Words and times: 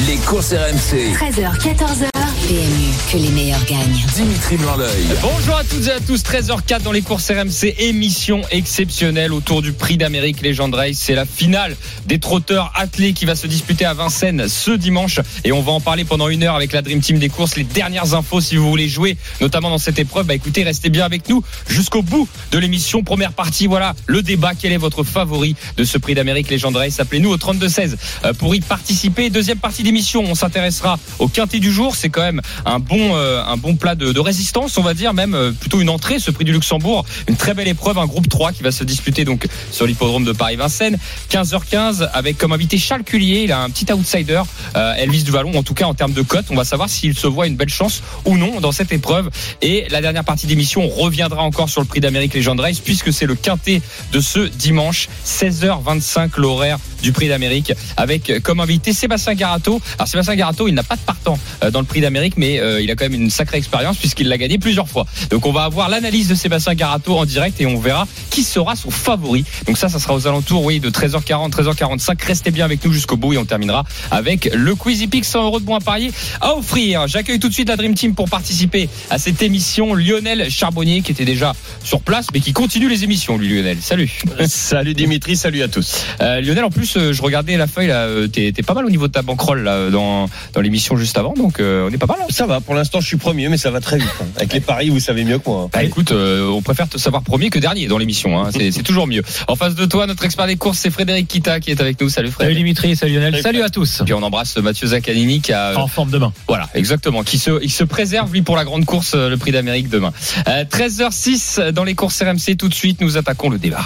Les 0.00 0.16
courses 0.16 0.52
RMC. 0.52 1.14
13h, 1.14 1.56
14h. 1.60 2.10
PMU, 2.46 2.92
que 3.10 3.16
les 3.16 3.30
meilleurs 3.30 3.64
gagnent. 3.64 4.04
Dimitri 4.14 4.56
Blanc-L'œil. 4.56 5.06
Bonjour 5.22 5.56
à 5.56 5.64
toutes 5.64 5.86
et 5.86 5.92
à 5.92 6.00
tous, 6.00 6.22
13h04 6.22 6.82
dans 6.82 6.92
les 6.92 7.00
courses 7.00 7.30
RMC, 7.30 7.74
émission 7.78 8.42
exceptionnelle 8.50 9.32
autour 9.32 9.62
du 9.62 9.72
prix 9.72 9.96
d'Amérique 9.96 10.42
Legend 10.42 10.74
Race. 10.74 10.96
C'est 10.96 11.14
la 11.14 11.24
finale 11.24 11.74
des 12.04 12.18
trotteurs 12.18 12.70
attelés 12.74 13.14
qui 13.14 13.24
va 13.24 13.34
se 13.34 13.46
disputer 13.46 13.86
à 13.86 13.94
Vincennes 13.94 14.46
ce 14.48 14.72
dimanche 14.72 15.20
et 15.44 15.52
on 15.52 15.62
va 15.62 15.72
en 15.72 15.80
parler 15.80 16.04
pendant 16.04 16.28
une 16.28 16.42
heure 16.42 16.56
avec 16.56 16.72
la 16.72 16.82
Dream 16.82 17.00
Team 17.00 17.18
des 17.18 17.30
courses. 17.30 17.56
Les 17.56 17.64
dernières 17.64 18.14
infos 18.14 18.42
si 18.42 18.56
vous 18.56 18.68
voulez 18.68 18.88
jouer, 18.88 19.16
notamment 19.40 19.70
dans 19.70 19.78
cette 19.78 19.98
épreuve, 19.98 20.26
bah 20.26 20.34
écoutez, 20.34 20.64
restez 20.64 20.90
bien 20.90 21.06
avec 21.06 21.28
nous 21.30 21.42
jusqu'au 21.68 22.02
bout 22.02 22.28
de 22.50 22.58
l'émission. 22.58 23.02
Première 23.02 23.32
partie, 23.32 23.68
voilà 23.68 23.94
le 24.06 24.22
débat. 24.22 24.52
Quel 24.60 24.72
est 24.72 24.76
votre 24.76 25.04
favori 25.04 25.56
de 25.78 25.84
ce 25.84 25.98
prix 25.98 26.14
d'Amérique 26.14 26.50
Legend 26.50 26.76
Race 26.76 27.00
Appelez-nous 27.00 27.30
au 27.30 27.38
32-16 27.38 27.94
euh, 28.24 28.32
pour 28.34 28.54
y 28.54 28.60
participer. 28.60 29.30
Deuxième 29.30 29.58
partie 29.58 29.83
d'émission, 29.84 30.24
on 30.26 30.34
s'intéressera 30.34 30.98
au 31.20 31.28
quintet 31.28 31.60
du 31.60 31.70
jour. 31.70 31.94
C'est 31.94 32.08
quand 32.08 32.22
même 32.22 32.40
un 32.64 32.80
bon, 32.80 33.16
euh, 33.16 33.44
un 33.44 33.56
bon 33.56 33.76
plat 33.76 33.94
de, 33.94 34.18
résistance, 34.18 34.76
on 34.78 34.82
va 34.82 34.94
dire, 34.94 35.12
même 35.12 35.34
euh, 35.34 35.52
plutôt 35.52 35.80
une 35.80 35.90
entrée, 35.90 36.18
ce 36.18 36.30
prix 36.30 36.44
du 36.44 36.52
Luxembourg. 36.52 37.04
Une 37.28 37.36
très 37.36 37.54
belle 37.54 37.68
épreuve, 37.68 37.98
un 37.98 38.06
groupe 38.06 38.28
3 38.28 38.52
qui 38.52 38.62
va 38.62 38.72
se 38.72 38.82
disputer 38.82 39.24
donc 39.24 39.46
sur 39.70 39.86
l'hippodrome 39.86 40.24
de 40.24 40.32
Paris-Vincennes. 40.32 40.98
15h15 41.30 42.08
avec 42.12 42.38
comme 42.38 42.52
invité 42.52 42.78
Charles 42.78 43.04
Cullier. 43.04 43.42
Il 43.44 43.52
a 43.52 43.60
un 43.60 43.70
petit 43.70 43.92
outsider, 43.92 44.42
euh, 44.76 44.94
Elvis 44.94 45.22
Duvalon, 45.22 45.54
en 45.54 45.62
tout 45.62 45.74
cas 45.74 45.84
en 45.84 45.94
termes 45.94 46.14
de 46.14 46.22
cote. 46.22 46.46
On 46.50 46.56
va 46.56 46.64
savoir 46.64 46.88
s'il 46.88 47.16
se 47.16 47.26
voit 47.26 47.46
une 47.46 47.56
belle 47.56 47.68
chance 47.68 48.02
ou 48.24 48.36
non 48.36 48.60
dans 48.60 48.72
cette 48.72 48.92
épreuve. 48.92 49.30
Et 49.60 49.86
la 49.90 50.00
dernière 50.00 50.24
partie 50.24 50.46
d'émission, 50.46 50.82
on 50.82 50.88
reviendra 50.88 51.42
encore 51.42 51.68
sur 51.68 51.82
le 51.82 51.86
prix 51.86 52.00
d'Amérique 52.00 52.34
Legend 52.34 52.58
Race 52.58 52.80
puisque 52.80 53.12
c'est 53.12 53.26
le 53.26 53.34
quintet 53.34 53.82
de 54.12 54.20
ce 54.20 54.40
dimanche, 54.40 55.08
16h25 55.26 56.30
l'horaire 56.38 56.78
du 57.02 57.12
prix 57.12 57.28
d'Amérique 57.28 57.74
avec 57.98 58.32
comme 58.42 58.60
invité 58.60 58.94
Sébastien 58.94 59.34
Garato. 59.34 59.73
Alors 59.98 60.08
Sébastien 60.08 60.36
Garato, 60.36 60.68
il 60.68 60.74
n'a 60.74 60.82
pas 60.82 60.96
de 60.96 61.00
partant 61.00 61.38
euh, 61.62 61.70
dans 61.70 61.80
le 61.80 61.86
prix 61.86 62.00
d'Amérique, 62.00 62.34
mais 62.36 62.60
euh, 62.60 62.80
il 62.80 62.90
a 62.90 62.96
quand 62.96 63.04
même 63.04 63.20
une 63.20 63.30
sacrée 63.30 63.58
expérience 63.58 63.96
puisqu'il 63.96 64.28
l'a 64.28 64.38
gagné 64.38 64.58
plusieurs 64.58 64.88
fois. 64.88 65.06
Donc 65.30 65.46
on 65.46 65.52
va 65.52 65.64
avoir 65.64 65.88
l'analyse 65.88 66.28
de 66.28 66.34
Sébastien 66.34 66.74
Garato 66.74 67.16
en 67.16 67.24
direct 67.24 67.60
et 67.60 67.66
on 67.66 67.78
verra 67.78 68.06
qui 68.30 68.42
sera 68.42 68.76
son 68.76 68.90
favori. 68.90 69.44
Donc 69.66 69.78
ça, 69.78 69.88
ça 69.88 69.98
sera 69.98 70.14
aux 70.14 70.26
alentours, 70.26 70.64
oui, 70.64 70.80
de 70.80 70.90
13h40, 70.90 71.50
13h45. 71.50 72.24
Restez 72.24 72.50
bien 72.50 72.64
avec 72.64 72.84
nous 72.84 72.92
jusqu'au 72.92 73.16
bout 73.16 73.32
et 73.32 73.38
on 73.38 73.44
terminera 73.44 73.84
avec 74.10 74.50
le 74.52 74.74
Quizy 74.74 75.06
Pick 75.06 75.24
100 75.24 75.44
euros 75.44 75.60
de 75.60 75.64
bons 75.64 75.76
à 75.76 75.80
parier 75.80 76.10
à 76.40 76.54
offrir. 76.54 77.06
J'accueille 77.06 77.38
tout 77.38 77.48
de 77.48 77.54
suite 77.54 77.68
la 77.68 77.76
Dream 77.76 77.94
Team 77.94 78.14
pour 78.14 78.28
participer 78.28 78.88
à 79.10 79.18
cette 79.18 79.42
émission. 79.42 79.94
Lionel 79.94 80.50
Charbonnier 80.50 81.02
qui 81.02 81.12
était 81.12 81.24
déjà 81.24 81.54
sur 81.82 82.00
place, 82.00 82.26
mais 82.32 82.40
qui 82.40 82.52
continue 82.52 82.88
les 82.88 83.04
émissions, 83.04 83.38
lui 83.38 83.48
Lionel. 83.48 83.78
Salut. 83.80 84.10
Salut 84.46 84.94
Dimitri, 84.94 85.36
salut 85.36 85.62
à 85.62 85.68
tous. 85.68 86.04
Euh, 86.20 86.40
Lionel, 86.40 86.64
en 86.64 86.70
plus, 86.70 86.98
je 87.12 87.22
regardais 87.22 87.56
la 87.56 87.66
feuille 87.66 87.88
là, 87.88 88.08
t'es 88.32 88.52
t'es 88.52 88.62
pas 88.62 88.74
mal 88.74 88.84
au 88.84 88.90
niveau 88.90 89.08
de 89.08 89.12
ta 89.12 89.22
bankroll 89.22 89.63
là, 89.64 89.90
dans, 89.90 90.28
dans 90.52 90.60
l'émission 90.60 90.96
juste 90.96 91.18
avant, 91.18 91.34
donc 91.34 91.58
euh, 91.60 91.88
on 91.90 91.92
est 91.94 91.98
pas 91.98 92.06
mal. 92.06 92.18
hein. 92.22 92.26
Ça 92.30 92.46
va, 92.46 92.60
pour 92.60 92.74
l'instant 92.74 93.00
je 93.00 93.06
suis 93.06 93.16
premier, 93.16 93.48
mais 93.48 93.56
ça 93.56 93.70
va 93.70 93.80
très 93.80 93.98
vite. 93.98 94.08
hein. 94.20 94.26
Avec 94.36 94.52
les 94.52 94.60
paris, 94.60 94.90
vous 94.90 95.00
savez 95.00 95.24
mieux 95.24 95.38
que 95.38 95.48
moi. 95.48 95.62
hein. 95.64 95.70
Bah 95.72 95.82
écoute, 95.82 96.12
euh, 96.12 96.48
on 96.48 96.62
préfère 96.62 96.88
te 96.88 96.98
savoir 96.98 97.22
premier 97.22 97.50
que 97.50 97.58
dernier 97.58 97.86
dans 97.88 97.98
l'émission, 97.98 98.38
hein. 98.38 98.50
c'est 98.52 98.70
c'est 98.70 98.82
toujours 98.82 99.06
mieux. 99.06 99.22
En 99.48 99.56
face 99.56 99.74
de 99.74 99.84
toi, 99.86 100.06
notre 100.06 100.24
expert 100.24 100.46
des 100.46 100.56
courses, 100.56 100.78
c'est 100.78 100.90
Frédéric 100.90 101.26
Kita 101.28 101.60
qui 101.60 101.70
est 101.70 101.80
avec 101.80 102.00
nous. 102.00 102.08
Salut 102.08 102.28
Salut 102.28 102.32
Frédéric. 102.32 102.58
Dimitri, 102.58 102.96
salut 102.96 103.14
Lionel, 103.14 103.32
Salut, 103.32 103.42
salut 103.42 103.62
à 103.62 103.68
tous. 103.70 104.02
Puis 104.04 104.14
on 104.14 104.22
embrasse 104.22 104.56
Mathieu 104.58 104.86
Zaccanini 104.88 105.40
qui 105.40 105.52
a 105.52 105.78
En 105.78 105.88
forme 105.88 106.10
demain. 106.10 106.32
Voilà, 106.48 106.68
exactement. 106.74 107.22
Qui 107.22 107.38
se, 107.38 107.62
il 107.62 107.70
se 107.70 107.84
préserve 107.84 108.32
lui 108.32 108.42
pour 108.42 108.56
la 108.56 108.64
grande 108.64 108.84
course, 108.84 109.12
euh, 109.14 109.28
le 109.28 109.36
Prix 109.36 109.52
d'Amérique 109.52 109.88
demain. 109.88 110.12
Euh, 110.48 110.64
13h06 110.64 111.70
dans 111.70 111.84
les 111.84 111.94
courses 111.94 112.20
RMC. 112.22 112.56
Tout 112.58 112.68
de 112.68 112.74
suite, 112.74 113.00
nous 113.00 113.16
attaquons 113.16 113.48
le 113.48 113.58
débat. 113.58 113.82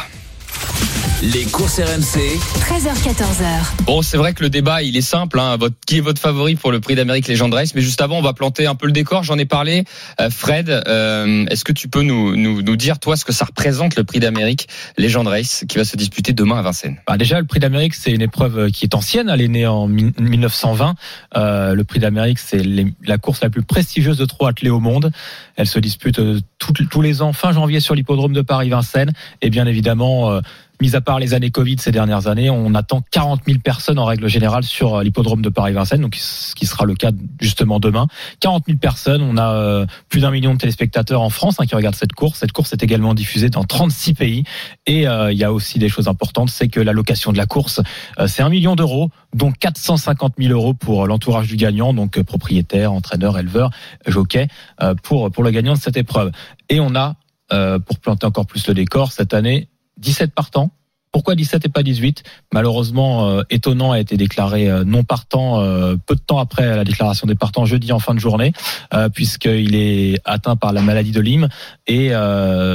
Les 1.20 1.46
courses 1.46 1.80
RMC. 1.80 2.38
13h, 2.60 2.94
14h. 3.02 3.84
Bon, 3.86 4.02
c'est 4.02 4.16
vrai 4.16 4.34
que 4.34 4.42
le 4.44 4.50
débat, 4.50 4.82
il 4.84 4.96
est 4.96 5.00
simple. 5.00 5.40
Hein. 5.40 5.56
Votre, 5.56 5.74
qui 5.84 5.96
est 5.96 6.00
votre 6.00 6.20
favori 6.20 6.54
pour 6.54 6.70
le 6.70 6.78
Prix 6.78 6.94
d'Amérique 6.94 7.26
Legend 7.26 7.52
Race? 7.52 7.74
Mais 7.74 7.80
juste 7.80 8.00
avant, 8.00 8.18
on 8.18 8.22
va 8.22 8.34
planter 8.34 8.66
un 8.68 8.76
peu 8.76 8.86
le 8.86 8.92
décor. 8.92 9.24
J'en 9.24 9.36
ai 9.36 9.44
parlé. 9.44 9.82
Euh, 10.20 10.30
Fred, 10.30 10.70
euh, 10.70 11.44
est-ce 11.50 11.64
que 11.64 11.72
tu 11.72 11.88
peux 11.88 12.02
nous, 12.02 12.36
nous, 12.36 12.62
nous 12.62 12.76
dire 12.76 13.00
toi 13.00 13.16
ce 13.16 13.24
que 13.24 13.32
ça 13.32 13.46
représente 13.46 13.96
le 13.96 14.04
Prix 14.04 14.20
d'Amérique 14.20 14.68
Legend 14.96 15.26
Race 15.26 15.64
qui 15.68 15.76
va 15.78 15.84
se 15.84 15.96
disputer 15.96 16.32
demain 16.32 16.60
à 16.60 16.62
Vincennes? 16.62 16.98
Bah 17.08 17.16
déjà, 17.16 17.40
le 17.40 17.46
Prix 17.46 17.58
d'Amérique, 17.58 17.94
c'est 17.94 18.12
une 18.12 18.22
épreuve 18.22 18.70
qui 18.70 18.84
est 18.84 18.94
ancienne. 18.94 19.28
Elle 19.28 19.40
est 19.40 19.48
née 19.48 19.66
en 19.66 19.88
mi- 19.88 20.12
1920. 20.20 20.94
Euh, 21.36 21.74
le 21.74 21.82
Prix 21.82 21.98
d'Amérique, 21.98 22.38
c'est 22.38 22.62
la 23.04 23.18
course 23.18 23.40
la 23.42 23.50
plus 23.50 23.62
prestigieuse 23.62 24.18
de 24.18 24.24
trot 24.24 24.46
attelé 24.46 24.70
au 24.70 24.78
monde. 24.78 25.10
Elle 25.56 25.66
se 25.66 25.80
dispute 25.80 26.20
euh, 26.20 26.38
tout- 26.60 26.72
tous 26.88 27.02
les 27.02 27.22
ans, 27.22 27.32
fin 27.32 27.50
janvier, 27.50 27.80
sur 27.80 27.96
l'hippodrome 27.96 28.34
de 28.34 28.42
Paris-Vincennes. 28.42 29.12
Et 29.42 29.50
bien 29.50 29.66
évidemment, 29.66 30.30
euh, 30.30 30.40
mis 30.80 30.96
à 30.96 31.00
part 31.00 31.18
les 31.18 31.34
années 31.34 31.50
Covid 31.50 31.76
ces 31.78 31.90
dernières 31.90 32.26
années, 32.26 32.50
on 32.50 32.74
attend 32.74 33.02
40 33.10 33.42
000 33.46 33.58
personnes 33.60 33.98
en 33.98 34.04
règle 34.04 34.28
générale 34.28 34.64
sur 34.64 34.96
euh, 34.96 35.02
l'hippodrome 35.02 35.42
de 35.42 35.48
Paris-Vincennes, 35.48 36.00
donc 36.00 36.16
ce 36.16 36.54
qui 36.54 36.66
sera 36.66 36.84
le 36.84 36.94
cas 36.94 37.10
justement 37.40 37.80
demain. 37.80 38.06
40 38.40 38.64
000 38.66 38.78
personnes, 38.78 39.22
on 39.22 39.36
a 39.36 39.52
euh, 39.52 39.86
plus 40.08 40.20
d'un 40.20 40.30
million 40.30 40.54
de 40.54 40.58
téléspectateurs 40.58 41.22
en 41.22 41.30
France 41.30 41.56
hein, 41.58 41.66
qui 41.66 41.74
regardent 41.74 41.96
cette 41.96 42.12
course. 42.12 42.38
Cette 42.38 42.52
course 42.52 42.72
est 42.72 42.82
également 42.82 43.14
diffusée 43.14 43.50
dans 43.50 43.64
36 43.64 44.14
pays. 44.14 44.44
Et 44.86 45.08
euh, 45.08 45.32
il 45.32 45.38
y 45.38 45.44
a 45.44 45.52
aussi 45.52 45.78
des 45.78 45.88
choses 45.88 46.08
importantes, 46.08 46.50
c'est 46.50 46.68
que 46.68 46.80
la 46.80 46.92
location 46.92 47.32
de 47.32 47.38
la 47.38 47.46
course, 47.46 47.80
euh, 48.18 48.26
c'est 48.26 48.42
un 48.42 48.48
million 48.48 48.76
d'euros, 48.76 49.10
dont 49.34 49.52
450 49.52 50.34
000 50.38 50.52
euros 50.52 50.74
pour 50.74 51.06
l'entourage 51.06 51.48
du 51.48 51.56
gagnant, 51.56 51.92
donc 51.92 52.18
euh, 52.18 52.24
propriétaire, 52.24 52.92
entraîneur, 52.92 53.38
éleveur, 53.38 53.70
jockey, 54.06 54.48
euh, 54.82 54.94
pour 54.94 55.30
pour 55.30 55.44
le 55.44 55.50
gagnant 55.50 55.74
de 55.74 55.78
cette 55.78 55.96
épreuve. 55.96 56.32
Et 56.68 56.80
on 56.80 56.94
a, 56.94 57.16
euh, 57.52 57.78
pour 57.78 57.98
planter 57.98 58.26
encore 58.26 58.46
plus 58.46 58.66
le 58.68 58.74
décor, 58.74 59.12
cette 59.12 59.34
année 59.34 59.68
17 60.00 60.30
partants. 60.34 60.70
Pourquoi 61.18 61.34
17 61.34 61.66
et 61.66 61.68
pas 61.68 61.82
18 61.82 62.22
Malheureusement, 62.54 63.28
euh, 63.28 63.42
étonnant 63.50 63.90
a 63.90 63.98
été 63.98 64.16
déclaré 64.16 64.70
euh, 64.70 64.84
non 64.84 65.02
partant 65.02 65.60
euh, 65.60 65.96
peu 66.06 66.14
de 66.14 66.20
temps 66.20 66.38
après 66.38 66.76
la 66.76 66.84
déclaration 66.84 67.26
des 67.26 67.34
partants 67.34 67.64
jeudi 67.64 67.90
en 67.90 67.98
fin 67.98 68.14
de 68.14 68.20
journée, 68.20 68.52
euh, 68.94 69.08
puisqu'il 69.08 69.74
est 69.74 70.20
atteint 70.24 70.54
par 70.54 70.72
la 70.72 70.80
maladie 70.80 71.10
de 71.10 71.20
Lyme 71.20 71.48
et 71.88 72.10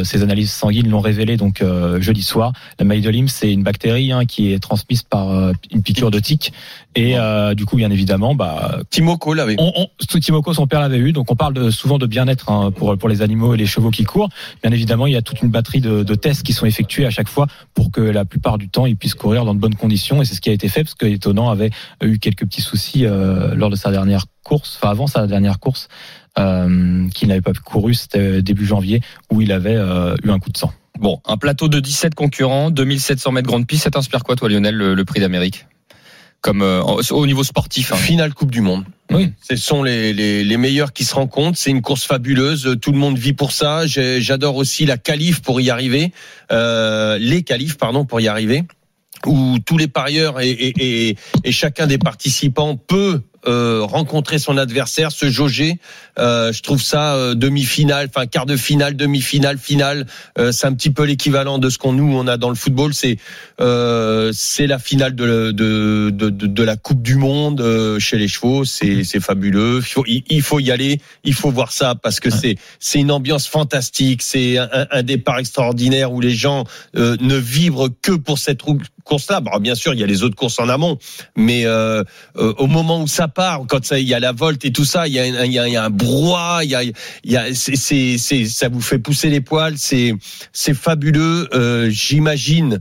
ses 0.03 0.23
analyses 0.23 0.51
sanguines 0.51 0.89
l'ont 0.89 0.99
révélé 0.99 1.37
donc 1.37 1.63
jeudi 1.99 2.23
soir. 2.23 2.51
La 2.79 2.85
maladie 2.85 3.05
de 3.05 3.11
Lyme, 3.11 3.27
c'est 3.29 3.53
une 3.53 3.63
bactérie 3.63 4.11
hein, 4.11 4.25
qui 4.25 4.51
est 4.51 4.59
transmise 4.59 5.03
par 5.03 5.53
une 5.71 5.83
piqûre 5.83 6.11
de 6.11 6.19
tique 6.19 6.51
et 6.95 7.15
du 7.55 7.65
coup, 7.65 7.75
bien 7.75 7.91
évidemment, 7.91 8.33
bah, 8.33 8.79
Timoko 8.89 9.33
l'avait. 9.35 9.55
on, 9.59 9.71
on, 9.75 10.19
Timoko, 10.19 10.53
son 10.53 10.65
père 10.65 10.81
l'avait 10.81 10.97
eu, 10.97 11.11
donc 11.11 11.31
on 11.31 11.35
parle 11.35 11.53
de, 11.53 11.69
souvent 11.69 11.99
de 11.99 12.07
bien-être 12.07 12.49
hein, 12.49 12.71
pour, 12.71 12.97
pour 12.97 13.07
les 13.07 13.21
animaux 13.21 13.53
et 13.53 13.57
les 13.57 13.67
chevaux 13.67 13.91
qui 13.91 14.03
courent. 14.03 14.29
Bien 14.63 14.71
évidemment, 14.71 15.05
il 15.05 15.13
y 15.13 15.17
a 15.17 15.21
toute 15.21 15.41
une 15.43 15.49
batterie 15.49 15.81
de, 15.81 16.01
de 16.01 16.15
tests 16.15 16.41
qui 16.41 16.53
sont 16.53 16.65
effectués 16.65 17.05
à 17.05 17.11
chaque 17.11 17.29
fois 17.29 17.47
pour 17.75 17.91
que 17.91 18.01
la 18.01 18.25
plupart 18.33 18.57
du 18.57 18.67
temps, 18.67 18.87
ils 18.87 18.97
puissent 18.97 19.13
courir 19.13 19.45
dans 19.45 19.53
de 19.53 19.59
bonnes 19.59 19.75
conditions. 19.75 20.23
Et 20.23 20.25
c'est 20.25 20.33
ce 20.33 20.41
qui 20.41 20.49
a 20.49 20.53
été 20.53 20.67
fait, 20.67 20.83
parce 20.83 20.95
que 20.95 21.05
Étonnant 21.05 21.51
avait 21.51 21.69
eu 22.01 22.17
quelques 22.17 22.45
petits 22.45 22.61
soucis 22.61 23.05
euh, 23.05 23.53
lors 23.53 23.69
de 23.69 23.75
sa 23.75 23.91
dernière 23.91 24.25
course, 24.43 24.79
enfin 24.81 24.89
avant 24.89 25.05
sa 25.05 25.27
dernière 25.27 25.59
course, 25.59 25.87
euh, 26.39 27.07
qu'il 27.09 27.27
n'avait 27.27 27.41
pas 27.41 27.53
couru, 27.53 27.93
c'était 27.93 28.41
début 28.41 28.65
janvier, 28.65 29.01
où 29.31 29.41
il 29.41 29.51
avait 29.51 29.75
euh, 29.75 30.15
eu 30.23 30.31
un 30.31 30.39
coup 30.39 30.49
de 30.49 30.57
sang. 30.57 30.73
Bon, 30.99 31.19
un 31.25 31.37
plateau 31.37 31.67
de 31.67 31.79
17 31.79 32.15
concurrents, 32.15 32.71
2700 32.71 33.31
mètres 33.31 33.47
grande 33.47 33.67
piste. 33.67 33.83
Ça 33.83 33.91
t'inspire 33.91 34.23
quoi, 34.23 34.35
toi, 34.35 34.49
Lionel, 34.49 34.75
le 34.75 35.05
Prix 35.05 35.19
d'Amérique? 35.19 35.67
Comme 36.43 36.61
euh, 36.61 36.81
au 36.83 37.01
au 37.13 37.25
niveau 37.25 37.43
sportif. 37.43 37.93
hein. 37.93 37.95
Finale 37.95 38.33
Coupe 38.33 38.51
du 38.51 38.59
Monde. 38.61 38.83
Oui. 39.11 39.31
Ce 39.41 39.55
sont 39.55 39.81
les, 39.81 40.11
les, 40.13 40.43
les 40.43 40.57
meilleurs 40.57 40.91
qui 40.91 41.05
se 41.05 41.15
rencontrent. 41.15 41.57
C'est 41.57 41.69
une 41.71 41.81
course 41.81 42.03
fabuleuse. 42.03 42.75
Tout 42.81 42.91
le 42.91 42.97
monde 42.97 43.17
vit 43.17 43.31
pour 43.33 43.53
ça. 43.53 43.87
J'adore 43.87 44.57
aussi 44.57 44.85
la 44.85 44.97
qualif 44.97 45.41
pour 45.41 45.61
y 45.61 45.69
arriver. 45.69 46.11
Euh, 46.51 47.17
les 47.17 47.43
qualifs, 47.43 47.77
pardon, 47.77 48.03
pour 48.05 48.19
y 48.19 48.27
arriver. 48.27 48.63
Où 49.25 49.57
tous 49.65 49.77
les 49.77 49.87
parieurs 49.87 50.41
et, 50.41 50.49
et, 50.49 51.09
et, 51.09 51.17
et 51.45 51.51
chacun 51.53 51.87
des 51.87 51.97
participants 51.97 52.75
peut 52.75 53.21
euh, 53.47 53.81
rencontrer 53.83 54.39
son 54.39 54.57
adversaire, 54.57 55.11
se 55.11 55.29
jauger. 55.29 55.79
Euh, 56.19 56.51
je 56.53 56.61
trouve 56.61 56.81
ça 56.81 57.15
euh, 57.15 57.33
demi-finale, 57.35 58.09
enfin 58.13 58.25
quart 58.25 58.45
de 58.45 58.55
finale, 58.55 58.95
demi-finale, 58.95 59.57
finale. 59.57 60.05
Euh, 60.37 60.51
c'est 60.51 60.67
un 60.67 60.73
petit 60.73 60.89
peu 60.91 61.03
l'équivalent 61.03 61.57
de 61.57 61.69
ce 61.69 61.77
qu'on 61.77 61.93
nous 61.93 62.15
on 62.15 62.27
a 62.27 62.37
dans 62.37 62.49
le 62.49 62.55
football. 62.55 62.93
C'est 62.93 63.17
euh, 63.59 64.31
c'est 64.33 64.67
la 64.67 64.79
finale 64.79 65.15
de, 65.15 65.51
de, 65.51 66.09
de, 66.11 66.29
de, 66.29 66.63
la 66.63 66.75
Coupe 66.75 67.01
du 67.01 67.15
Monde 67.15 67.61
euh, 67.61 67.99
chez 67.99 68.17
les 68.17 68.27
chevaux. 68.27 68.65
C'est 68.65 69.03
c'est 69.03 69.19
fabuleux. 69.19 69.77
Il 69.79 69.83
faut, 69.83 70.03
il, 70.07 70.23
il 70.29 70.41
faut 70.41 70.59
y 70.59 70.71
aller. 70.71 70.99
Il 71.23 71.33
faut 71.33 71.51
voir 71.51 71.71
ça 71.71 71.95
parce 71.95 72.19
que 72.19 72.29
c'est 72.29 72.55
c'est 72.79 72.99
une 72.99 73.11
ambiance 73.11 73.47
fantastique. 73.47 74.21
C'est 74.21 74.57
un, 74.57 74.87
un- 74.91 75.03
départ 75.03 75.39
extraordinaire 75.39 76.13
où 76.13 76.21
les 76.21 76.31
gens 76.31 76.63
euh, 76.95 77.17
ne 77.19 77.35
vibrent 77.35 77.89
que 78.01 78.13
pour 78.13 78.37
cette 78.39 78.61
course-là. 79.03 79.41
Bon, 79.41 79.59
bien 79.59 79.75
sûr, 79.75 79.93
il 79.93 79.99
y 79.99 80.03
a 80.03 80.07
les 80.07 80.23
autres 80.23 80.35
courses 80.35 80.59
en 80.59 80.69
amont, 80.69 80.97
mais 81.35 81.65
euh, 81.65 82.03
euh, 82.37 82.53
au 82.57 82.67
moment 82.67 83.01
où 83.01 83.07
ça 83.07 83.27
part, 83.33 83.61
quand 83.67 83.91
il 83.91 84.07
y 84.07 84.13
a 84.13 84.19
la 84.19 84.31
volte 84.31 84.63
et 84.65 84.71
tout 84.71 84.85
ça, 84.85 85.07
il 85.07 85.13
y 85.13 85.19
a, 85.19 85.23
un- 85.23 85.45
y 85.45 85.59
a, 85.59 85.67
y 85.67 85.75
a 85.75 85.83
un 85.85 85.89
brouhaha, 85.89 86.63
il 86.63 86.69
y 86.69 86.75
a, 86.75 86.83
y 86.83 87.35
a, 87.37 87.53
c'est, 87.53 88.17
c'est, 88.17 88.45
ça 88.45 88.69
vous 88.69 88.81
fait 88.81 88.99
pousser 88.99 89.29
les 89.29 89.41
poils, 89.41 89.77
c'est, 89.77 90.13
c'est 90.51 90.73
fabuleux. 90.73 91.49
Euh, 91.53 91.89
j'imagine. 91.89 92.79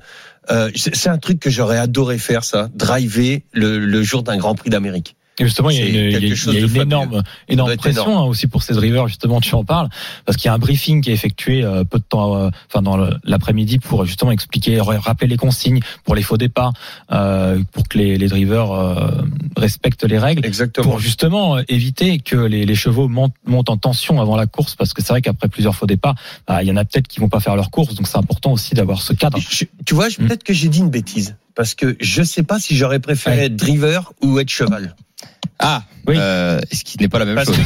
Euh, 0.51 0.71
c'est 0.75 0.95
c'est 0.97 1.09
un 1.09 1.19
truc 1.19 1.39
que 1.39 1.51
j'aurais 1.51 1.79
adoré 1.79 2.19
faire, 2.19 2.43
ça, 2.45 2.69
driver 2.75 3.43
le, 3.53 3.79
le 3.79 4.03
jour 4.03 4.23
d'un 4.25 4.37
Grand 4.37 4.55
Prix 4.57 4.71
d'Amérique. 4.71 5.17
Et 5.39 5.45
justement, 5.45 5.71
il 5.71 5.77
y 5.79 5.83
a 5.83 5.87
une, 5.87 5.95
y 5.95 6.15
a- 6.17 6.19
y 6.19 6.57
a 6.57 6.61
une 6.61 6.77
énorme, 6.77 7.23
énorme 7.49 7.77
pression 7.77 8.03
énorme. 8.05 8.19
hein, 8.25 8.27
aussi 8.29 8.47
pour 8.49 8.63
ces 8.63 8.75
drivers. 8.75 9.09
Justement, 9.09 9.41
tu 9.41 9.55
en 9.55 9.65
parles 9.65 9.89
parce 10.27 10.37
qu'il 10.37 10.47
y 10.47 10.49
a 10.51 10.55
un 10.55 10.59
briefing 10.59 11.01
qui 11.03 11.11
est 11.11 11.15
effectué 11.15 11.65
euh, 11.65 11.85
peu 11.85 11.99
de 11.99 12.05
temps, 12.05 12.37
euh, 12.37 12.51
enfin 12.69 12.83
dans 12.83 12.99
l'après-midi 13.25 13.79
pour 13.79 14.05
justement 14.05 14.31
expliquer, 14.31 14.79
ra- 14.81 14.99
rappeler 15.01 15.29
les 15.29 15.39
consignes 15.39 15.81
pour 16.05 16.15
les 16.15 16.23
faux 16.23 16.37
départs, 16.37 16.75
euh, 17.13 17.63
pour 17.73 17.89
que 17.89 17.97
les, 17.97 18.19
les 18.19 18.29
drivers 18.29 18.71
euh, 18.73 19.11
respectent 19.57 20.05
les 20.05 20.19
règles. 20.19 20.45
Exactement. 20.47 20.87
Pour 20.87 21.01
justement 21.01 21.57
euh, 21.57 21.63
éviter 21.69 22.19
que 22.19 22.37
les, 22.37 22.67
les 22.67 22.75
chevaux 22.75 23.09
montent, 23.09 23.35
montent 23.47 23.71
en 23.71 23.77
tension 23.79 24.21
avant 24.21 24.37
la 24.37 24.47
course, 24.47 24.75
parce 24.77 24.93
que 24.93 25.03
c'est 25.03 25.09
vrai 25.15 25.23
qu'après 25.23 25.49
plusieurs 25.49 25.75
faux 25.75 25.87
départs, 25.87 26.15
bah, 26.47 26.63
il 26.63 26.69
y 26.69 26.73
en 26.73 26.77
a 26.77 26.85
peut-être 26.85 27.09
qui 27.09 27.21
vont 27.21 27.29
pas 27.31 27.41
faire 27.41 27.57
leur 27.57 27.71
course, 27.71 27.95
donc 27.95 28.07
c'est 28.07 28.19
important 28.19 28.53
aussi 28.53 28.75
d'avoir 28.75 29.01
ce 29.01 29.13
cadre. 29.15 29.39
Je- 29.39 29.65
tu 29.87 29.95
vois, 29.95 30.09
je- 30.11 30.21
Hmm. 30.21 30.27
peut-être 30.27 30.45
que 30.45 30.53
j'ai 30.53 30.69
dit 30.69 30.81
une 30.81 30.91
bêtise. 30.91 31.37
Parce 31.55 31.75
que 31.75 31.97
je 32.01 32.23
sais 32.23 32.43
pas 32.43 32.59
si 32.59 32.77
j'aurais 32.77 33.01
préféré 33.01 33.37
Ouais. 33.37 33.45
être 33.47 33.57
driver 33.57 34.13
ou 34.23 34.39
être 34.39 34.49
cheval. 34.51 34.97
Ah, 35.65 35.85
Oui. 36.09 36.17
euh, 36.19 36.59
ce 36.73 36.83
qui 36.83 36.99
n'est 36.99 37.09
pas 37.09 37.21
la 37.21 37.25
même 37.25 37.37
Parce 37.37 37.47
chose. 37.47 37.59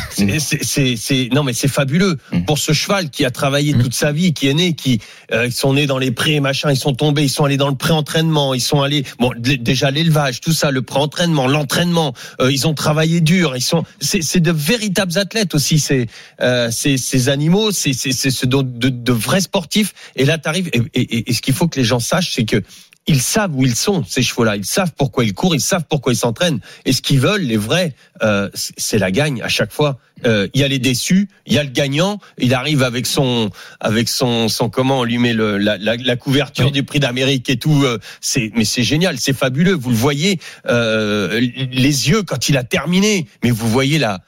c'est- 0.61 1.29
non 1.33 1.43
mais 1.45 1.55
c'est 1.55 1.69
fabuleux 1.69 2.19
Mm. 2.31 2.45
pour 2.45 2.59
ce 2.59 2.73
cheval 2.75 3.09
qui 3.09 3.25
a 3.25 3.31
travaillé 3.31 3.73
Mm. 3.75 3.83
toute 3.85 3.95
sa 3.95 4.13
vie, 4.13 4.35
qui 4.35 4.49
est 4.49 4.55
né, 4.55 4.75
qui 4.75 5.01
euh, 5.33 5.47
ils 5.47 5.53
sont 5.53 5.73
nés 5.73 5.87
dans 5.87 5.97
les 5.99 6.11
prés, 6.11 6.41
machin, 6.41 6.71
ils 6.71 6.77
sont 6.77 6.93
tombés, 6.93 7.23
ils 7.23 7.31
sont 7.31 7.45
allés 7.45 7.57
dans 7.57 7.71
le 7.71 7.75
pré-entraînement, 7.77 8.53
ils 8.53 8.61
sont 8.61 8.83
allés, 8.83 9.05
bon 9.19 9.33
déjà 9.39 9.91
l'élevage, 9.91 10.43
tout 10.43 10.53
ça, 10.53 10.71
le 10.71 10.83
pré-entraînement, 10.83 11.47
l'entraînement, 11.47 12.13
euh, 12.41 12.53
ils 12.53 12.67
ont 12.67 12.75
travaillé 12.75 13.23
dur, 13.23 13.57
ils 13.57 13.63
sont, 13.63 13.85
c'est, 14.01 14.41
de 14.41 14.53
véritables 14.53 15.17
athlètes 15.19 15.55
aussi, 15.55 15.79
c'est, 15.79 16.07
euh, 16.43 16.71
ces, 16.71 16.99
ces 16.99 17.31
animaux, 17.31 17.73
c'est, 17.73 17.95
c'est, 17.95 18.13
c'est 18.13 18.31
ce 18.31 18.45
de, 18.45 18.61
de, 18.61 18.91
de 18.91 19.13
vrais 19.13 19.41
sportifs. 19.41 19.95
Et 20.17 20.27
là 20.27 20.37
t'arrives, 20.37 20.69
et, 20.75 20.83
et, 20.93 21.01
et- 21.19 21.31
et 21.31 21.33
ce 21.33 21.41
qu'il 21.41 21.55
faut 21.55 21.67
que 21.69 21.79
les 21.79 21.85
gens 21.87 22.01
sachent, 22.01 22.33
c'est 22.35 22.45
que 22.45 22.63
ils 23.09 23.23
savent 23.23 23.55
où 23.55 23.65
ils 23.65 23.77
sont, 23.77 24.03
ces 24.05 24.23
chevaux-là. 24.23 24.57
Ils 24.57 24.65
savent 24.65 24.93
pourquoi 24.97 25.25
ils 25.25 25.33
courent, 25.35 25.55
ils 25.55 25.61
savent 25.61 25.85
pourquoi 25.89 26.13
ils 26.13 26.17
s'entraînent. 26.17 26.61
Et 26.85 26.93
ce 26.93 27.01
qu'ils 27.03 27.21
veulent, 27.21 27.43
les 27.43 27.57
vrais, 27.57 27.95
euh, 28.23 28.51
c'est 28.55 28.99
la 28.99 29.11
gagne 29.13 29.43
à 29.43 29.49
chaque 29.49 29.73
fois. 29.73 29.99
Euh, 30.25 30.49
Il 30.55 30.61
y 30.61 30.65
a 30.65 30.69
les 30.69 30.79
déçus, 30.81 31.29
il 31.47 31.53
y 31.55 31.59
a 31.59 31.63
le 31.63 31.71
gagnant. 31.71 32.19
Il 32.39 32.53
arrive 32.55 32.83
avec 32.83 33.07
son, 33.07 33.51
avec 33.81 34.09
son, 34.09 34.49
son 34.49 34.71
comment 34.71 35.01
on 35.01 35.05
lui 35.05 35.19
met 35.19 35.35
le, 35.35 35.57
la, 35.59 35.79
la, 35.79 35.97
la 35.97 36.17
couverture 36.17 36.67
Oui. 36.67 36.73
du 36.73 36.83
Prix 36.83 36.99
d'Amérique 37.01 37.49
et 37.49 37.59
tout. 37.59 37.85
euh, 37.85 37.99
C'est, 38.21 38.51
mais 38.57 38.65
c'est 38.65 38.83
génial, 38.83 39.19
c'est 39.19 39.33
fabuleux. 39.37 39.75
Vous 39.75 39.91
le 39.91 39.97
voyez, 39.97 40.41
euh, 40.69 41.39
les 41.39 42.09
yeux 42.09 42.23
quand 42.25 42.49
il 42.49 42.57
a 42.57 42.65
terminé. 42.65 43.29
Mais 43.45 43.51
vous 43.51 43.69
voyez 43.71 43.99
la, 43.99 44.21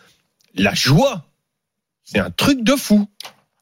la 0.54 0.74
joie. 0.74 1.24
C'est 2.04 2.20
un 2.20 2.30
truc 2.30 2.62
de 2.62 2.76
fou. 2.76 3.08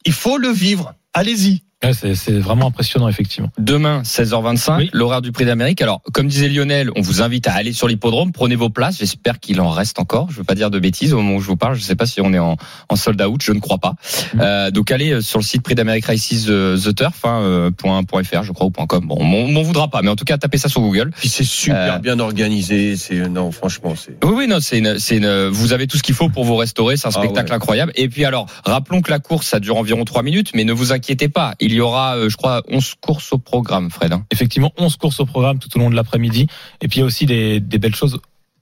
Il 0.05 0.13
faut 0.13 0.37
le 0.39 0.51
vivre. 0.51 0.95
Allez-y. 1.15 1.63
Ouais, 1.85 1.93
c'est 1.93 2.33
vraiment 2.39 2.69
impressionnant, 2.69 3.07
effectivement. 3.07 3.51
Demain, 3.59 4.01
16h25, 4.03 4.77
Oui. 4.79 4.91
l'horaire 4.95 5.21
du 5.21 5.31
prix 5.31 5.45
d'Amérique. 5.45 5.83
Alors, 5.83 6.01
comme 6.15 6.27
disait 6.27 6.49
Lionel, 6.49 6.91
on 6.97 7.03
vous 7.03 7.21
invite 7.21 7.47
à 7.49 7.53
aller 7.53 7.75
sur 7.75 7.87
l'hippodrome, 7.87 8.33
prenez 8.33 8.57
vos 8.57 8.71
places. 8.71 8.97
J'espère 8.99 9.39
qu'il 9.39 9.61
en 9.61 9.69
reste 9.69 9.99
encore. 9.99 10.29
Je 10.31 10.37
veux 10.39 10.45
pas 10.45 10.55
dire 10.55 10.71
de 10.71 10.79
bêtises 10.79 11.13
au 11.13 11.19
moment 11.19 11.35
où 11.37 11.41
je 11.41 11.47
vous 11.47 11.57
parle. 11.59 11.75
Je 11.77 11.83
sais 11.83 11.95
pas 11.95 12.07
si 12.07 12.23
on 12.23 12.33
est 12.33 12.39
en, 12.39 12.57
en 12.89 12.97
sold 12.97 13.21
out. 13.21 13.43
Je 13.43 13.53
ne 13.53 13.61
crois 13.61 13.77
pas. 13.77 13.93
Mhm. 14.35 14.41
Euh, 14.43 14.71
donc, 14.71 14.91
allez 14.91 15.11
euh, 15.13 15.21
sur 15.21 15.39
le 15.39 15.45
site 15.45 15.61
prix 15.63 15.75
d'Amérique 15.75 16.07
Races 16.07 16.47
euh, 16.49 16.79
The 16.79 16.95
Turf, 16.95 17.25
hein, 17.25 17.71
point, 17.77 18.03
point 18.05 18.25
.fr, 18.25 18.43
je 18.43 18.53
crois, 18.53 18.67
ou 18.67 18.71
point 18.71 18.87
.com. 18.87 19.05
Bon, 19.07 19.17
on 19.21 19.49
m'en 19.53 19.63
voudra 19.63 19.89
pas, 19.89 20.01
mais 20.01 20.09
en 20.09 20.17
tout 20.17 20.25
cas, 20.25 20.39
tapez 20.39 20.57
ça 20.59 20.71
sur 20.71 20.81
Google. 20.81 21.11
Puis 21.19 21.29
c'est 21.29 21.45
super 21.45 21.97
Euh, 21.97 21.99
bien 21.99 22.19
organisé. 22.21 22.97
C'est 22.97 23.29
non, 23.29 23.53
franchement, 23.53 23.95
c'est. 23.97 24.17
Oui, 24.25 24.33
oui, 24.35 24.47
non, 24.49 24.61
c'est 24.61 24.79
une, 24.79 24.99
c'est 24.99 25.19
une, 25.19 25.49
vous 25.49 25.75
avez 25.75 25.87
tout 25.87 25.99
ce 25.99 26.03
qu'il 26.03 26.15
faut 26.15 26.31
pour 26.31 26.45
vous 26.45 26.57
restaurer. 26.57 26.97
C'est 26.97 27.07
un 27.07 27.11
Ah 27.15 27.19
spectacle 27.19 27.51
ouais. 27.51 27.57
incroyable. 27.57 27.93
Et 27.97 28.09
puis 28.09 28.25
alors, 28.25 28.47
rappelons 28.65 29.03
que 29.03 29.11
la 29.11 29.19
course, 29.19 29.47
ça 29.49 29.61
dure 29.61 29.77
environ 29.77 30.05
trois 30.07 30.23
minutes, 30.23 30.53
mais 30.55 30.65
ne 30.65 30.73
vous 30.73 30.93
inquiétez 30.93 31.29
pas. 31.29 31.55
Il 31.67 31.73
y 31.73 31.81
aura, 31.81 32.17
euh, 32.17 32.29
je 32.29 32.37
crois, 32.37 32.63
11 32.69 32.95
courses 33.01 33.33
au 33.33 33.39
programme, 33.39 33.91
Fred. 33.91 34.13
hein. 34.13 34.25
Effectivement, 34.31 34.73
11 34.79 34.97
courses 34.97 35.21
au 35.21 35.27
programme 35.27 35.59
tout 35.59 35.69
au 35.77 35.79
long 35.81 35.91
de 35.91 35.95
l'après-midi. 35.97 36.47
Et 36.81 36.89
puis 36.89 36.99
il 36.99 37.01
y 37.01 37.03
a 37.03 37.07
aussi 37.07 37.27
des, 37.27 37.61
des 37.61 37.79
belles 37.79 37.95
choses. 37.95 38.19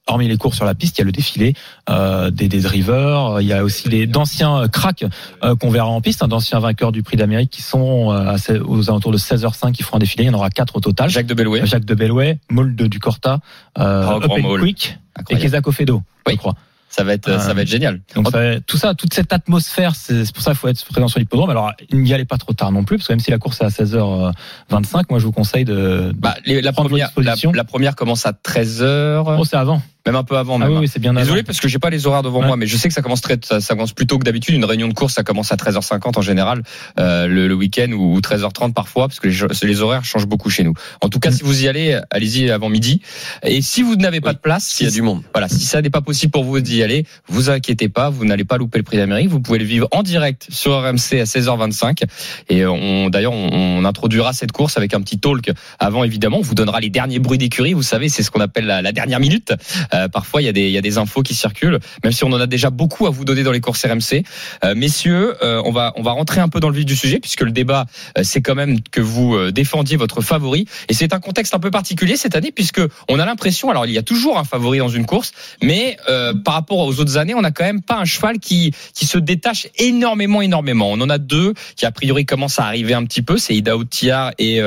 Hormis 0.07 0.29
les 0.29 0.37
courses 0.37 0.57
sur 0.57 0.67
la 0.67 0.75
piste, 0.75 0.99
il 0.99 1.01
y 1.01 1.03
a 1.03 1.07
le 1.07 1.13
défilé 1.13 1.55
euh, 1.89 2.31
des, 2.31 2.47
des 2.47 2.61
drivers. 2.61 3.41
Il 3.41 3.47
y 3.47 3.55
a 3.55 3.65
aussi 3.65 3.89
les 3.89 4.07
d'anciens 4.07 4.69
cracks 4.69 5.03
euh, 5.43 5.57
qu'on 5.57 5.71
verra 5.71 5.87
en 5.89 6.03
piste, 6.03 6.23
hein, 6.23 6.29
d'anciens 6.29 6.61
vainqueurs 6.61 6.93
du 6.93 7.03
Prix 7.03 7.17
d'Amérique 7.17 7.49
qui 7.51 7.63
sont 7.63 8.13
euh, 8.13 8.35
à 8.37 8.37
aux 8.67 8.91
alentours 8.91 9.13
de 9.13 9.17
16h05 9.17 9.73
qui 9.73 9.83
feront 9.83 9.97
un 9.97 10.01
défilé. 10.01 10.25
Il 10.25 10.27
y 10.27 10.31
en 10.31 10.35
aura 10.35 10.51
quatre 10.51 10.77
au 10.77 10.81
total. 10.81 11.09
Jacques 11.09 11.25
de 11.27 11.33
Bellouet. 11.33 11.65
Jacques 11.65 11.87
de 11.87 11.95
Bellway, 11.95 12.39
Mold 12.51 12.77
du 12.83 12.99
Corta, 13.01 13.41
euh, 13.79 14.07
Oh, 14.07 14.23
Up 14.23 14.31
and. 14.31 14.59
Quick 14.59 14.99
et. 15.31 15.39
Kezako 15.39 15.73
Fedo, 15.73 16.03
Oui. 16.27 16.35
je 16.35 16.39
crois. 16.39 16.55
Ça 16.97 17.03
va 17.03 17.13
être, 17.15 17.29
ça 17.41 17.55
va 17.55 17.63
être 17.63 17.69
génial. 17.69 18.01
Donc 18.15 18.27
ça- 18.31 18.61
tout 18.61 18.77
ça, 18.77 18.95
toute 18.95 19.13
cette 19.15 19.33
atmosphère, 19.33 19.97
c'est 19.97 20.33
pour 20.33 20.43
ça 20.45 20.53
qu'il 20.53 20.59
faut 20.59 20.69
être 20.69 20.85
présent 20.85 21.09
sur 21.09 21.19
l'hippodrome. 21.19 21.51
Alors 21.51 21.73
n'y 21.93 22.13
allez 22.15 22.25
pas 22.25 22.37
trop 22.39 22.53
tard 22.53 22.71
non 22.71 22.85
plus, 22.85 22.99
parce 22.99 23.09
que 23.09 23.13
même 23.15 23.19
si 23.21 23.33
la 23.33 23.39
course 23.39 23.61
est 23.61 23.65
à 23.65 23.71
16h25, 23.71 25.07
moi 25.11 25.19
je 25.19 25.25
vous 25.25 25.33
conseille 25.33 25.65
de. 25.65 26.13
Bah, 26.17 26.37
les- 26.47 26.63
la, 26.63 26.73
première, 26.73 27.09
la 27.55 27.65
première 27.65 27.97
commence 27.97 28.27
à 28.27 28.33
13h, 28.33 29.25
Oh, 29.39 29.45
c'est 29.45 29.57
avant. 29.57 29.83
Même 30.07 30.17
un 30.17 30.25
peu 30.25 30.37
avant. 30.37 30.57
Ah 30.57 30.59
Même. 30.67 30.73
oui, 30.73 30.79
oui, 30.81 30.89
c'est 30.89 30.99
bien 31.01 31.13
avant. 31.13 31.21
Désolé 31.25 31.43
parce 31.43 31.61
que 31.61 31.69
j'ai 31.69 31.79
pas 31.79 31.91
les 31.91 32.07
horaires 32.07 32.23
devant 32.23 32.41
Ouais. 32.41 32.47
moi, 32.47 32.57
mais 32.57 32.67
je 32.67 32.77
sais 32.77 32.89
que 32.89 32.95
ça 32.95 33.01
commence 33.03 33.21
très, 33.23 33.39
ça, 33.43 33.61
ça 33.61 33.75
commence 33.75 33.93
plus 33.93 34.07
tôt 34.07 34.19
que 34.19 34.25
d'habitude. 34.25 34.55
Une 34.55 34.65
réunion 34.65 34.89
de 34.89 34.93
course, 34.95 35.15
ça 35.15 35.23
commence 35.23 35.51
à 35.53 35.57
13h50 35.57 36.19
en 36.19 36.23
général, 36.23 36.63
euh, 36.99 37.27
le, 37.27 37.49
le 37.49 37.55
week-end 37.55 37.91
ou 37.93 38.19
13h30 38.21 38.73
parfois, 38.75 39.09
parce 39.09 39.21
que 39.21 39.29
les, 39.29 39.37
les 39.69 39.81
horaires 39.81 40.05
changent 40.05 40.27
beaucoup 40.27 40.51
chez 40.51 40.63
nous. 40.65 40.75
En 41.01 41.09
tout 41.09 41.21
cas, 41.21 41.31
Mm. 41.31 41.35
si 41.35 41.43
vous 41.45 41.65
y 41.65 41.69
allez, 41.69 41.99
allez-y 42.11 42.51
avant 42.51 42.69
midi. 42.69 43.01
Et 43.43 43.63
si 43.63 43.83
vous 43.83 43.97
n'avez 43.97 44.21
pas 44.21 44.31
Oui, 44.31 44.35
de 44.35 44.41
place, 44.41 44.65
S'il 44.67 44.87
y 44.87 44.89
a 44.89 44.93
du 44.93 45.03
monde. 45.03 45.23
voilà, 45.33 45.49
si 45.49 45.61
ça 45.65 45.81
n'est 45.81 45.91
pas 45.91 46.01
possible 46.03 46.31
pour 46.33 46.45
vous 46.45 46.61
d'y 46.61 46.83
aller, 46.83 47.07
vous 47.29 47.49
inquiétez 47.51 47.89
pas, 47.89 48.11
vous 48.11 48.25
n'allez 48.25 48.45
pas 48.45 48.59
louper 48.59 48.79
le 48.79 48.85
prix 48.85 48.97
d'Amérique. 48.99 49.29
Vous 49.29 49.41
pouvez 49.41 49.59
le 49.59 49.65
vivre 49.65 49.89
en 49.91 50.03
direct 50.03 50.47
sur 50.51 50.73
RMC 50.83 51.21
à 51.21 51.25
16h25. 51.25 52.03
Et 52.51 52.67
on, 52.67 53.09
d'ailleurs, 53.09 53.33
on, 53.33 53.49
on 53.53 53.85
introduira 53.85 54.33
cette 54.33 54.53
course 54.53 54.77
avec 54.77 54.93
un 54.95 55.01
petit 55.01 55.19
talk 55.19 55.51
avant, 55.79 56.05
évidemment. 56.05 56.39
On 56.39 56.43
vous 56.43 56.55
donnera 56.55 56.81
les 56.81 56.91
derniers 56.91 57.19
bruits 57.21 57.39
d'écurie. 57.39 57.73
Vous 57.73 57.83
savez, 57.83 58.09
c'est 58.09 58.23
ce 58.23 58.31
qu'on 58.31 58.41
appelle 58.41 58.67
la, 58.67 58.83
la 58.83 58.93
dernière 58.93 59.21
minute. 59.21 59.53
Euh, 59.95 60.09
parfois, 60.09 60.43
il 60.43 60.47
y 60.47 60.49
a 60.49 60.53
des, 60.53 60.63
il 60.63 60.71
y 60.71 60.79
a 60.79 60.83
des 60.83 60.99
infos 60.99 61.23
qui 61.23 61.35
circulent, 61.35 61.79
même 62.03 62.13
si 62.13 62.25
on 62.25 62.33
en 62.33 62.41
a 62.41 62.47
déjà 62.47 62.71
beaucoup 62.71 63.07
à 63.07 63.11
vous 63.11 63.25
donner 63.25 63.43
dans 63.43 63.53
les 63.53 63.61
courses 63.61 63.85
RMC. 63.85 64.25
Euh, 64.65 64.75
messieurs, 64.75 65.37
euh, 65.43 65.63
on 65.65 65.71
va, 65.71 65.93
on 65.97 66.03
va 66.03 66.13
rentrer 66.13 66.41
un 66.41 66.49
peu 66.49 66.61
dans 66.61 66.69
le 66.69 66.77
vif 66.77 66.85
du 66.85 66.97
sujet 66.97 67.21
puisque 67.21 67.43
le 67.43 67.51
débat, 67.51 67.87
c'est 68.23 68.43
quand 68.43 68.55
même 68.55 68.81
que 68.81 69.01
vous 69.01 69.51
défendiez 69.51 69.97
votre 69.97 70.21
favori. 70.21 70.67
Et 70.89 70.95
c'est 70.95 71.13
un 71.15 71.21
contexte 71.21 71.55
un 71.55 71.59
peu 71.59 71.71
particulier 71.71 72.17
cette 72.17 72.37
année 72.37 72.53
puisque 72.53 72.81
on 73.09 73.19
a 73.19 73.25
l'impression, 73.25 73.71
alors 73.71 73.87
il 73.87 73.93
y 73.93 73.99
a 73.99 74.03
toujours 74.03 74.39
un 74.39 74.45
favori 74.45 74.79
dans 74.79 74.89
une 74.89 75.07
course, 75.07 75.33
mais 75.63 75.97
par 76.45 76.55
rapport 76.55 76.79
aux 76.79 77.01
autres 77.01 77.17
années, 77.17 77.35
on 77.35 77.43
n'a 77.43 77.51
quand 77.51 77.65
même 77.65 77.83
pas 77.83 77.97
un 77.97 78.05
cheval 78.05 78.39
qui 78.39 78.73
qui 78.95 79.07
se 79.07 79.19
détache 79.19 79.67
énormément, 79.79 80.43
énormément. 80.43 80.91
On 80.91 81.01
en 81.01 81.11
a 81.11 81.19
deux 81.19 81.55
qui 81.77 81.87
a 81.87 81.91
priori 81.91 82.27
commencent 82.27 82.59
à 82.59 82.65
arriver 82.65 82.95
un 82.95 83.05
petit 83.05 83.23
peu, 83.23 83.37
c'est 83.37 83.55
Ida 83.55 83.77
Otia 83.77 84.33
et 84.39 84.61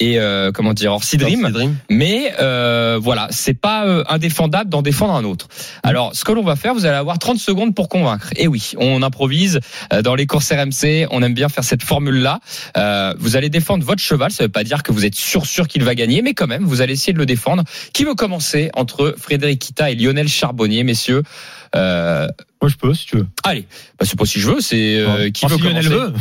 et 0.00 0.18
comment 0.54 0.74
dire 0.74 0.92
Orsi 0.92 1.16
Dream. 1.16 1.42
C'est 1.46 1.52
Dream. 1.52 1.76
Mais 1.90 2.32
voilà, 3.00 3.28
c'est 3.30 3.58
pas 3.58 3.86
euh, 3.86 4.04
d'en 4.64 4.82
défendre 4.82 5.14
un 5.14 5.24
autre. 5.24 5.48
Alors, 5.82 6.14
ce 6.14 6.24
que 6.24 6.32
l'on 6.32 6.42
va 6.42 6.56
faire, 6.56 6.74
vous 6.74 6.84
allez 6.86 6.96
avoir 6.96 7.18
30 7.18 7.38
secondes 7.38 7.74
pour 7.74 7.88
convaincre. 7.88 8.30
Et 8.36 8.46
oui, 8.46 8.72
on 8.78 9.02
improvise 9.02 9.60
euh, 9.92 10.02
dans 10.02 10.14
les 10.14 10.26
courses 10.26 10.50
RMC. 10.52 11.06
On 11.10 11.22
aime 11.22 11.34
bien 11.34 11.48
faire 11.48 11.64
cette 11.64 11.82
formule-là. 11.82 12.40
Euh, 12.76 13.14
vous 13.18 13.36
allez 13.36 13.48
défendre 13.50 13.84
votre 13.84 14.02
cheval. 14.02 14.30
Ça 14.30 14.44
veut 14.44 14.48
pas 14.48 14.64
dire 14.64 14.82
que 14.82 14.92
vous 14.92 15.04
êtes 15.04 15.14
sûr 15.14 15.46
sûr 15.46 15.68
qu'il 15.68 15.84
va 15.84 15.94
gagner, 15.94 16.22
mais 16.22 16.34
quand 16.34 16.46
même, 16.46 16.64
vous 16.64 16.80
allez 16.80 16.94
essayer 16.94 17.12
de 17.12 17.18
le 17.18 17.26
défendre. 17.26 17.62
Qui 17.92 18.04
veut 18.04 18.14
commencer 18.14 18.70
entre 18.74 19.14
Frédéric 19.18 19.60
Kita 19.60 19.90
et 19.90 19.94
Lionel 19.94 20.28
Charbonnier, 20.28 20.84
messieurs 20.84 21.22
euh, 21.76 22.26
Moi, 22.62 22.68
je 22.70 22.76
peux, 22.76 22.94
si 22.94 23.06
tu 23.06 23.16
veux. 23.16 23.26
Allez, 23.44 23.66
bah, 23.98 24.06
c'est 24.08 24.18
pas 24.18 24.24
si 24.24 24.40
je 24.40 24.50
veux, 24.50 24.60
c'est 24.60 24.96
euh, 24.98 25.30
qui 25.30 25.46
veut 25.46 25.56
si 25.56 25.62
Lionel 25.62 25.88
veut. 25.88 26.12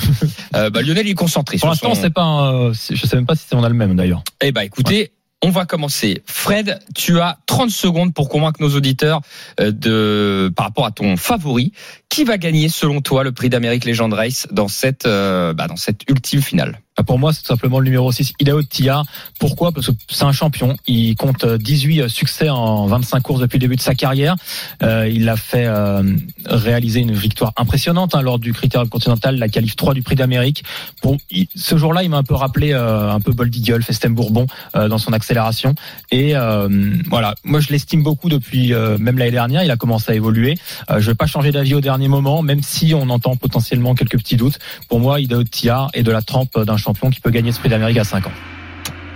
Euh, 0.56 0.70
bah, 0.70 0.82
Lionel 0.82 1.06
il 1.08 1.12
est 1.12 1.16
concentré. 1.16 1.58
Pour 1.58 1.70
l'instant, 1.70 1.94
son- 1.96 2.02
c'est 2.02 2.10
pas. 2.10 2.22
un- 2.24 2.74
c'est- 2.74 2.96
je 2.96 3.06
sais 3.06 3.16
même 3.16 3.26
pas 3.26 3.36
si 3.36 3.44
on 3.54 3.64
a 3.64 3.70
le 3.70 3.76
même 3.76 3.96
d'ailleurs. 3.96 4.24
Eh 4.42 4.52
ben, 4.52 4.62
écoutez, 4.62 5.12
on 5.44 5.50
va 5.50 5.66
commencer. 5.66 6.24
Fred, 6.26 6.80
tu 6.96 7.20
as 7.20 7.38
30 7.46 7.70
secondes 7.70 8.14
pour 8.14 8.30
convaincre 8.30 8.62
nos 8.62 8.76
auditeurs 8.76 9.22
euh, 9.60 9.72
de 9.72 10.52
par 10.56 10.66
rapport 10.66 10.86
à 10.86 10.92
ton 10.92 11.18
favori. 11.18 11.74
Qui 12.10 12.24
va 12.24 12.38
gagner 12.38 12.70
selon 12.70 13.02
toi 13.02 13.24
le 13.24 13.32
prix 13.32 13.50
d'Amérique 13.50 13.86
Legend 13.86 14.12
Race 14.14 14.48
dans 14.52 14.68
cette 14.68 15.06
euh, 15.06 15.54
bah, 15.54 15.68
dans 15.68 15.76
cette 15.76 16.10
ultime 16.10 16.42
finale? 16.42 16.80
Pour 17.06 17.20
moi, 17.20 17.32
c'est 17.32 17.42
tout 17.42 17.48
simplement 17.48 17.80
le 17.80 17.86
numéro 17.86 18.12
6, 18.12 18.34
Idao 18.40 18.64
Tia. 18.64 19.04
Pourquoi? 19.40 19.72
Parce 19.72 19.88
que 19.88 19.92
c'est 20.10 20.24
un 20.24 20.32
champion. 20.32 20.76
Il 20.88 21.16
compte 21.16 21.46
18 21.46 22.08
succès 22.10 22.50
en 22.50 22.88
25 22.88 23.22
courses 23.22 23.40
depuis 23.40 23.58
le 23.58 23.62
début 23.62 23.76
de 23.76 23.82
sa 23.82 23.94
carrière. 23.94 24.36
Euh, 24.82 25.08
il 25.08 25.30
a 25.30 25.38
fait 25.38 25.66
euh, 25.68 26.02
réaliser 26.46 27.02
une 27.02 27.14
victoire 27.14 27.54
impressionnante 27.56 28.16
hein, 28.16 28.22
lors 28.22 28.40
du 28.40 28.52
Critérium 28.52 28.90
Continental, 28.90 29.38
la 29.38 29.48
qualif 29.48 29.76
3 29.76 29.94
du 29.94 30.02
Prix 30.02 30.16
d'Amérique. 30.16 30.64
Bon, 31.04 31.18
ce 31.56 31.78
jour-là, 31.78 32.02
il 32.02 32.10
m'a 32.10 32.18
un 32.18 32.24
peu 32.24 32.34
rappelé 32.34 32.74
euh, 32.74 33.12
un 33.12 33.20
peu 33.20 33.32
Bold 33.32 33.56
Eagle, 33.56 33.84
Festem 33.84 34.16
Bourbon 34.16 34.48
euh, 34.76 34.88
dans 34.88 34.98
son 34.98 35.14
accélération. 35.14 35.76
Et 36.10 36.36
euh, 36.36 36.68
voilà, 37.10 37.36
moi 37.44 37.60
je 37.60 37.70
l'estime 37.70 38.02
beaucoup 38.02 38.30
depuis 38.30 38.74
euh, 38.74 38.98
même 38.98 39.20
l'année 39.20 39.32
dernière. 39.32 39.64
Il 39.64 39.70
a 39.70 39.78
commencé 39.78 40.12
à 40.12 40.16
évoluer. 40.16 40.58
Euh, 40.90 41.00
je 41.00 41.12
vais 41.12 41.16
pas 41.16 41.28
changer 41.28 41.52
d'avis 41.52 41.76
au 41.76 41.82
dernier 41.82 42.08
moment, 42.08 42.42
même 42.42 42.64
si 42.64 42.96
on 42.96 43.10
entend 43.10 43.36
potentiellement 43.36 43.94
quelques 43.94 44.18
petits 44.18 44.36
doutes. 44.36 44.58
Pour 44.90 45.00
moi, 45.00 45.20
Idao 45.20 45.44
Tia 45.44 45.90
est 45.94 46.04
de 46.04 46.12
la 46.12 46.24
trempe 46.24 46.60
d'un 46.60 46.78
champion 46.78 46.87
qui 46.94 47.20
peut 47.20 47.32
gagner 47.32 47.52
ce 47.52 47.60
Prix 47.60 47.70
d'Amérique 47.70 47.98
à 47.98 48.04
5 48.04 48.28
ans. 48.28 48.32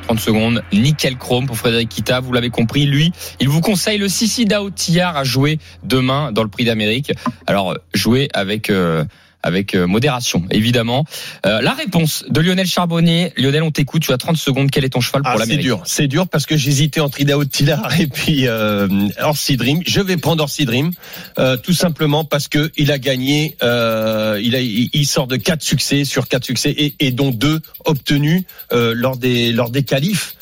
30 0.03 0.19
secondes, 0.19 0.63
nickel 0.73 1.17
chrome 1.17 1.45
pour 1.45 1.57
Frédéric 1.57 1.89
Kita, 1.89 2.19
vous 2.19 2.33
l'avez 2.33 2.49
compris, 2.49 2.85
lui, 2.85 3.13
il 3.39 3.47
vous 3.47 3.61
conseille 3.61 3.97
le 3.97 4.09
Sissi 4.09 4.45
Dao 4.45 4.69
Tillard 4.69 5.15
à 5.15 5.23
jouer 5.23 5.59
demain 5.83 6.31
dans 6.31 6.43
le 6.43 6.49
prix 6.49 6.65
d'Amérique. 6.65 7.13
Alors, 7.47 7.77
jouer 7.93 8.27
avec 8.33 8.69
euh, 8.69 9.05
avec 9.43 9.75
euh, 9.75 9.87
modération, 9.87 10.43
évidemment. 10.51 11.05
Euh, 11.45 11.61
la 11.61 11.73
réponse 11.73 12.25
de 12.29 12.41
Lionel 12.41 12.67
Charbonnier. 12.67 13.33
Lionel, 13.37 13.63
on 13.63 13.71
t'écoute. 13.71 14.01
Tu 14.01 14.11
as 14.11 14.17
30 14.17 14.37
secondes. 14.37 14.71
Quel 14.71 14.85
est 14.85 14.89
ton 14.89 15.01
cheval 15.01 15.21
pour 15.21 15.31
Ah, 15.31 15.35
c'est 15.35 15.39
l'Amérique 15.41 15.65
dur, 15.65 15.81
c'est 15.85 16.07
dur 16.07 16.27
parce 16.27 16.45
que 16.45 16.57
j'hésitais 16.57 16.99
entre 16.99 17.19
Idaho 17.21 17.45
Tillard 17.45 17.91
et 17.99 18.07
puis 18.07 18.47
euh, 18.47 18.87
Orsi 19.21 19.57
Dream. 19.57 19.81
Je 19.85 20.01
vais 20.01 20.17
prendre 20.17 20.43
Orsi 20.43 20.65
Dream, 20.65 20.91
euh, 21.39 21.57
tout 21.57 21.73
simplement 21.73 22.23
parce 22.23 22.47
que 22.47 22.71
il 22.77 22.91
a 22.91 22.99
gagné, 22.99 23.55
euh, 23.63 24.39
il, 24.41 24.55
a, 24.55 24.61
il 24.61 25.05
sort 25.05 25.27
de 25.27 25.35
quatre 25.35 25.63
succès 25.63 26.05
sur 26.05 26.27
quatre 26.27 26.45
succès 26.45 26.71
et, 26.71 26.95
et 26.99 27.11
dont 27.11 27.31
deux 27.31 27.61
obtenus 27.85 28.43
euh, 28.71 28.93
lors 28.95 29.17
des 29.17 29.51
lors 29.51 29.69
des 29.69 29.83
qualifs 29.83 30.35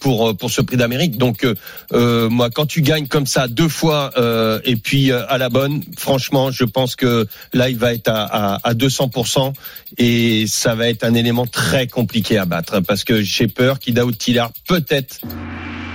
pour 0.00 0.36
pour 0.36 0.50
ce 0.50 0.60
prix 0.60 0.76
d'Amérique. 0.76 1.18
Donc 1.18 1.44
euh, 1.44 1.54
euh, 1.92 2.28
moi, 2.28 2.50
quand 2.50 2.66
tu 2.66 2.82
gagnes 2.82 3.06
comme 3.06 3.26
ça 3.26 3.48
deux 3.48 3.68
fois 3.68 4.10
euh, 4.16 4.60
et 4.64 4.76
puis 4.76 5.10
euh, 5.10 5.24
à 5.28 5.38
la 5.38 5.48
bonne, 5.48 5.82
franchement, 5.96 6.50
je 6.50 6.64
pense 6.64 6.96
que 6.96 7.26
là 7.52 7.68
il 7.68 7.76
va 7.76 7.94
être 7.94 8.08
à, 8.08 8.54
à, 8.56 8.68
à 8.68 8.74
200% 8.74 9.52
et 9.98 10.46
ça 10.46 10.74
va 10.74 10.88
être 10.88 11.04
un 11.04 11.14
élément 11.14 11.46
très 11.46 11.86
compliqué 11.86 12.38
à 12.38 12.44
battre 12.44 12.80
parce 12.80 13.04
que 13.04 13.22
j'ai 13.22 13.46
peur 13.48 13.78
qu'Idaho 13.78 14.12
Tillard 14.12 14.50
peut-être 14.68 15.20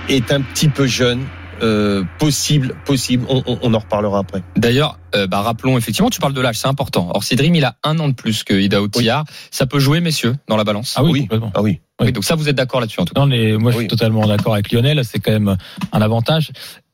est 0.08 0.32
un 0.32 0.40
petit 0.42 0.68
peu 0.68 0.86
jeune. 0.86 1.20
Euh, 1.62 2.04
possible, 2.18 2.74
possible. 2.86 3.26
On, 3.28 3.42
on, 3.46 3.58
on 3.60 3.74
en 3.74 3.78
reparlera 3.80 4.20
après. 4.20 4.42
D'ailleurs, 4.56 4.98
euh, 5.14 5.26
bah, 5.26 5.42
rappelons 5.42 5.76
effectivement, 5.76 6.08
tu 6.08 6.18
parles 6.18 6.32
de 6.32 6.40
l'âge, 6.40 6.58
c'est 6.58 6.68
important. 6.68 7.10
Or, 7.12 7.22
Dream, 7.32 7.54
il 7.54 7.66
a 7.66 7.76
un 7.84 7.98
an 7.98 8.08
de 8.08 8.14
plus 8.14 8.44
que 8.44 8.54
Idaho 8.54 8.88
Tillard. 8.88 9.26
Ça 9.50 9.66
peut 9.66 9.78
jouer, 9.78 10.00
messieurs, 10.00 10.34
dans 10.48 10.56
la 10.56 10.64
balance. 10.64 10.94
Ah 10.96 11.04
oui, 11.04 11.10
Oui. 11.12 11.20
complètement. 11.24 11.52
Ah 11.54 11.60
oui. 11.60 11.80
Oui, 12.00 12.12
donc 12.12 12.24
ça, 12.24 12.34
vous 12.34 12.48
êtes 12.48 12.56
d'accord 12.56 12.80
là-dessus 12.80 13.00
en 13.00 13.04
tout 13.04 13.14
cas. 13.14 13.20
Non, 13.20 13.26
mais 13.26 13.56
moi 13.56 13.70
je 13.72 13.76
suis 13.76 13.84
Oui. 13.84 13.88
totalement 13.88 14.26
d'accord 14.26 14.54
avec 14.54 14.72
Lionel. 14.72 15.04
C'est 15.04 15.18
quand 15.20 15.32
même 15.32 15.56
un 15.92 16.00
avantage 16.02 16.50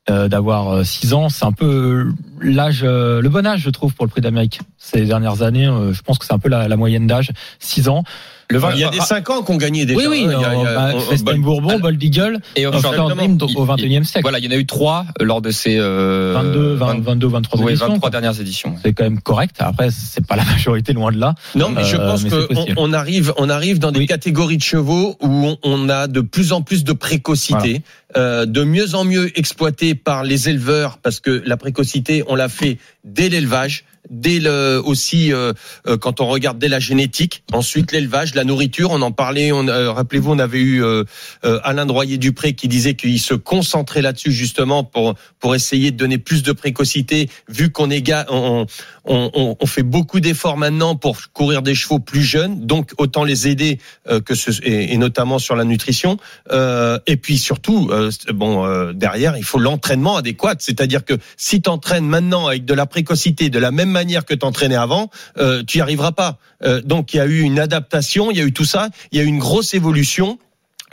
euh, 0.09 0.27
d'avoir 0.27 0.85
6 0.85 1.13
ans. 1.13 1.29
C'est 1.29 1.45
un 1.45 1.51
peu 1.51 2.11
l'âge, 2.41 2.81
euh, 2.83 3.21
le 3.21 3.29
bon 3.29 3.45
âge, 3.45 3.61
je 3.61 3.69
trouve, 3.69 3.93
pour 3.93 4.05
le 4.05 4.09
Prix 4.11 4.21
d'Amérique. 4.21 4.59
Ces 4.77 5.05
dernières 5.05 5.41
années, 5.41 5.67
euh, 5.67 5.93
je 5.93 6.01
pense 6.01 6.17
que 6.17 6.25
c'est 6.25 6.33
un 6.33 6.39
peu 6.39 6.49
la, 6.49 6.67
la 6.67 6.75
moyenne 6.77 7.07
d'âge. 7.07 7.31
6 7.59 7.89
ans. 7.89 8.03
Le 8.49 8.61
Il 8.75 8.79
y 8.79 8.83
a 8.85 8.89
des 8.89 9.01
5 9.01 9.29
ans 9.29 9.41
qu'on 9.43 9.57
gagnait 9.57 9.85
déjà. 9.85 9.99
oui, 9.99 10.05
oui. 10.09 10.25
hein. 10.25 10.37
Il 10.37 10.41
y 10.41 10.45
a- 10.45 10.55
il 10.55 10.61
y 10.61 10.65
a- 10.65 10.73
bah, 10.73 10.91
on- 10.95 10.99
Festin 11.01 11.33
on- 11.35 11.39
Bourbon, 11.39 11.67
alors- 11.67 11.81
Bold 11.81 12.01
Eagle, 12.01 12.39
Et 12.55 12.65
Offshore 12.65 13.09
Dream 13.13 13.37
au 13.55 13.65
21e 13.65 14.05
siècle. 14.05 14.21
Voilà, 14.23 14.39
il 14.39 14.45
y 14.45 14.47
en 14.47 14.51
a 14.51 14.55
eu 14.55 14.65
trois 14.65 15.05
lors 15.19 15.41
de 15.41 15.51
ces 15.51 15.77
euh, 15.77 16.31
22, 16.33 16.73
20, 16.75 16.99
22, 17.01 17.27
23 17.27 17.59
oui, 17.59 17.71
éditions. 17.73 17.87
23 17.87 18.09
dernières 18.09 18.39
éditions. 18.39 18.75
C'est 18.81 18.93
quand 18.93 19.03
même 19.03 19.19
correct. 19.19 19.57
Après, 19.59 19.89
c'est 19.91 20.25
pas 20.25 20.37
la 20.37 20.45
majorité, 20.55 20.93
loin 20.93 21.11
de 21.11 21.17
là. 21.19 21.35
Non, 21.55 21.69
mais 21.71 21.83
je 21.83 21.97
Euh, 21.97 22.07
pense 22.07 22.23
que 22.23 22.29
c'est 22.29 22.47
possible. 22.47 22.73
on, 22.77 22.93
arrive, 22.93 23.33
on 23.37 23.49
arrive 23.49 23.79
dans 23.79 23.91
des 23.91 23.99
Oui. 23.99 24.05
catégories 24.07 24.57
de 24.57 24.63
chevaux 24.63 25.17
où 25.21 25.27
on, 25.29 25.57
on 25.63 25.89
a 25.89 26.07
de 26.07 26.21
plus 26.21 26.53
en 26.53 26.61
plus 26.61 26.85
de 26.85 26.93
précocité, 26.93 27.81
euh, 28.15 28.45
de 28.45 28.63
mieux 28.63 28.95
en 28.95 29.03
mieux 29.03 29.37
exploité 29.37 29.93
par 29.93 30.23
les 30.23 30.47
éleveurs, 30.47 30.99
parce 30.99 31.19
que 31.19 31.43
la 31.45 31.57
précocité, 31.57 32.23
on 32.29 32.35
l'a 32.35 32.47
fait 32.47 32.77
dès 33.03 33.27
l'élevage, 33.27 33.83
dès 34.09 34.39
le 34.39 34.81
aussi 34.83 35.33
euh, 35.33 35.53
euh, 35.87 35.97
quand 35.97 36.21
on 36.21 36.27
regarde 36.27 36.59
dès 36.59 36.67
la 36.67 36.79
génétique. 36.79 37.43
Ensuite, 37.53 37.91
l'élevage, 37.91 38.35
la 38.35 38.43
nourriture, 38.43 38.91
on 38.91 39.01
en 39.01 39.11
parlait. 39.11 39.51
On, 39.51 39.67
euh, 39.67 39.91
rappelez-vous, 39.91 40.31
on 40.31 40.39
avait 40.39 40.59
eu 40.59 40.83
euh, 40.83 41.03
euh, 41.45 41.59
Alain 41.63 41.85
Droyer 41.85 42.17
Dupré 42.17 42.53
qui 42.53 42.67
disait 42.67 42.95
qu'il 42.95 43.19
se 43.19 43.33
concentrait 43.33 44.01
là-dessus 44.01 44.31
justement 44.31 44.83
pour 44.83 45.15
pour 45.39 45.55
essayer 45.55 45.91
de 45.91 45.97
donner 45.97 46.17
plus 46.17 46.43
de 46.43 46.51
précocité, 46.51 47.29
vu 47.47 47.71
qu'on 47.71 47.89
est 47.89 48.07
on, 48.29 48.65
on, 49.05 49.55
on, 49.59 49.65
fait 49.65 49.83
beaucoup 49.83 50.19
d'efforts 50.19 50.57
maintenant 50.57 50.95
pour 50.95 51.17
courir 51.33 51.61
des 51.61 51.75
chevaux 51.75 51.99
plus 51.99 52.23
jeunes, 52.23 52.65
donc 52.65 52.91
autant 52.97 53.23
les 53.23 53.47
aider 53.47 53.79
que 54.25 54.33
ce, 54.33 54.51
et, 54.63 54.93
et 54.93 54.97
notamment 54.97 55.39
sur 55.39 55.55
la 55.55 55.65
nutrition. 55.65 56.17
Et 56.49 57.17
puis 57.17 57.37
surtout, 57.37 57.91
bon 58.33 58.91
derrière, 58.93 59.37
il 59.37 59.43
faut 59.43 59.59
l'entraînement 59.59 60.15
adéquat, 60.15 60.55
c'est-à-dire 60.59 61.03
que 61.03 61.15
si 61.35 61.61
tu 61.61 61.69
entraînes 61.69 62.07
maintenant 62.07 62.47
avec 62.47 62.65
de 62.65 62.73
la 62.73 62.85
précocité, 62.85 63.49
de 63.49 63.59
la 63.59 63.71
même 63.71 63.96
manière 63.97 64.23
que 64.29 64.35
t'entraînais 64.35 64.81
avant, 64.87 65.09
euh, 65.37 65.63
tu 65.67 65.77
y 65.77 65.81
arriveras 65.81 66.13
pas. 66.13 66.31
Euh, 66.63 66.81
donc 66.91 67.03
il 67.13 67.17
y 67.17 67.19
a 67.19 67.25
eu 67.25 67.41
une 67.41 67.59
adaptation, 67.59 68.31
il 68.31 68.37
y 68.37 68.41
a 68.41 68.45
eu 68.45 68.53
tout 68.53 68.69
ça, 68.75 68.89
il 69.11 69.17
y 69.17 69.21
a 69.21 69.23
eu 69.23 69.27
une 69.27 69.43
grosse 69.47 69.73
évolution. 69.73 70.39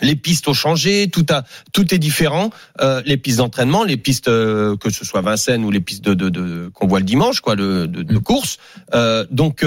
Les 0.01 0.17
pistes 0.17 0.49
ont 0.49 0.59
changé, 0.67 1.09
tout 1.09 1.27
a, 1.31 1.45
tout 1.73 1.95
est 1.95 2.01
différent. 2.09 2.51
Euh, 2.81 3.01
les 3.07 3.17
pistes 3.17 3.39
d'entraînement, 3.39 3.85
les 3.85 3.97
pistes 3.97 4.29
euh, 4.29 4.77
que 4.77 4.91
ce 4.91 5.05
soit 5.05 5.23
Vincennes 5.23 5.65
ou 5.65 5.71
les 5.71 5.81
pistes 5.81 6.05
de, 6.05 6.15
de, 6.15 6.29
de 6.31 6.71
qu'on 6.75 6.89
voit 6.89 6.99
le 6.99 7.07
dimanche, 7.15 7.39
quoi, 7.41 7.55
le, 7.55 7.87
de, 7.87 8.03
de 8.03 8.19
course. 8.19 8.59
Euh, 8.93 9.25
donc 9.31 9.65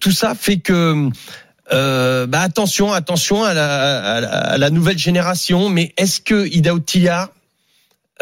tout 0.00 0.12
ça 0.12 0.34
fait 0.34 0.58
que 0.58 1.08
bah 2.32 2.40
attention, 2.40 2.92
attention 2.92 3.44
à 3.44 3.54
la, 3.54 3.68
à 4.16 4.20
la, 4.20 4.28
à 4.54 4.58
la 4.58 4.70
nouvelle 4.70 4.98
génération. 4.98 5.70
Mais 5.70 5.94
est-ce 5.96 6.20
que 6.20 6.46
Idaho 6.58 6.80
Tillard, 6.80 7.30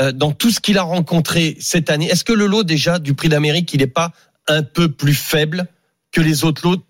euh, 0.00 0.12
dans 0.12 0.32
tout 0.32 0.50
ce 0.50 0.60
qu'il 0.60 0.78
a 0.78 0.82
rencontré 0.82 1.56
cette 1.58 1.90
année, 1.90 2.08
est-ce 2.12 2.24
que 2.24 2.32
le 2.32 2.46
lot 2.46 2.64
déjà 2.64 2.98
du 2.98 3.14
Prix 3.14 3.28
d'Amérique, 3.28 3.72
il 3.74 3.80
n'est 3.80 3.94
pas 4.02 4.12
un 4.50 4.62
peu 4.62 4.90
plus 4.90 5.14
faible 5.14 5.66
que 6.12 6.20
les 6.20 6.44
autres 6.44 6.68
lots 6.68 6.84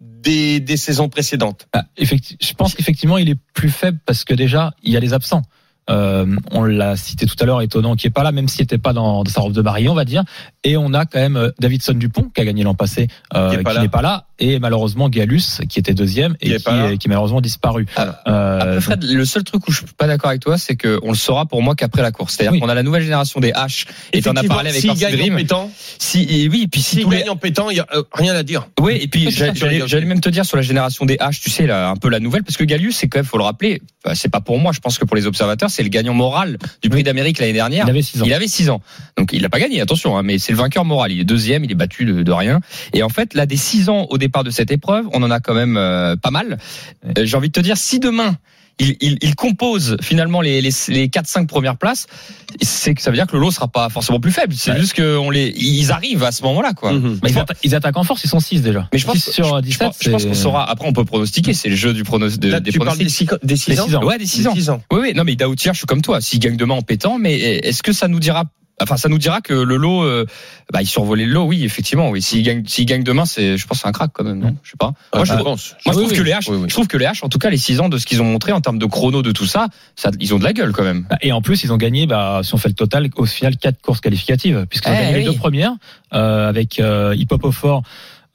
des, 0.00 0.76
saisons 0.76 1.08
précédentes 1.08 1.68
Ah, 1.72 1.84
je 1.98 2.52
pense 2.54 2.74
qu'effectivement, 2.74 3.18
il 3.18 3.28
est 3.28 3.38
plus 3.54 3.70
faible 3.70 3.98
parce 4.04 4.24
que 4.24 4.34
déjà, 4.34 4.74
il 4.82 4.92
y 4.92 4.96
a 4.96 5.00
des 5.00 5.12
absents. 5.12 5.42
Euh, 5.88 6.26
on 6.50 6.64
l'a 6.64 6.96
cité 6.96 7.26
tout 7.26 7.36
à 7.38 7.44
l'heure, 7.44 7.62
étonnant 7.62 7.94
qui 7.94 8.06
est 8.08 8.10
pas 8.10 8.24
là, 8.24 8.32
même 8.32 8.48
s'il 8.48 8.62
n'était 8.62 8.78
pas 8.78 8.92
dans, 8.92 9.22
dans 9.22 9.30
sa 9.30 9.40
robe 9.40 9.52
de 9.52 9.62
mariée, 9.62 9.88
on 9.88 9.94
va 9.94 10.04
dire. 10.04 10.24
Et 10.64 10.76
on 10.76 10.92
a 10.94 11.06
quand 11.06 11.20
même 11.20 11.36
euh, 11.36 11.50
Davidson 11.60 11.92
Dupont 11.94 12.30
qui 12.34 12.40
a 12.40 12.44
gagné 12.44 12.64
l'an 12.64 12.74
passé, 12.74 13.06
euh, 13.34 13.56
Qui 13.56 13.62
pas 13.62 13.80
n'est 13.80 13.88
pas 13.88 14.02
là, 14.02 14.26
et 14.40 14.58
malheureusement 14.58 15.08
Gallus 15.08 15.60
qui 15.68 15.78
était 15.78 15.94
deuxième 15.94 16.36
Qui 16.38 16.48
et 16.50 16.54
est 16.54 16.64
qui, 16.64 16.70
est, 16.74 16.98
qui 16.98 17.06
est 17.06 17.10
malheureusement 17.10 17.40
disparu. 17.40 17.86
Alors, 17.94 18.14
Euh, 18.26 18.58
Après, 18.60 18.80
Fred, 18.80 19.04
le 19.04 19.24
seul 19.24 19.44
truc 19.44 19.66
où 19.68 19.72
je 19.72 19.78
suis 19.78 19.86
pas 19.96 20.08
d'accord 20.08 20.30
avec 20.30 20.42
toi, 20.42 20.58
c'est 20.58 20.74
que 20.74 20.98
on 21.04 21.10
le 21.10 21.16
saura 21.16 21.46
pour 21.46 21.62
moi 21.62 21.76
qu'après 21.76 22.02
la 22.02 22.10
course. 22.10 22.34
C'est-à-dire 22.34 22.52
Oui. 22.54 22.60
qu'on 22.60 22.68
a 22.68 22.74
la 22.74 22.82
nouvelle 22.82 23.02
génération 23.04 23.38
des 23.38 23.52
H. 23.52 23.86
Et 24.12 24.22
t'en 24.22 24.34
as 24.34 24.42
parlé 24.42 24.70
avec 24.70 24.84
Orsi 24.84 25.00
gagne 25.00 25.32
en 25.32 25.36
pétant, 25.36 25.70
Si, 25.98 26.26
et 26.28 26.48
oui, 26.48 26.62
et 26.64 26.68
puis 26.68 26.80
si 26.82 27.00
tous 27.02 27.10
les 27.10 27.18
gagne 27.20 27.30
en 27.30 27.36
pétant, 27.36 27.70
il 27.70 27.76
y 27.76 27.80
a 27.80 27.86
euh, 27.94 28.02
rien 28.12 28.34
à 28.34 28.42
dire. 28.42 28.66
Oui, 28.80 28.98
et 29.00 29.06
puis 29.08 29.30
j'allais- 29.30 30.04
même 30.04 30.20
te 30.20 30.28
dire 30.28 30.44
sur 30.44 30.56
la 30.56 30.62
génération 30.64 31.04
des 31.06 31.16
H, 31.16 31.40
tu 31.40 31.50
sais, 31.50 31.66
là, 31.66 31.90
un 31.90 31.96
peu 31.96 32.08
la 32.08 32.18
nouvelle, 32.20 32.42
parce 32.42 32.56
que 32.56 32.64
Gallius, 32.64 32.96
c'est 32.96 33.08
quand 33.08 33.18
même, 33.18 33.24
faut 33.24 33.38
le 33.38 33.44
rappeler, 33.44 33.80
c'est 34.14 34.28
pas 34.30 34.40
pour 34.40 34.58
moi, 34.58 34.72
je 34.72 34.80
pense 34.80 34.98
que 34.98 35.04
pour 35.04 35.16
les 35.16 35.26
observateurs, 35.26 35.70
c'est 35.76 35.82
le 35.82 35.90
gagnant 35.90 36.14
moral 36.14 36.56
du 36.82 36.88
Prix 36.88 37.02
d'Amérique 37.02 37.38
l'année 37.38 37.52
dernière. 37.52 37.84
il 37.86 37.90
avait 37.90 38.02
6 38.02 38.22
ans. 38.22 38.24
Il 38.24 38.32
avait 38.32 38.48
6 38.48 38.70
ans. 38.70 38.80
Donc 39.16 39.32
il 39.32 39.42
n'a 39.42 39.50
pas 39.50 39.60
gagné, 39.60 39.80
attention, 39.80 40.16
hein, 40.16 40.22
mais 40.22 40.38
c'est 40.38 40.52
le 40.52 40.58
vainqueur 40.58 40.84
moral. 40.84 41.12
Il 41.12 41.20
est 41.20 41.24
deuxième, 41.24 41.64
il 41.64 41.70
est 41.70 41.76
battu 41.76 42.04
de, 42.06 42.22
de 42.22 42.32
rien. 42.32 42.60
Et 42.94 43.02
en 43.02 43.10
fait, 43.10 43.34
là, 43.34 43.44
des 43.46 43.56
6 43.56 43.90
ans 43.90 44.06
au 44.10 44.16
départ 44.18 44.42
de 44.42 44.50
cette 44.50 44.70
épreuve, 44.70 45.06
on 45.12 45.22
en 45.22 45.30
a 45.30 45.38
quand 45.40 45.54
même 45.54 45.76
euh, 45.76 46.16
pas 46.16 46.30
mal. 46.30 46.58
Euh, 47.04 47.24
J'ai 47.24 47.36
envie 47.36 47.48
de 47.48 47.52
te 47.52 47.60
dire, 47.60 47.76
si 47.76 48.00
demain, 48.00 48.36
il, 48.78 48.96
il, 49.00 49.18
il 49.22 49.34
compose 49.34 49.96
finalement 50.02 50.40
les, 50.40 50.60
les, 50.60 50.70
les 50.88 51.08
4-5 51.08 51.46
premières 51.46 51.76
places, 51.76 52.06
c'est 52.60 52.94
que 52.94 53.00
ça 53.02 53.10
veut 53.10 53.16
dire 53.16 53.26
que 53.26 53.32
le 53.34 53.40
lot 53.40 53.50
sera 53.50 53.68
pas 53.68 53.88
forcément 53.88 54.20
plus 54.20 54.32
faible. 54.32 54.54
C'est 54.54 54.72
Ouais. 54.72 54.80
juste 54.80 54.92
qu'ils 54.92 55.30
les, 55.32 55.48
ils 55.56 55.90
arrivent 55.92 56.22
à 56.24 56.32
ce 56.32 56.42
moment-là, 56.42 56.72
quoi. 56.74 56.92
Mhm. 56.92 57.20
Mais 57.22 57.30
ils, 57.30 57.36
atta- 57.38 57.56
ils 57.62 57.74
attaquent 57.74 57.96
en 57.96 58.04
force, 58.04 58.22
ils 58.24 58.28
sont 58.28 58.40
6 58.40 58.60
déjà. 58.62 58.88
Mais 58.92 58.98
je 58.98 59.06
pense, 59.06 59.16
6 59.18 59.30
sur 59.32 59.56
je- 59.56 59.62
17, 59.62 59.72
je, 59.72 59.84
pense- 59.86 59.96
je 60.02 60.10
pense 60.10 60.22
c'est- 60.22 60.28
qu'on 60.28 60.34
saura. 60.34 60.70
Après, 60.70 60.86
on 60.86 60.92
peut 60.92 61.04
pronostiquer. 61.04 61.54
C'est 61.54 61.68
le 61.70 61.76
jeu 61.76 61.94
du 61.94 62.04
pronos, 62.04 62.38
de, 62.38 62.48
Là, 62.50 62.60
des 62.60 62.70
tu 62.70 62.78
parles 62.78 62.98
des 62.98 63.04
ans. 63.94 64.02
Ouais, 64.04 64.18
des 64.18 64.26
6 64.26 64.46
ans. 64.46 64.52
Des 64.54 64.60
six 64.60 64.70
ans. 64.70 64.82
Oui, 64.92 64.98
oui. 65.02 65.12
Non, 65.14 65.24
mais 65.24 65.36
Daoutier, 65.36 65.72
je 65.72 65.78
suis 65.78 65.86
comme 65.86 66.02
toi. 66.02 66.20
S'il 66.20 66.38
gagne 66.40 66.56
demain 66.56 66.74
en 66.74 66.82
pétant, 66.82 67.18
mais 67.18 67.34
est-ce 67.38 67.82
que 67.82 67.92
ça 67.92 68.08
nous 68.08 68.20
dira 68.20 68.44
Enfin, 68.82 68.96
ça 68.98 69.08
nous 69.08 69.16
dira 69.18 69.40
que 69.40 69.54
le 69.54 69.76
lot, 69.76 70.02
euh, 70.04 70.26
bah, 70.70 70.82
il 70.82 70.86
survolait 70.86 71.24
le 71.24 71.32
lot, 71.32 71.44
oui, 71.44 71.64
effectivement. 71.64 72.10
Oui, 72.10 72.20
s'il 72.20 72.42
gagne, 72.42 72.64
s'il 72.66 72.84
gagne 72.84 73.02
demain, 73.02 73.24
c'est, 73.24 73.56
je 73.56 73.66
pense, 73.66 73.80
c'est 73.80 73.88
un 73.88 73.92
crack 73.92 74.10
quand 74.12 74.22
même, 74.24 74.38
non 74.38 74.54
Je 74.62 74.70
sais 74.72 74.76
pas. 74.78 74.92
Moi, 75.14 75.24
je, 75.24 75.30
je 75.30 75.34
moi, 75.36 75.44
pense. 75.44 75.74
je 75.82 75.90
oui, 75.90 75.96
trouve 75.96 76.12
que 76.12 76.22
les 76.22 76.32
H, 76.32 76.42
je 76.68 76.74
trouve 76.74 76.86
que 76.86 76.98
les 76.98 77.06
H, 77.06 77.24
en 77.24 77.28
tout 77.30 77.38
cas, 77.38 77.48
les 77.48 77.56
6 77.56 77.80
ans 77.80 77.88
de 77.88 77.96
ce 77.96 78.04
qu'ils 78.04 78.20
ont 78.20 78.26
montré 78.26 78.52
en 78.52 78.60
termes 78.60 78.78
de 78.78 78.84
chrono 78.86 79.22
de 79.22 79.32
tout 79.32 79.46
ça, 79.46 79.68
ça, 79.96 80.10
ils 80.20 80.34
ont 80.34 80.38
de 80.38 80.44
la 80.44 80.52
gueule 80.52 80.72
quand 80.72 80.84
même. 80.84 81.06
Et 81.22 81.32
en 81.32 81.40
plus, 81.40 81.64
ils 81.64 81.72
ont 81.72 81.78
gagné, 81.78 82.06
bah, 82.06 82.40
si 82.42 82.52
on 82.54 82.58
fait 82.58 82.68
le 82.68 82.74
total, 82.74 83.08
au 83.16 83.24
final, 83.24 83.56
quatre 83.56 83.80
courses 83.80 84.00
qualificatives, 84.00 84.66
puisqu'ils 84.68 84.90
ont 84.90 84.94
Eh 84.94 85.02
gagné 85.04 85.14
oui. 85.14 85.24
les 85.24 85.30
deux 85.30 85.38
premières, 85.38 85.72
euh, 86.12 86.48
avec 86.48 86.78
euh, 86.78 87.14
Hip 87.16 87.28
Hop 87.30 87.44
au 87.44 87.52
fort, 87.52 87.82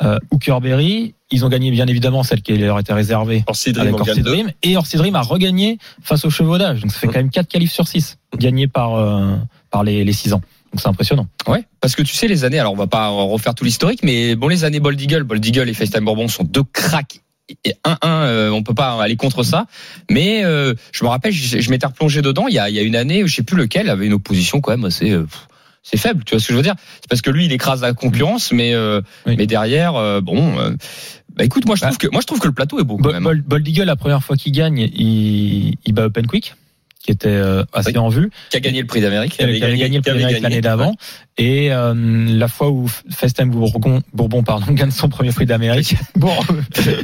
euh, 0.02 0.18
Hookerberry. 0.32 1.14
Ils 1.32 1.46
ont 1.46 1.50
gagné, 1.50 1.72
bien 1.72 1.88
évidemment, 1.88 2.24
celle 2.24 2.42
qui 2.42 2.58
leur 2.58 2.78
était 2.80 2.94
réservée 2.94 3.44
Orsi 3.48 3.74
avec 3.78 4.00
Orsi. 4.00 4.22
Dream. 4.22 4.52
Et 4.64 4.76
Orsi 4.76 4.98
Dream 4.98 5.16
a 5.16 5.22
regagné 5.22 5.78
face 6.02 6.26
au 6.26 6.30
chevaudage. 6.30 6.82
Donc 6.82 6.92
ça 6.92 7.00
fait 7.00 7.08
Mmh. 7.08 7.12
quand 7.12 7.20
même 7.20 7.30
quatre 7.30 7.48
qualifs 7.48 7.72
sur 7.72 7.88
6 7.88 8.18
gagnés 8.38 8.68
par, 8.68 8.96
euh, 8.96 9.36
par 9.70 9.84
les, 9.84 10.04
les 10.04 10.14
6 10.14 10.34
ans. 10.34 10.42
Donc 10.74 10.82
c'est 10.82 10.88
impressionnant. 10.88 11.28
Ouais, 11.48 11.66
parce 11.82 11.96
que 11.96 12.02
tu 12.02 12.16
sais 12.16 12.28
les 12.28 12.44
années, 12.46 12.60
alors 12.60 12.74
on 12.74 12.78
va 12.78 12.88
pas 12.88 13.10
refaire 13.10 13.54
tout 13.56 13.64
l'historique, 13.66 14.02
mais 14.04 14.36
bon 14.36 14.48
les 14.48 14.64
années 14.64 14.80
Bold 14.80 15.00
Eagle, 15.02 15.24
Bold 15.24 15.46
Eagle 15.46 15.68
et 15.70 15.74
FaceTime 15.74 16.06
Bourbon 16.06 16.28
sont 16.30 16.44
deux 16.44 16.64
cracks. 16.64 17.22
Et 17.66 17.74
1-1, 17.86 17.98
euh, 18.06 18.50
on 18.52 18.64
peut 18.64 18.74
pas 18.74 19.02
aller 19.02 19.18
contre 19.18 19.44
ça. 19.44 19.66
Mais 20.10 20.46
euh, 20.46 20.74
je 20.94 21.04
me 21.04 21.10
rappelle, 21.10 21.34
je, 21.34 21.60
je 21.60 21.70
m'étais 21.70 21.86
replongé 21.88 22.22
dedans. 22.22 22.48
Il 22.48 22.54
y 22.54 22.60
a, 22.60 22.70
il 22.70 22.76
y 22.76 22.80
a 22.80 22.82
une 22.82 22.96
année, 22.96 23.28
je 23.28 23.36
sais 23.36 23.44
plus 23.44 23.58
lequel, 23.58 23.90
avait 23.90 24.06
une 24.06 24.14
opposition 24.14 24.62
quand 24.62 24.72
même 24.72 24.86
assez, 24.86 25.12
euh, 25.12 25.24
pff, 25.24 25.48
c'est 25.84 25.98
faible. 25.98 26.24
Tu 26.26 26.32
vois 26.36 26.40
ce 26.40 26.48
que 26.48 26.54
je 26.54 26.58
veux 26.58 26.64
dire 26.64 26.76
C'est 27.02 27.10
parce 27.10 27.22
que 27.22 27.30
lui, 27.32 27.46
il 27.46 27.52
écrase 27.52 27.82
la 27.82 27.94
concurrence, 27.94 28.52
mais 28.52 28.74
euh, 28.74 29.02
Oui. 29.26 29.36
mais 29.38 29.48
derrière, 29.48 29.96
euh, 29.96 30.22
bon. 30.22 30.58
euh, 30.60 30.72
bah 31.36 31.46
écoute, 31.46 31.66
moi 31.66 31.76
je 31.76 31.82
trouve 31.84 31.98
que 31.98 32.08
moi 32.12 32.20
je 32.22 32.28
trouve 32.28 32.40
que 32.40 32.48
le 32.48 32.54
plateau 32.54 32.80
est 32.80 32.84
beau 32.84 32.98
quand 32.98 33.12
même. 33.14 33.24
Bold, 33.24 33.44
Bold 33.44 33.68
Eagle, 33.68 33.84
la 33.86 33.96
première 33.96 34.22
fois 34.24 34.36
qu'il 34.36 34.52
gagne, 34.52 34.80
il, 34.80 35.76
il 35.86 35.94
bat 35.94 36.06
Open 36.08 36.28
Quick, 36.28 36.56
qui 37.02 37.12
était 37.12 37.28
euh, 37.30 37.64
assez 37.74 37.92
Oui. 37.92 37.98
en 37.98 38.10
vue. 38.10 38.30
Qui 38.50 38.58
a 38.58 38.60
gagné 38.60 38.82
le 38.82 38.88
prix 38.88 39.02
d'Amérique 39.02 39.34
qui 39.34 39.42
avait, 39.42 39.52
avait 39.52 39.60
gagné, 39.60 39.78
gagné- 39.78 39.98
le 39.98 40.02
Prix 40.04 40.12
d'Amérique 40.20 40.42
l'année 40.44 40.62
d'avant. 40.62 40.96
Et 41.38 41.72
euh, 41.72 41.94
la 41.96 42.48
fois 42.48 42.70
où 42.70 42.88
Festin 43.10 43.48
Bourbon, 43.48 44.02
Bourbon 44.14 44.44
pardon, 44.44 44.72
gagne 44.74 44.92
son 44.92 45.10
premier 45.10 45.32
prix 45.32 45.46
d'Amérique. 45.46 45.96
Bon, 46.16 46.34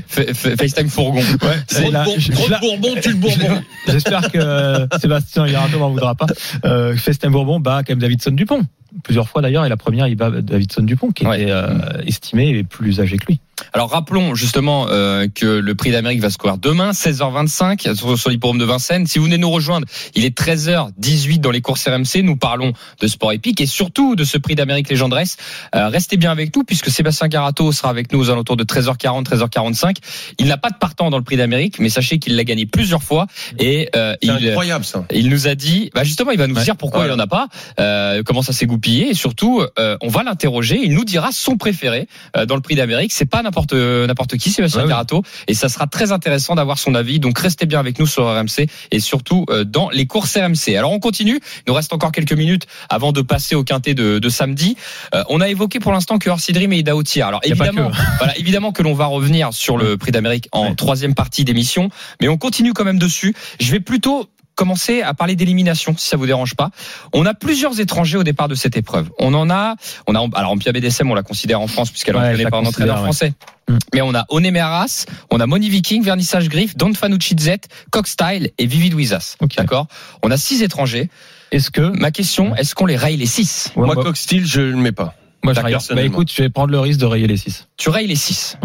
Fa- 0.07 0.33
fa- 0.33 0.55
FaceTime 0.57 0.89
Fourgon. 0.89 1.21
c'est 1.67 1.89
la- 1.89 2.03
de 2.05 2.49
la- 2.51 2.59
Bourbon, 2.59 2.89
tu 3.01 3.09
le 3.09 3.15
Bourbon. 3.15 3.61
J'espère 3.87 4.31
que 4.31 4.37
euh, 4.37 4.87
Sébastien 5.01 5.47
Yarato 5.47 5.79
m'en 5.79 5.89
voudra 5.89 6.13
pas. 6.15 6.27
Euh, 6.65 6.95
Festin 6.95 7.31
Bourbon 7.31 7.59
bat 7.59 7.79
quand 7.85 7.93
même 7.93 7.99
Davidson 7.99 8.31
Dupont. 8.31 8.61
plusieurs 9.03 9.27
fois 9.27 9.41
d'ailleurs, 9.41 9.65
et 9.65 9.69
la 9.69 9.77
première, 9.77 10.07
il 10.07 10.15
bat 10.15 10.29
Davidson 10.29 10.83
Dupont, 10.83 11.09
qui 11.11 11.25
Ouais. 11.25 11.41
était 11.43 11.51
euh, 11.51 11.67
estimé 12.05 12.49
et 12.49 12.63
plus 12.63 12.99
âgé 12.99 13.17
que 13.17 13.25
lui. 13.25 13.39
Alors 13.73 13.89
rappelons 13.89 14.35
justement 14.35 14.87
euh, 14.89 15.27
que 15.33 15.45
le 15.45 15.75
prix 15.75 15.91
d'Amérique 15.91 16.21
va 16.21 16.29
se 16.29 16.37
courir 16.37 16.57
demain 16.57 16.91
16h25 16.91 17.95
sur, 17.95 18.17
sur 18.17 18.29
l'hippodrome 18.29 18.57
de 18.59 18.65
Vincennes. 18.65 19.07
Si 19.07 19.19
vous 19.19 19.25
venez 19.25 19.37
nous 19.37 19.49
rejoindre, 19.49 19.87
il 20.15 20.25
est 20.25 20.37
13h18 20.37 21.39
dans 21.39 21.51
les 21.51 21.61
courses 21.61 21.87
RMC. 21.87 22.21
Nous 22.23 22.35
parlons 22.37 22.73
de 22.99 23.07
sport 23.07 23.31
épique 23.31 23.61
et 23.61 23.65
surtout 23.65 24.15
de 24.15 24.23
ce 24.23 24.37
prix 24.37 24.55
d'Amérique 24.55 24.89
Legend 24.89 25.11
Race. 25.11 25.37
Euh, 25.75 25.87
restez 25.89 26.17
bien 26.17 26.31
avec 26.31 26.55
nous 26.55 26.63
puisque 26.63 26.89
Sébastien 26.89 27.27
Garato 27.27 27.71
sera 27.71 27.89
avec 27.89 28.11
nous 28.13 28.19
aux 28.19 28.29
alentours 28.29 28.57
de 28.57 28.63
13h40, 28.63 29.23
13h45. 29.25 29.97
Il 30.39 30.47
n'a 30.47 30.57
pas 30.57 30.69
de 30.69 30.77
partant 30.77 31.09
dans 31.09 31.17
le 31.17 31.23
prix 31.23 31.37
d'Amérique, 31.37 31.79
mais 31.79 31.89
sachez 31.89 32.19
qu'il 32.19 32.35
l'a 32.35 32.43
gagné 32.43 32.65
plusieurs 32.65 33.03
fois 33.03 33.27
et 33.59 33.89
euh, 33.95 34.15
il 34.21 34.31
incroyable 34.31 34.85
ça. 34.85 35.05
il 35.11 35.29
nous 35.29 35.47
a 35.47 35.55
dit, 35.55 35.89
bah 35.93 36.03
justement, 36.03 36.31
il 36.31 36.37
va 36.37 36.47
nous 36.47 36.55
Ouais. 36.57 36.63
dire 36.63 36.75
pourquoi 36.75 37.05
il 37.05 37.11
en 37.11 37.19
a 37.19 37.27
pas, 37.27 37.47
euh, 37.79 38.23
comment 38.25 38.41
ça 38.41 38.51
s'est 38.53 38.65
goupillé, 38.65 39.09
et 39.09 39.13
surtout, 39.13 39.61
euh, 39.77 39.97
on 40.01 40.07
va 40.07 40.23
l'interroger. 40.23 40.79
Il 40.83 40.93
nous 40.93 41.05
dira 41.05 41.31
son 41.31 41.55
préféré 41.57 42.07
euh, 42.35 42.45
dans 42.47 42.55
le 42.55 42.61
Prix 42.61 42.73
d'Amérique. 42.75 43.13
C'est 43.13 43.25
pas 43.29 43.43
n'importe 43.47 43.73
n'importe 43.73 44.37
qui, 44.37 44.51
Sébastien 44.51 44.81
Ouais. 44.83 44.89
Garato, 44.89 45.23
et 45.47 45.53
ça 45.53 45.69
sera 45.69 45.87
très 45.87 46.11
intéressant 46.11 46.55
d'avoir 46.55 46.77
son 46.77 46.93
avis. 46.95 47.19
Donc 47.19 47.39
restez 47.39 47.65
bien 47.65 47.79
avec 47.79 47.99
nous 47.99 48.05
sur 48.05 48.25
RMC 48.27 48.67
et 48.91 48.99
surtout 48.99 49.45
euh, 49.49 49.63
dans 49.63 49.89
les 49.89 50.05
courses 50.05 50.35
RMC. 50.37 50.75
Alors 50.77 50.91
on 50.91 50.99
continue. 50.99 51.39
Il 51.59 51.63
nous 51.69 51.73
reste 51.73 51.93
encore 51.93 52.11
quelques 52.11 52.33
minutes 52.33 52.67
avant 52.89 53.11
de 53.11 53.21
passer 53.21 53.55
au 53.55 53.63
quintet 53.63 53.93
de, 53.93 54.19
de 54.19 54.29
samedi. 54.29 54.77
Euh, 55.15 55.23
on 55.29 55.41
a 55.41 55.49
évoqué 55.49 55.79
pour 55.79 55.91
l'instant 55.91 56.17
que 56.19 56.29
Orsi 56.29 56.51
Dream 56.53 56.73
et 56.73 56.79
Ida. 56.79 56.93
Alors 57.23 57.41
évidemment, 57.43 57.89
que. 57.89 57.95
voilà, 58.19 58.37
évidemment 58.37 58.71
que 58.71 58.83
l'on 58.83 58.93
va 58.93 59.05
revenir 59.05 59.53
sur 59.53 59.77
le 59.77 59.97
Prix 59.97 60.11
d'Amérique 60.11 60.47
en 60.51 60.67
Ouais. 60.67 60.75
troisième 60.75 61.13
partie 61.15 61.45
d'émission, 61.45 61.89
mais 62.21 62.27
on 62.27 62.37
continue 62.37 62.73
quand 62.73 62.83
même 62.83 62.99
dessus. 62.99 63.33
Je 63.59 63.71
vais 63.71 63.79
plutôt 63.79 64.27
commencer 64.57 65.01
à 65.03 65.13
parler 65.13 65.35
d'élimination, 65.37 65.95
si 65.97 66.07
ça 66.07 66.17
vous 66.17 66.25
dérange 66.25 66.55
pas. 66.55 66.71
On 67.13 67.25
a 67.25 67.33
plusieurs 67.33 67.79
étrangers 67.79 68.17
au 68.17 68.23
départ 68.23 68.49
de 68.49 68.55
cette 68.55 68.75
épreuve. 68.75 69.09
On 69.19 69.33
en 69.33 69.49
a, 69.49 69.75
on 70.07 70.15
a, 70.15 70.19
alors 70.37 70.51
Olympia 70.51 70.73
BDSM, 70.73 71.09
on 71.09 71.15
la 71.15 71.23
considère 71.23 71.61
en 71.61 71.67
France 71.67 71.91
puisqu'elle 71.91 72.15
est 72.15 72.19
Ouais, 72.19 72.29
entraînée 72.31 72.49
par 72.49 72.59
un 72.59 72.65
entraîneur 72.65 72.97
ouais. 72.97 73.03
français. 73.03 73.33
Mm. 73.69 73.77
Mais 73.93 74.01
on 74.01 74.13
a 74.15 74.25
Onemé 74.29 74.59
Arras, 74.59 75.05
on 75.29 75.39
a 75.39 75.45
Moni 75.45 75.69
Viking, 75.69 76.03
Vernissage 76.03 76.49
Griff, 76.49 76.75
Don 76.75 76.93
Fanucci 76.93 77.35
Z, 77.39 77.51
Cockstyle 77.91 78.49
et 78.57 78.65
Vivid 78.65 78.93
Wizas. 78.95 79.35
Ok. 79.39 79.55
D'accord? 79.57 79.87
On 80.23 80.31
a 80.31 80.37
six 80.37 80.63
étrangers. 80.63 81.09
Est-ce 81.51 81.69
que 81.71 81.81
Ma 81.97 82.11
question, 82.11 82.55
est-ce 82.55 82.75
qu'on 82.75 82.87
les 82.87 82.97
raye 82.97 83.15
les 83.15 83.25
six? 83.25 83.71
Ouais, 83.75 83.85
Moi, 83.85 83.95
bah, 83.95 84.03
Coxsteel, 84.03 84.45
je 84.45 84.59
le 84.61 84.75
mets 84.75 84.91
pas. 84.91 85.13
moi, 85.43 85.53
je 85.53 85.61
raye- 85.61 85.77
Bah 85.95 86.01
écoute, 86.01 86.31
je 86.35 86.41
vais 86.41 86.49
prendre 86.49 86.71
le 86.71 86.79
risque 86.79 86.99
de 86.99 87.05
rayer 87.05 87.27
les 87.27 87.37
6. 87.37 87.67
Tu 87.77 87.89
rayes 87.89 88.07
les 88.07 88.15
six. 88.15 88.57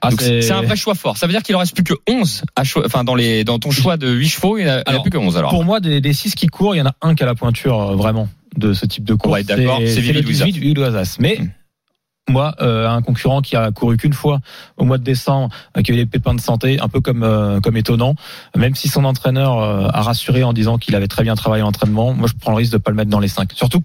Ah, 0.00 0.10
c'est 0.18 0.50
un 0.52 0.62
vrai 0.62 0.76
choix 0.76 0.94
fort. 0.94 1.16
Ça 1.16 1.26
veut 1.26 1.32
dire 1.32 1.42
qu'il 1.42 1.56
en 1.56 1.58
reste 1.58 1.74
plus 1.74 1.84
que 1.84 1.94
11 2.08 2.42
à 2.56 2.64
cho- 2.64 2.82
enfin, 2.84 3.04
dans 3.04 3.14
les, 3.14 3.44
dans 3.44 3.58
ton 3.58 3.70
choix 3.70 3.96
de 3.96 4.08
8 4.10 4.28
chevaux, 4.28 4.58
il 4.58 4.64
n'y 4.64 4.70
en 4.70 4.74
a, 4.74 4.82
a 4.84 5.00
plus 5.00 5.10
que 5.10 5.18
11 5.18 5.36
alors. 5.36 5.50
Pour 5.50 5.64
moi, 5.64 5.80
des, 5.80 6.00
des 6.00 6.12
6 6.12 6.34
qui 6.34 6.46
courent, 6.46 6.74
il 6.74 6.78
y 6.78 6.82
en 6.82 6.86
a 6.86 6.94
un 7.02 7.14
qui 7.14 7.22
a 7.22 7.26
la 7.26 7.34
pointure 7.34 7.80
euh, 7.80 7.96
vraiment 7.96 8.28
de 8.56 8.72
ce 8.72 8.86
type 8.86 9.04
de 9.04 9.14
course. 9.14 9.32
Ouais, 9.34 9.44
d'accord, 9.44 9.80
c'est 9.86 10.00
le 10.00 10.20
Wizard. 10.26 10.46
18 10.46 10.60
Vivid 10.60 10.78
Wizard. 10.78 11.04
Mais 11.18 11.38
Mm. 11.40 12.32
moi, 12.32 12.54
euh, 12.60 12.86
un 12.88 13.00
concurrent 13.02 13.40
qui 13.40 13.56
a 13.56 13.70
couru 13.70 13.96
qu'une 13.96 14.12
fois 14.12 14.40
au 14.76 14.84
mois 14.84 14.98
de 14.98 15.02
décembre, 15.04 15.48
euh, 15.76 15.82
qui 15.82 15.92
a 15.92 15.94
eu 15.94 15.96
des 15.96 16.06
pépins 16.06 16.34
de 16.34 16.40
santé, 16.40 16.78
un 16.78 16.88
peu 16.88 17.00
comme 17.00 17.22
euh, 17.22 17.58
comme 17.60 17.76
étonnant, 17.78 18.14
même 18.56 18.74
si 18.74 18.88
son 18.88 19.04
entraîneur 19.04 19.58
euh, 19.58 19.88
a 19.92 20.02
rassuré 20.02 20.44
en 20.44 20.52
disant 20.52 20.76
qu'il 20.78 20.94
avait 20.94 21.08
très 21.08 21.22
bien 21.22 21.34
travaillé 21.36 21.62
l'entraînement, 21.62 22.12
moi 22.12 22.28
je 22.28 22.34
prends 22.38 22.50
le 22.50 22.58
risque 22.58 22.72
de 22.72 22.78
pas 22.78 22.90
le 22.90 22.96
mettre 22.96 23.10
dans 23.10 23.20
les 23.20 23.28
5. 23.28 23.50
Surtout 23.54 23.82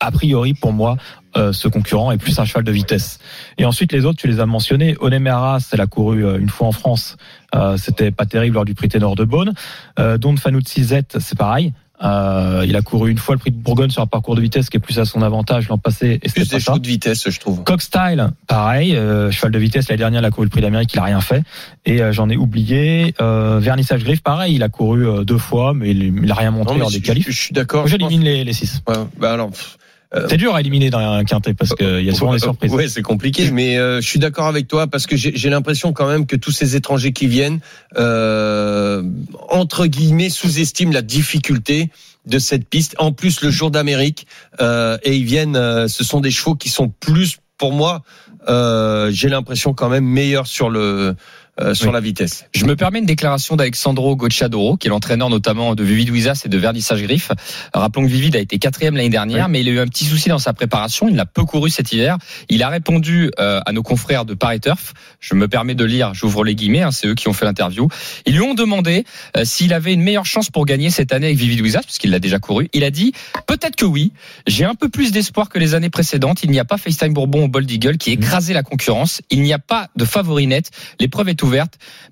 a 0.00 0.10
priori 0.10 0.54
pour 0.54 0.72
moi 0.72 0.96
euh, 1.36 1.52
ce 1.52 1.68
concurrent 1.68 2.10
est 2.12 2.18
plus 2.18 2.38
un 2.38 2.44
cheval 2.44 2.64
de 2.64 2.72
vitesse. 2.72 3.18
Et 3.58 3.64
ensuite 3.64 3.92
les 3.92 4.04
autres 4.04 4.18
tu 4.18 4.28
les 4.28 4.40
as 4.40 4.46
mentionnés. 4.46 4.96
Onemé 5.00 5.30
Arras, 5.30 5.68
elle 5.72 5.80
a 5.80 5.86
couru 5.86 6.24
euh, 6.24 6.38
une 6.38 6.48
fois 6.48 6.68
en 6.68 6.72
France, 6.72 7.16
euh, 7.54 7.76
c'était 7.76 8.10
pas 8.10 8.26
terrible 8.26 8.54
lors 8.54 8.64
du 8.64 8.74
prix 8.74 8.88
Ténor 8.88 9.14
de 9.16 9.24
Beaune. 9.24 9.52
Euh, 9.98 10.18
Don 10.18 10.36
Fanucci 10.36 10.84
Z, 10.84 11.00
c'est 11.18 11.36
pareil. 11.38 11.72
Euh, 12.00 12.64
il 12.64 12.76
a 12.76 12.80
couru 12.82 13.10
une 13.10 13.18
fois 13.18 13.34
le 13.34 13.40
prix 13.40 13.50
de 13.50 13.56
Bourgogne 13.56 13.90
sur 13.90 14.00
un 14.02 14.06
parcours 14.06 14.36
de 14.36 14.40
vitesse 14.40 14.70
qui 14.70 14.76
est 14.76 14.80
plus 14.80 15.00
à 15.00 15.04
son 15.04 15.20
avantage 15.20 15.68
l'an 15.68 15.78
passé 15.78 16.20
et 16.22 16.28
c'était 16.28 16.42
Plus 16.42 16.50
des 16.50 16.60
chevaux 16.60 16.78
de 16.78 16.86
vitesse, 16.86 17.28
je 17.28 17.40
trouve. 17.40 17.64
Cockstyle, 17.64 18.28
pareil, 18.46 18.94
euh, 18.94 19.32
cheval 19.32 19.50
de 19.50 19.58
vitesse 19.58 19.88
l'année 19.88 19.98
dernière, 19.98 20.20
il 20.22 20.24
a 20.24 20.30
couru 20.30 20.46
le 20.46 20.50
prix 20.50 20.60
d'Amérique, 20.60 20.92
il 20.94 20.98
a 21.00 21.02
rien 21.02 21.20
fait. 21.20 21.42
Et 21.86 22.00
euh, 22.00 22.12
j'en 22.12 22.28
ai 22.30 22.36
oublié. 22.36 23.14
Euh, 23.20 23.58
Vernissage 23.60 24.04
Griff, 24.04 24.22
pareil, 24.22 24.54
il 24.54 24.62
a 24.62 24.68
couru 24.68 25.24
deux 25.24 25.38
fois, 25.38 25.74
mais 25.74 25.90
il, 25.90 26.20
il 26.22 26.30
a 26.30 26.34
rien 26.36 26.52
montré 26.52 26.74
Non, 26.74 26.82
lors 26.82 26.90
des 26.92 27.00
qualifs. 27.00 27.26
je 27.28 27.36
suis 27.36 27.52
d'accord. 27.52 27.88
Je 27.88 27.96
pense- 27.96 28.08
J'élimine 28.10 28.24
les, 28.24 28.44
les 28.44 28.52
six. 28.52 28.80
Ouais, 28.86 28.94
bah 29.18 29.32
alors, 29.32 29.50
pff, 29.50 29.76
C'est 30.28 30.38
dur 30.38 30.54
à 30.54 30.60
éliminer 30.60 30.88
dans 30.88 30.98
un 30.98 31.24
quintet 31.24 31.52
parce 31.52 31.74
qu'il 31.74 32.02
y 32.02 32.08
a 32.08 32.14
souvent 32.14 32.32
des 32.32 32.38
surprises. 32.48 32.72
Ouais, 32.72 32.88
c'est 32.88 33.02
compliqué, 33.02 33.50
mais 33.52 33.76
euh, 33.76 34.00
je 34.00 34.08
suis 34.08 34.18
d'accord 34.18 34.46
avec 34.46 34.66
toi 34.66 34.86
parce 34.86 35.06
que 35.06 35.16
j'ai 35.16 35.36
j'ai 35.36 35.50
l'impression 35.50 35.92
quand 35.92 36.08
même 36.08 36.26
que 36.26 36.36
tous 36.36 36.50
ces 36.50 36.76
étrangers 36.76 37.12
qui 37.12 37.26
viennent, 37.26 37.60
euh, 37.96 39.02
entre 39.50 39.86
guillemets, 39.86 40.30
sous-estiment 40.30 40.92
la 40.92 41.02
difficulté 41.02 41.90
de 42.28 42.38
cette 42.38 42.68
piste. 42.68 42.94
En 42.98 43.12
plus, 43.12 43.42
le 43.42 43.50
jour 43.50 43.70
d'Amérique, 43.70 44.26
euh, 44.60 44.98
et 45.02 45.16
ils 45.16 45.24
viennent, 45.24 45.56
euh, 45.56 45.88
ce 45.88 46.04
sont 46.04 46.20
des 46.20 46.30
chevaux 46.30 46.54
qui 46.54 46.68
sont 46.68 46.88
plus, 46.88 47.38
pour 47.56 47.72
moi, 47.72 48.02
euh, 48.48 49.10
j'ai 49.10 49.28
l'impression 49.28 49.74
quand 49.74 49.88
même 49.88 50.04
meilleurs 50.04 50.46
sur 50.46 50.70
le 50.70 51.16
euh, 51.60 51.74
sur 51.74 51.88
Oui. 51.88 51.92
la 51.94 52.00
vitesse. 52.00 52.44
Je 52.54 52.64
me 52.64 52.76
permets 52.76 52.98
une 53.00 53.06
déclaration 53.06 53.56
d'Alexandro 53.56 54.16
Gocciadoro, 54.16 54.76
qui 54.76 54.86
est 54.88 54.90
l'entraîneur 54.90 55.30
notamment 55.30 55.74
de 55.74 55.82
Vivid 55.84 56.10
Wizas 56.10 56.42
et 56.44 56.48
de 56.48 56.58
Vernissage 56.58 57.02
Griff. 57.02 57.30
Rappelons 57.74 58.04
que 58.06 58.10
Vivid 58.10 58.36
a 58.36 58.38
été 58.38 58.58
quatrième 58.58 58.96
l'année 58.96 59.08
dernière, 59.08 59.48
mais 59.48 59.60
il 59.60 59.68
a 59.68 59.72
eu 59.72 59.78
un 59.80 59.86
petit 59.86 60.04
souci 60.04 60.28
dans 60.28 60.38
sa 60.38 60.52
préparation. 60.52 61.08
Il 61.08 61.14
n'a 61.14 61.26
peu 61.26 61.44
couru 61.44 61.70
cet 61.70 61.92
hiver. 61.92 62.16
Il 62.48 62.62
a 62.62 62.68
répondu 62.68 63.30
euh, 63.38 63.60
à 63.66 63.72
nos 63.72 63.82
confrères 63.82 64.24
de 64.24 64.34
Paris 64.34 64.60
Turf. 64.60 64.94
Je 65.20 65.34
me 65.34 65.48
permets 65.48 65.74
de 65.74 65.84
lire, 65.84 66.14
j'ouvre 66.14 66.44
les 66.44 66.54
guillemets, 66.54 66.82
hein, 66.82 66.90
c'est 66.92 67.08
eux 67.08 67.14
qui 67.14 67.28
ont 67.28 67.32
fait 67.32 67.44
l'interview. 67.44 67.88
Ils 68.26 68.34
lui 68.34 68.42
ont 68.42 68.54
demandé 68.54 69.04
euh, 69.36 69.44
s'il 69.44 69.72
avait 69.72 69.92
une 69.94 70.02
meilleure 70.02 70.26
chance 70.26 70.50
pour 70.50 70.64
gagner 70.64 70.90
cette 70.90 71.12
année 71.12 71.26
avec 71.26 71.38
Vivid 71.38 71.60
Wizas, 71.60 71.82
puisqu'il 71.82 72.10
l'a 72.10 72.20
déjà 72.20 72.38
couru. 72.38 72.68
Il 72.72 72.84
a 72.84 72.90
dit 72.90 73.12
peut-être 73.46 73.76
que 73.76 73.84
oui. 73.84 74.12
J'ai 74.46 74.64
un 74.64 74.74
peu 74.74 74.88
plus 74.88 75.10
d'espoir 75.12 75.48
que 75.48 75.58
les 75.58 75.74
années 75.74 75.90
précédentes. 75.90 76.42
Il 76.44 76.50
n'y 76.50 76.60
a 76.60 76.64
pas 76.64 76.78
FaceTime 76.78 77.12
Bourbon 77.14 77.44
au 77.44 77.48
Bold 77.48 77.70
Eagle 77.70 77.98
qui 77.98 78.12
écrasait 78.12 78.54
la 78.54 78.62
concurrence. 78.62 79.22
Il 79.30 79.42
n'y 79.42 79.52
a 79.52 79.58
pas 79.58 79.88
de 79.96 80.04
favori 80.04 80.46
net. 80.46 80.70
L'épreuve 81.00 81.28
est 81.30 81.42
ouverte. 81.42 81.47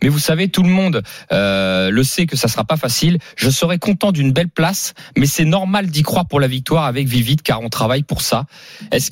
Mais 0.02 0.08
vous 0.08 0.18
savez, 0.18 0.48
tout 0.48 0.62
le 0.62 0.68
monde 0.68 1.02
euh, 1.32 1.90
le 1.90 2.04
sait 2.04 2.26
que 2.26 2.36
ça 2.36 2.48
sera 2.48 2.64
pas 2.64 2.76
facile. 2.76 3.18
Je 3.36 3.50
serais 3.50 3.78
content 3.78 4.12
d'une 4.12 4.32
belle 4.32 4.48
place, 4.48 4.94
mais 5.16 5.26
c'est 5.26 5.44
normal 5.44 5.86
d'y 5.88 6.02
croire 6.02 6.26
pour 6.26 6.40
la 6.40 6.48
victoire 6.48 6.84
avec 6.84 7.06
Vivid, 7.06 7.42
car 7.42 7.60
on 7.60 7.68
travaille 7.68 8.02
pour 8.02 8.22
ça. 8.22 8.46
Est-ce 8.92 9.10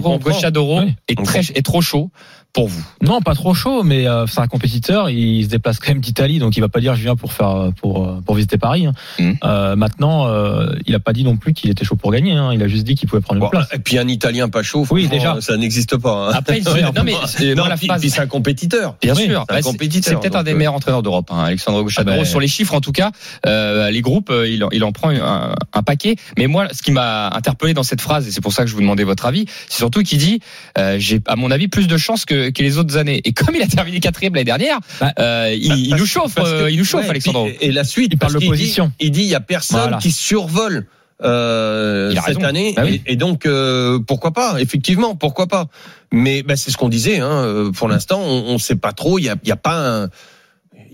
comprend. 0.00 0.30
Gocciadoro 0.30 0.80
Oui, 0.80 0.94
est, 1.08 1.18
on 1.18 1.24
très, 1.24 1.40
est 1.40 1.64
trop 1.64 1.80
chaud? 1.80 2.10
Pour 2.54 2.68
vous 2.68 2.82
Non, 3.02 3.20
pas 3.20 3.34
trop 3.34 3.52
chaud, 3.52 3.82
mais 3.82 4.06
euh, 4.06 4.26
c'est 4.26 4.40
un 4.40 4.46
compétiteur. 4.46 5.10
Il 5.10 5.44
se 5.44 5.48
déplace 5.50 5.78
quand 5.80 5.88
même 5.88 6.00
d'Italie, 6.00 6.38
donc 6.38 6.56
il 6.56 6.60
va 6.60 6.68
pas 6.68 6.80
dire 6.80 6.94
je 6.94 7.02
viens 7.02 7.16
pour 7.16 7.32
faire 7.32 7.70
pour 7.82 8.08
euh, 8.08 8.20
pour 8.24 8.36
visiter 8.36 8.56
Paris. 8.58 8.86
hein. 8.86 8.92
Mhm. 9.18 9.36
Euh, 9.44 9.76
maintenant, 9.76 10.28
euh, 10.28 10.68
il 10.86 10.94
a 10.94 11.00
pas 11.00 11.12
dit 11.12 11.24
non 11.24 11.36
plus 11.36 11.52
qu'il 11.52 11.68
était 11.70 11.84
chaud 11.84 11.96
pour 11.96 12.12
gagner. 12.12 12.32
hein. 12.32 12.50
Il 12.54 12.62
a 12.62 12.68
juste 12.68 12.84
dit 12.84 12.94
qu'il 12.94 13.08
pouvait 13.08 13.20
prendre 13.20 13.38
une 13.38 13.44
Bon, 13.44 13.50
place. 13.50 13.68
et 13.74 13.78
puis 13.80 13.98
un 13.98 14.06
Italien 14.08 14.48
pas 14.48 14.62
chaud, 14.62 14.86
Oui, 14.92 15.08
déjà. 15.08 15.36
ça 15.40 15.56
n'existe 15.56 15.96
pas. 15.96 16.28
hein. 16.28 16.32
Après, 16.32 16.58
il 16.60 16.64
non, 16.64 16.92
mais 17.04 17.12
c'est- 17.26 17.54
phrase- 17.86 18.18
un 18.20 18.26
compétiteur. 18.26 18.94
Bien 19.02 19.14
Oui, 19.14 19.24
sûr, 19.24 19.44
c'est 19.48 19.54
Bah, 19.54 19.60
c'est 19.60 19.62
compétiteur, 19.68 20.12
c'est 20.12 20.20
peut-être 20.20 20.36
un 20.36 20.44
des 20.44 20.52
euh, 20.52 20.56
meilleurs 20.56 20.74
entraîneurs 20.74 21.02
d'Europe, 21.02 21.28
hein, 21.32 21.42
Alexandre 21.46 21.82
Gocciadoro. 21.82 22.14
Ah 22.16 22.22
ben- 22.22 22.24
Sur 22.24 22.38
les 22.38 22.46
chiffres, 22.48 22.74
en 22.74 22.80
tout 22.80 22.92
cas, 22.92 23.10
euh, 23.46 23.90
les 23.90 24.00
groupes, 24.00 24.30
euh, 24.30 24.48
il, 24.48 24.62
en- 24.62 24.68
il 24.70 24.84
en 24.84 24.92
prend 24.92 25.10
un, 25.10 25.54
un 25.72 25.82
paquet. 25.82 26.14
Mais 26.38 26.46
moi, 26.46 26.68
ce 26.72 26.82
qui 26.82 26.92
m'a 26.92 27.30
interpellé 27.34 27.74
dans 27.74 27.82
cette 27.82 28.00
phrase, 28.00 28.28
et 28.28 28.30
c'est 28.30 28.40
pour 28.40 28.52
ça 28.52 28.62
que 28.62 28.68
je 28.70 28.74
vous 28.74 28.80
demandais 28.80 29.02
votre 29.04 29.26
avis, 29.26 29.46
c'est 29.68 29.78
surtout 29.78 30.02
qu'il 30.04 30.18
dit, 30.18 30.38
euh, 30.78 30.96
j'ai 31.00 31.20
à 31.26 31.34
mon 31.34 31.50
avis 31.50 31.66
plus 31.66 31.88
de 31.88 31.96
chance 31.96 32.24
que, 32.24 32.43
que 32.50 32.62
les 32.62 32.78
autres 32.78 32.96
années. 32.96 33.20
Et 33.24 33.32
comme 33.32 33.54
il 33.54 33.62
a 33.62 33.66
terminé 33.66 34.00
quatrième 34.00 34.34
l'année 34.34 34.44
dernière, 34.44 34.78
Bah, 35.00 35.12
euh, 35.18 35.54
il, 35.54 35.64
il 35.64 35.88
Parce- 35.90 36.00
nous 36.00 36.06
chauffe, 36.06 36.34
que- 36.34 36.40
euh, 36.40 36.70
il 36.70 36.78
nous 36.78 36.84
chauffe, 36.84 37.04
ouais, 37.04 37.10
Alexandre. 37.10 37.48
Et, 37.60 37.72
la 37.72 37.84
suite, 37.84 38.10
Il 38.12 38.18
parle 38.18 38.38
dit- 38.38 38.76
Il 39.00 39.10
dit 39.10 39.22
il 39.22 39.28
y 39.28 39.34
a 39.34 39.40
personne 39.40 39.80
Voilà. 39.80 39.98
qui 39.98 40.10
survole 40.10 40.86
euh, 41.22 42.08
Il 42.12 42.16
cette 42.16 42.26
raison. 42.26 42.44
année, 42.44 42.72
Bah 42.76 42.82
oui. 42.84 43.00
et, 43.06 43.12
et 43.12 43.16
donc 43.16 43.46
euh, 43.46 43.98
pourquoi 44.06 44.32
pas? 44.32 44.56
Effectivement, 44.60 45.14
pourquoi 45.14 45.46
pas? 45.46 45.66
Mais 46.12 46.42
bah, 46.42 46.56
c'est 46.56 46.70
ce 46.70 46.76
qu'on 46.76 46.88
disait. 46.88 47.20
Hein, 47.20 47.30
euh, 47.30 47.70
pour 47.70 47.88
l'instant, 47.88 48.20
on 48.20 48.52
ne 48.54 48.58
sait 48.58 48.76
pas 48.76 48.92
trop. 48.92 49.18
Il 49.18 49.24
y 49.24 49.28
a, 49.28 49.36
il 49.42 49.48
y 49.48 49.52
a 49.52 49.56
pas 49.56 50.02
un, 50.04 50.08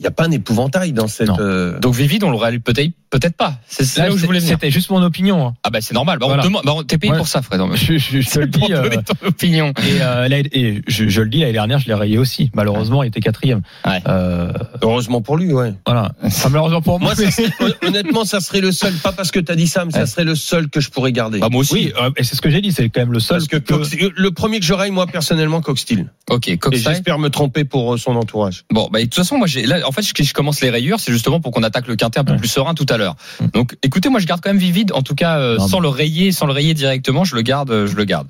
il 0.01 0.05
y 0.05 0.07
a 0.07 0.11
pas 0.11 0.25
un 0.25 0.31
épouvantail 0.31 0.93
dans 0.93 1.07
cette. 1.07 1.29
Euh, 1.29 1.79
Donc 1.79 1.95
Vivid, 1.95 2.25
on 2.25 2.31
l'aurait 2.31 2.59
peut-être 2.59 2.91
peut-être 3.11 3.37
pas. 3.37 3.55
C'est 3.69 3.97
Là, 3.99 4.07
là 4.09 4.15
où 4.15 4.17
je 4.17 4.25
voulais 4.25 4.39
venir. 4.39 4.55
C'était 4.55 4.71
juste 4.71 4.89
mon 4.91 5.03
opinion. 5.03 5.49
hein. 5.49 5.55
Ah 5.65 5.71
bah 5.71 5.81
c'est 5.81 5.95
normal. 5.95 6.19
Bah, 6.19 6.27
on 6.27 6.35
Voilà. 6.35 6.49
bah, 6.65 6.73
t'es 6.87 6.97
payé 6.97 7.13
Ouais. 7.13 7.19
pour 7.19 7.29
ça, 7.29 7.43
Fred. 7.43 7.61
Je, 7.75 7.99
je, 7.99 8.21
je 8.21 8.31
te 8.31 8.39
le 8.39 8.47
dis. 8.47 8.73
euh, 8.73 8.89
ton 9.05 9.27
opinion. 9.27 9.73
Et, 9.79 10.01
euh, 10.01 10.29
là, 10.29 10.39
et 10.39 10.81
je, 10.87 11.09
je 11.09 11.21
le 11.23 11.29
dis 11.29 11.41
l'année 11.41 11.53
dernière, 11.53 11.79
je 11.81 11.87
l'ai 11.89 11.95
rayé 11.95 12.19
aussi. 12.19 12.51
Malheureusement, 12.55 13.03
il 13.03 13.09
était 13.09 13.21
quatrième. 13.21 13.63
Ouais. 13.85 14.01
Euh, 14.09 14.53
heureusement 14.83 15.21
pour 15.23 15.37
lui, 15.37 15.53
ouais. 15.53 15.75
voilà. 15.87 16.13
Enfin, 16.23 16.49
malheureusement 16.51 16.83
pour 16.83 17.01
moi. 17.01 17.13
Moi, 17.17 17.31
serait- 17.31 17.51
honnêtement, 17.87 18.25
ça 18.25 18.41
serait 18.41 18.61
le 18.61 18.73
seul. 18.73 18.93
Pas 18.95 19.13
parce 19.13 19.31
que 19.33 19.41
tu 19.41 19.51
as 19.53 19.57
dit 19.57 19.67
ça, 19.69 19.85
mais 19.85 19.91
ça 19.93 20.07
serait 20.07 20.25
le 20.25 20.35
seul 20.37 20.69
que 20.71 20.81
je 20.81 20.91
pourrais 20.91 21.13
garder. 21.13 21.41
Bah, 21.41 21.49
moi 21.51 21.61
aussi. 21.63 21.75
oui, 21.75 21.93
euh, 22.01 22.11
et 22.17 22.23
c'est 22.25 22.37
ce 22.37 22.41
que 22.41 22.49
j'ai 22.51 22.61
dit. 22.61 22.71
C'est 22.73 22.89
quand 22.91 23.01
même 23.01 23.13
le 23.13 23.21
seul. 23.21 23.39
Parce 23.39 23.49
que 23.49 23.57
que- 23.57 23.75
Cox- 23.75 23.91
le 24.17 24.31
premier 24.31 24.61
que 24.61 24.67
je 24.67 24.73
raille, 24.73 24.93
moi 24.93 25.07
personnellement, 25.09 25.61
Coxsteel. 25.61 26.07
Ok, 26.31 26.47
Et 26.49 26.59
Coxstyle. 26.59 26.89
j'espère 26.93 27.19
me 27.19 27.29
tromper 27.29 27.65
pour 27.65 27.99
son 27.99 28.15
entourage. 28.15 28.65
Bon, 28.71 28.89
bah, 28.93 29.01
de 29.01 29.05
toute 29.05 29.17
façon, 29.17 29.37
moi, 29.37 29.49
j'ai, 29.49 29.67
là, 29.67 29.81
en 29.90 29.92
fait, 29.92 30.03
je, 30.03 30.12
je 30.22 30.33
commence 30.33 30.61
les 30.62 30.70
rayures, 30.70 30.98
c'est 31.00 31.12
justement 31.12 31.40
pour 31.40 31.53
qu'on 31.53 31.62
attaque 31.62 31.87
le 31.88 31.96
quintet 31.96 32.20
un 32.20 32.24
peu 32.24 32.33
Ouais. 32.33 32.38
plus 32.38 32.48
serein 32.48 32.74
tout 32.74 32.87
à 32.88 32.96
l'heure. 32.96 33.16
Mm. 33.40 33.46
Donc, 33.48 33.76
écoutez, 33.83 34.09
moi, 34.09 34.20
je 34.20 34.26
garde 34.26 34.40
quand 34.40 34.50
même 34.50 34.59
Vivide, 34.59 34.92
en 34.92 35.03
tout 35.03 35.14
cas, 35.14 35.38
euh, 35.38 35.59
Non, 35.59 35.68
sans 35.68 35.79
mais- 35.81 35.83
le 35.83 35.88
rayer, 35.88 36.33
sans 36.33 36.46
le 36.46 36.53
rayer 36.53 36.72
directement, 36.74 37.24
je 37.24 37.35
le 37.35 37.42
garde, 37.42 37.70
euh, 37.70 37.87
je 37.87 37.96
le 37.96 38.05
garde. 38.05 38.29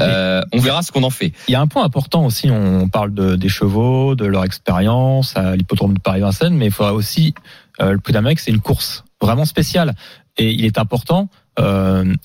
Euh, 0.00 0.40
on 0.52 0.58
verra 0.58 0.82
ce 0.82 0.90
qu'on 0.90 1.02
en 1.02 1.10
fait. 1.10 1.32
Il 1.48 1.52
y 1.52 1.54
a 1.54 1.60
un 1.60 1.66
point 1.66 1.84
important 1.84 2.24
aussi. 2.24 2.50
On 2.50 2.88
parle 2.88 3.12
de, 3.14 3.36
des 3.36 3.48
chevaux, 3.48 4.14
de 4.14 4.24
leur 4.24 4.44
expérience 4.44 5.36
à 5.36 5.54
l'hippodrome 5.54 5.94
de 5.94 6.00
Paris-Vincennes, 6.00 6.54
mais 6.56 6.66
il 6.66 6.72
faudra 6.72 6.94
aussi 6.94 7.34
euh, 7.80 7.92
le 7.92 7.98
Prix 7.98 8.12
d'Amérique, 8.12 8.40
c'est 8.40 8.50
une 8.50 8.60
course 8.60 9.04
vraiment 9.20 9.44
spéciale 9.44 9.94
et 10.38 10.50
il 10.50 10.64
est 10.64 10.78
important 10.78 11.28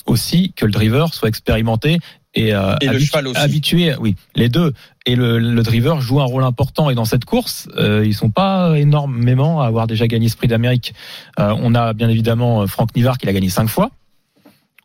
aussi 0.05 0.53
que 0.55 0.65
le 0.65 0.71
driver 0.71 1.13
soit 1.13 1.27
expérimenté 1.29 1.99
et, 2.33 2.53
euh, 2.53 2.75
Et 2.81 2.85
le 2.87 2.93
habitu- 2.97 3.05
cheval 3.07 3.27
aussi. 3.27 3.39
habitué, 3.39 3.95
oui, 3.99 4.15
les 4.35 4.49
deux. 4.49 4.73
Et 5.07 5.15
le, 5.15 5.63
driver 5.63 6.01
joue 6.01 6.19
un 6.19 6.25
rôle 6.25 6.43
important. 6.43 6.89
Et 6.89 6.95
dans 6.95 7.05
cette 7.05 7.23
course, 7.23 7.69
euh, 7.77 8.03
ils 8.05 8.13
sont 8.13 8.29
pas 8.29 8.77
énormément 8.77 9.61
à 9.61 9.67
avoir 9.67 9.87
déjà 9.87 10.05
gagné 10.05 10.27
ce 10.27 10.35
prix 10.35 10.49
d'Amérique. 10.49 10.93
Euh, 11.39 11.55
on 11.57 11.73
a 11.75 11.93
bien 11.93 12.09
évidemment 12.09 12.61
euh, 12.61 12.67
Franck 12.67 12.93
Nivard 12.93 13.17
qui 13.17 13.25
l'a 13.25 13.31
gagné 13.31 13.49
cinq 13.49 13.67
fois. 13.67 13.89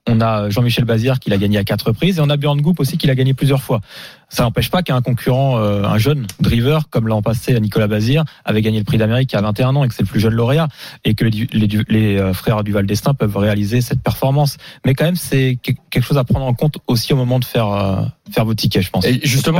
On 0.08 0.20
a 0.20 0.50
Jean-Michel 0.50 0.84
Bazir 0.84 1.20
qui 1.20 1.30
l'a 1.30 1.38
gagné 1.38 1.58
à 1.58 1.64
quatre 1.64 1.86
reprises 1.86 2.18
et 2.18 2.20
on 2.20 2.28
a 2.28 2.36
Björn 2.36 2.60
Goop 2.60 2.80
aussi 2.80 2.98
qui 2.98 3.06
l'a 3.06 3.14
gagné 3.14 3.34
plusieurs 3.34 3.62
fois. 3.62 3.80
Ça 4.28 4.42
n'empêche 4.42 4.68
pas 4.70 4.82
qu'un 4.82 5.00
concurrent, 5.00 5.58
euh, 5.60 5.84
un 5.84 5.98
jeune 5.98 6.26
driver 6.40 6.88
comme 6.90 7.06
l'an 7.06 7.22
passé 7.22 7.58
Nicolas 7.60 7.86
Bazir 7.86 8.24
avait 8.44 8.62
gagné 8.62 8.78
le 8.78 8.84
prix 8.84 8.98
d'Amérique 8.98 9.32
à 9.34 9.40
21 9.42 9.76
ans 9.76 9.84
et 9.84 9.88
que 9.88 9.94
c'est 9.94 10.02
le 10.02 10.08
plus 10.08 10.18
jeune 10.18 10.32
lauréat 10.34 10.66
et 11.04 11.14
que 11.14 11.24
les, 11.24 11.46
les, 11.52 11.68
les, 11.88 12.16
euh, 12.16 12.32
frères 12.32 12.64
Duval 12.64 12.86
d'Estaing 12.86 13.14
peuvent 13.14 13.36
réaliser 13.36 13.80
cette 13.80 14.02
performance. 14.02 14.56
Mais 14.84 14.94
quand 14.94 15.04
même, 15.04 15.14
c'est 15.16 15.56
que- 15.62 15.72
quelque 15.90 16.04
chose 16.04 16.18
à 16.18 16.24
prendre 16.24 16.46
en 16.46 16.54
compte 16.54 16.78
aussi 16.88 17.12
au 17.12 17.16
moment 17.16 17.38
de 17.38 17.44
faire 17.44 17.68
euh, 17.68 18.02
faire 18.32 18.44
vos 18.44 18.54
tickets, 18.54 18.82
je 18.82 18.90
pense. 18.90 19.04
Et 19.04 19.20
justement, 19.22 19.58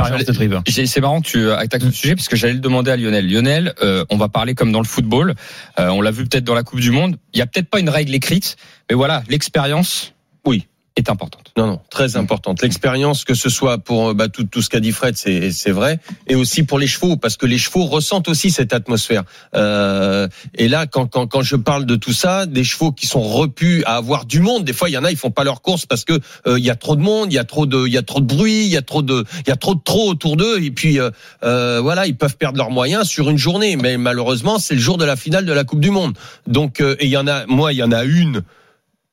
C'est 0.65 1.01
marrant 1.01 1.21
que 1.21 1.27
tu 1.27 1.51
attaques 1.51 1.83
ce 1.83 1.91
sujet 1.91 2.15
puisque 2.15 2.35
j'allais 2.35 2.53
le 2.53 2.59
demander 2.59 2.91
à 2.91 2.97
Lionel. 2.97 3.31
Lionel, 3.31 3.73
euh, 3.81 4.03
on 4.09 4.17
va 4.17 4.27
parler 4.27 4.55
comme 4.55 4.71
dans 4.73 4.81
le 4.81 4.85
football. 4.87 5.35
Euh, 5.79 5.87
on 5.89 6.01
l'a 6.01 6.11
vu 6.11 6.25
peut-être 6.25 6.43
dans 6.43 6.55
la 6.55 6.63
Coupe 6.63 6.79
du 6.81 6.91
Monde. 6.91 7.15
Il 7.33 7.37
y 7.39 7.41
a 7.41 7.45
peut-être 7.45 7.69
pas 7.69 7.79
une 7.79 7.89
règle 7.89 8.13
écrite, 8.15 8.57
mais 8.89 8.95
voilà, 8.95 9.23
l'expérience, 9.29 10.12
Oui. 10.45 10.67
est 10.95 11.09
importante. 11.09 11.51
Non, 11.57 11.65
non, 11.65 11.81
très 11.89 12.17
importante. 12.17 12.61
L'expérience, 12.61 13.25
que 13.25 13.33
ce 13.33 13.49
soit 13.49 13.79
pour 13.79 14.09
euh, 14.09 14.13
bah, 14.13 14.27
tout, 14.27 14.43
tout 14.43 14.61
ce 14.61 14.69
qu'a 14.69 14.79
dit 14.79 14.91
Fred, 14.91 15.17
c'est 15.17 15.71
vrai, 15.71 15.99
et 16.27 16.35
aussi 16.35 16.63
pour 16.63 16.77
les 16.77 16.87
chevaux, 16.87 17.17
parce 17.17 17.35
que 17.35 17.47
les 17.47 17.57
chevaux 17.57 17.85
ressentent 17.85 18.27
aussi 18.27 18.51
cette 18.51 18.73
atmosphère. 18.73 19.23
Euh, 19.55 20.27
et 20.55 20.67
là, 20.67 20.85
quand, 20.85 21.07
quand, 21.07 21.25
quand 21.25 21.41
je 21.41 21.55
parle 21.55 21.85
de 21.85 21.95
tout 21.95 22.13
ça, 22.13 22.45
des 22.45 22.63
chevaux 22.63 22.91
qui 22.91 23.07
sont 23.07 23.21
repus 23.21 23.83
à 23.85 23.95
avoir 23.95 24.25
du 24.25 24.39
monde, 24.39 24.65
des 24.65 24.73
fois, 24.73 24.89
il 24.89 24.93
y 24.93 24.97
en 24.97 25.03
a, 25.03 25.11
ils 25.11 25.17
font 25.17 25.31
pas 25.31 25.43
leur 25.43 25.61
course 25.61 25.85
parce 25.87 26.05
que 26.05 26.19
euh, 26.45 26.59
il 26.59 26.65
y 26.65 26.69
a 26.69 26.75
trop 26.75 26.95
de 26.95 27.01
monde, 27.01 27.33
il 27.33 27.35
y 27.35 27.39
a 27.39 27.43
trop 27.43 27.65
de, 27.65 27.87
il 27.87 27.93
y 27.93 27.97
a 27.97 28.03
trop 28.03 28.19
de 28.19 28.25
bruit, 28.25 28.65
il 28.65 28.71
y 28.71 28.77
a 28.77 28.83
trop 28.83 29.01
de, 29.01 29.25
il 29.45 29.49
y 29.49 29.51
a 29.51 29.55
trop 29.55 29.73
de 29.73 29.81
trop 29.83 30.09
autour 30.09 30.37
d'eux, 30.37 30.61
et 30.61 30.71
puis 30.71 30.99
euh, 30.99 31.09
euh, 31.43 31.79
voilà, 31.81 32.05
ils 32.05 32.15
peuvent 32.15 32.37
perdre 32.37 32.57
leurs 32.57 32.71
moyens 32.71 33.07
sur 33.07 33.29
une 33.29 33.37
journée. 33.37 33.75
Mais 33.77 33.97
malheureusement, 33.97 34.59
c'est 34.59 34.75
le 34.75 34.81
jour 34.81 34.97
de 34.97 35.05
la 35.05 35.15
finale 35.15 35.45
de 35.45 35.53
la 35.53 35.63
Coupe 35.63 35.79
du 35.79 35.89
Monde. 35.89 36.15
Donc, 36.45 36.81
et 36.81 37.05
il 37.05 37.09
y 37.09 37.17
en 37.17 37.27
a, 37.27 37.45
moi, 37.47 37.73
il 37.73 37.77
y 37.77 37.83
en 37.83 37.91
a 37.91 38.03
une 38.03 38.43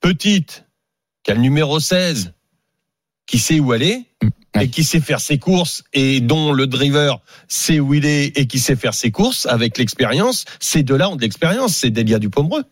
petite 0.00 0.64
qui 1.22 1.30
a 1.30 1.34
le 1.34 1.40
numéro 1.40 1.80
16 1.80 2.32
qui 3.26 3.38
sait 3.38 3.60
où 3.60 3.72
elle 3.74 3.82
est 3.82 4.02
Ouais. 4.56 4.64
et 4.64 4.68
qui 4.68 4.82
sait 4.82 4.98
faire 4.98 5.20
ses 5.20 5.38
courses 5.38 5.84
et 5.92 6.20
dont 6.20 6.52
le 6.52 6.66
driver 6.66 7.20
sait 7.46 7.78
où 7.78 7.94
il 7.94 8.04
est 8.04 8.36
et 8.36 8.46
qui 8.48 8.58
sait 8.58 8.74
faire 8.74 8.94
ses 8.94 9.12
courses 9.12 9.46
avec 9.46 9.78
l'expérience, 9.78 10.44
ces 10.58 10.82
deux-là 10.82 11.08
ont 11.08 11.14
de 11.14 11.20
l'expérience, 11.20 11.76
c'est 11.76 11.90
Delia 11.90 12.18
Dupomereux. 12.18 12.64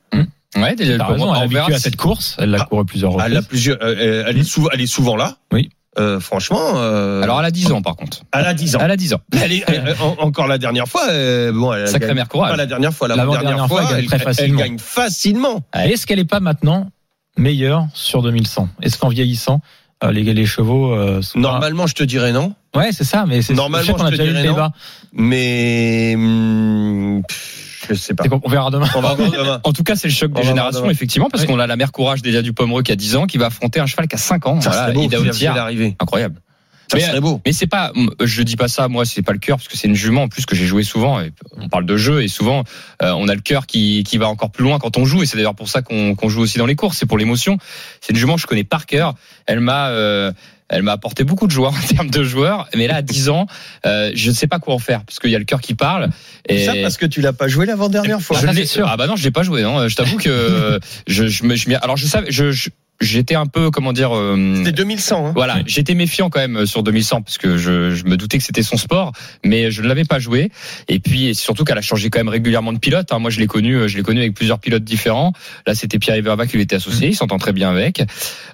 Ouais, 0.57 0.75
déjà, 0.75 0.99
T'as 0.99 1.05
pour 1.05 1.13
raison, 1.13 1.27
moi, 1.27 1.37
elle 1.37 1.43
est 1.43 1.47
on 1.47 1.49
verra 1.51 1.65
habituée 1.67 1.77
à 1.77 1.79
cette 1.79 1.95
course. 1.95 2.35
Elle 2.41 2.51
l'a 2.51 2.59
Ah, 2.63 2.65
couru 2.65 2.85
plusieurs 2.85 3.13
Elle 3.13 3.19
a 3.21 3.25
reprises. 3.41 3.47
plusieurs 3.47 3.79
euh, 3.81 3.95
euh, 3.97 4.25
elle 4.27 4.39
est 4.39 4.43
souvent 4.43 4.71
elle 4.73 4.81
est 4.81 4.87
souvent 4.89 5.15
là. 5.15 5.37
Oui. 5.53 5.71
Euh, 6.01 6.19
franchement 6.19 6.59
euh, 6.77 7.23
Alors, 7.23 7.39
elle 7.39 7.47
a 7.47 7.51
10 7.53 7.71
ans, 7.71 7.83
par 7.83 7.95
contre. 7.97 8.23
elle 8.33 8.47
a 8.47 8.55
10 8.55 8.75
ans. 8.75 8.81
Elle 8.83 8.91
a 8.91 8.97
10 8.97 9.15
ans. 9.15 9.21
Elle 9.41 9.53
est, 9.53 9.71
euh, 9.71 9.95
en- 10.01 10.17
encore 10.27 10.49
la 10.49 10.59
dernière 10.59 10.89
fois 10.89 11.09
euh, 11.11 11.53
bon 11.53 11.73
elle 11.75 11.85
a 11.85 11.87
Sacré 11.87 12.13
mère 12.15 12.27
pas 12.27 12.31
courage. 12.33 12.57
la 12.57 12.67
dernière 12.67 12.93
fois, 12.93 13.07
la 13.07 13.15
dernière 13.17 13.69
fois, 13.69 13.83
fois, 13.83 13.91
elle 13.97 14.07
gagne 14.07 14.07
très 14.09 14.19
facilement. 14.19 14.59
gagne 14.59 14.79
facilement. 14.81 15.63
Est-ce 15.75 16.07
qu'elle 16.09 16.19
est 16.19 16.25
pas 16.25 16.41
maintenant 16.41 16.91
meilleure 17.39 17.87
sur 17.95 18.23
2100 18.23 18.69
Est-ce 18.83 18.99
qu'en 18.99 19.09
vieillissant, 19.09 19.61
euh, 20.05 20.13
les, 20.13 20.23
les 20.23 20.47
chevaux 20.47 20.93
euh, 20.93 21.23
sont 21.23 21.41
pas- 21.41 21.49
Normalement, 21.49 21.87
je 21.87 21.95
te 21.95 22.03
dirais 22.05 22.33
non, 22.33 22.55
Ouais, 22.77 22.93
c'est 22.93 23.05
ça, 23.05 23.25
mais 23.27 23.41
c'est 23.43 23.55
Normalement, 23.55 23.83
je 23.87 23.93
sais 23.93 23.99
qu'on 23.99 24.05
a 24.05 24.11
je 24.11 24.17
te 24.17 24.21
déjà 24.23 24.25
eu 24.25 24.35
le 24.35 24.41
dirais 24.43 24.49
non. 24.49 24.55
débat. 24.55 24.73
mais 25.13 26.13
hum, 26.17 27.23
je 27.89 27.95
sais 27.95 28.15
pas. 28.15 28.25
On 28.43 28.49
verra 28.49 28.71
demain. 28.71 28.87
On 28.95 29.01
va 29.01 29.15
voir 29.15 29.31
demain. 29.31 29.61
En 29.65 29.73
tout 29.73 29.83
cas, 29.83 29.97
c'est 29.97 30.09
le 30.09 30.13
choc 30.15 30.31
On 30.35 30.41
des 30.41 30.47
générations, 30.47 30.89
effectivement, 30.91 31.29
parce 31.31 31.45
Oui. 31.45 31.49
qu'on 31.49 31.59
a 31.59 31.67
la 31.67 31.77
mère 31.77 31.91
courage 31.93 32.23
déjà 32.23 32.43
du 32.43 32.53
Pomereux 32.53 32.83
qui 32.83 32.93
a 32.93 32.97
10 32.97 33.17
ans, 33.17 33.27
qui 33.27 33.39
va 33.39 33.47
affronter 33.47 33.81
un 33.81 33.87
cheval 33.87 34.07
qui 34.09 34.15
a 34.17 34.19
5 34.19 34.47
ans. 34.47 34.61
Ça 34.61 34.71
Voilà, 34.71 34.93
beau. 34.93 35.09
Incroyable. 36.01 36.41
Ça 36.91 36.97
Mais, 36.97 37.03
serait 37.03 37.21
beau. 37.21 37.41
Mais 37.45 37.53
c'est 37.53 37.67
pas, 37.67 37.93
je 38.25 38.43
dis 38.43 38.57
pas 38.57 38.69
ça, 38.69 38.89
moi, 38.89 39.05
c'est 39.05 39.21
pas 39.23 39.33
le 39.33 39.39
cœur, 39.39 39.59
parce 39.59 39.69
que 39.69 39.77
c'est 39.77 39.89
une 39.89 39.95
jument 39.95 40.23
en 40.23 40.29
plus 40.29 40.47
que 40.47 40.57
j'ai 40.57 40.67
joué 40.67 40.83
souvent. 40.85 41.21
Et 41.21 41.33
on 41.59 41.69
parle 41.69 41.85
de 41.85 41.97
jeu 41.99 42.23
et 42.23 42.29
souvent, 42.29 42.65
euh, 43.03 43.13
on 43.13 43.29
a 43.29 43.35
le 43.35 43.43
cœur 43.43 43.67
qui, 43.67 44.05
qui 44.05 44.17
va 44.17 44.29
encore 44.29 44.51
plus 44.51 44.65
loin 44.65 44.79
quand 44.79 44.97
on 44.97 45.05
joue. 45.05 45.23
Et 45.23 45.27
c'est 45.27 45.37
d'ailleurs 45.37 45.55
pour 45.55 45.69
ça 45.69 45.83
qu'on 45.83 46.15
qu'on 46.15 46.29
joue 46.31 46.41
aussi 46.41 46.57
dans 46.59 46.65
les 46.67 46.77
courses. 46.77 46.97
C'est 46.99 47.07
pour 47.07 47.19
l'émotion. 47.19 47.59
C'est 48.01 48.13
une 48.15 48.19
jument 48.19 48.37
que 48.37 48.41
je 48.41 48.47
connais 48.47 48.65
par 48.65 48.87
cœur. 48.87 49.15
Elle 49.45 49.61
m'a, 49.61 49.89
euh, 49.89 50.33
elle 50.71 50.83
m'a 50.83 50.93
apporté 50.93 51.25
beaucoup 51.25 51.47
de 51.47 51.53
joie 51.53 51.69
en 51.77 51.87
termes 51.95 52.09
de 52.11 52.23
joueurs. 52.23 52.69
Mais 52.75 52.87
là, 52.87 52.97
à 52.97 53.03
10 53.03 53.29
ans, 53.29 53.47
euh, 53.85 54.11
je 54.15 54.31
ne 54.31 54.35
sais 54.35 54.47
pas 54.47 54.59
quoi 54.59 54.73
en 54.75 54.79
faire, 54.79 55.05
parce 55.05 55.19
qu'il 55.19 55.31
y 55.31 55.37
a 55.37 55.39
le 55.39 55.45
cœur 55.45 55.61
qui 55.61 55.75
parle. 55.75 56.09
Et 56.49 56.65
Ça 56.65 56.73
parce 56.81 56.97
que 56.97 57.05
tu 57.05 57.21
l'as 57.21 57.35
pas 57.35 57.49
joué 57.49 57.67
l'avant-dernière 57.67 58.23
fois. 58.23 58.39
je 58.41 58.47
ça, 58.47 58.53
l'ai- 58.55 58.65
sûr. 58.65 58.89
Ah 58.89 58.97
bah 58.97 59.07
non, 59.07 59.17
je 59.17 59.25
l'ai 59.25 59.31
pas 59.31 59.43
joué. 59.43 59.61
Non. 59.63 59.87
Je 59.89 59.95
t'avoue 59.95 60.17
que 60.17 60.81
je, 61.07 61.27
je 61.27 61.45
me, 61.45 61.55
je 61.55 61.69
alors 61.83 61.99
je 61.99 62.07
savais, 62.07 62.31
je, 62.31 62.51
je- 62.51 62.71
j'étais 63.01 63.35
un 63.35 63.47
peu, 63.47 63.71
comment 63.71 63.93
dire. 63.93 64.17
euh, 64.17 64.55
C'était 64.57 64.73
2100. 64.73 65.27
Hein. 65.29 65.33
voilà, 65.35 65.57
Oui. 65.57 65.63
j'étais 65.67 65.95
méfiant 65.95 66.31
quand 66.31 66.41
même 66.41 66.57
euh, 66.57 66.67
sur 66.67 66.83
2100 66.83 67.23
parce 67.23 67.39
que 67.39 67.57
je, 67.57 67.95
je 67.95 68.05
me 68.05 68.17
doutais 68.17 68.39
que 68.39 68.45
c'était 68.45 68.63
son 68.63 68.77
sport, 68.77 69.13
mais 69.45 69.71
je 69.71 69.83
ne 69.83 69.89
l'avais 69.89 70.05
pas 70.05 70.19
joué. 70.19 70.51
Et 70.89 70.99
puis 70.99 71.35
surtout 71.35 71.65
qu'elle 71.65 71.79
a 71.79 71.83
changé 71.83 72.11
quand 72.11 72.19
même 72.19 72.29
régulièrement 72.29 72.73
de 72.73 72.79
pilote. 72.79 73.13
hein. 73.13 73.19
Moi, 73.19 73.31
je 73.31 73.39
l'ai 73.41 73.47
connu, 73.47 73.75
euh, 73.77 73.89
je 73.89 73.97
l'ai 73.97 74.03
connu 74.03 74.21
avec 74.21 74.35
plusieurs 74.35 74.59
pilotes 74.59 74.85
différents. 74.85 75.33
Là, 75.67 75.75
c'était 75.75 75.99
Pierre 75.99 76.21
Verva 76.23 76.47
qui 76.47 76.57
lui 76.57 76.63
était 76.63 76.77
associé. 76.77 77.09
Il 77.09 77.15
s'entend 77.17 77.39
très 77.39 77.53
bien 77.53 77.71
avec. 77.71 78.03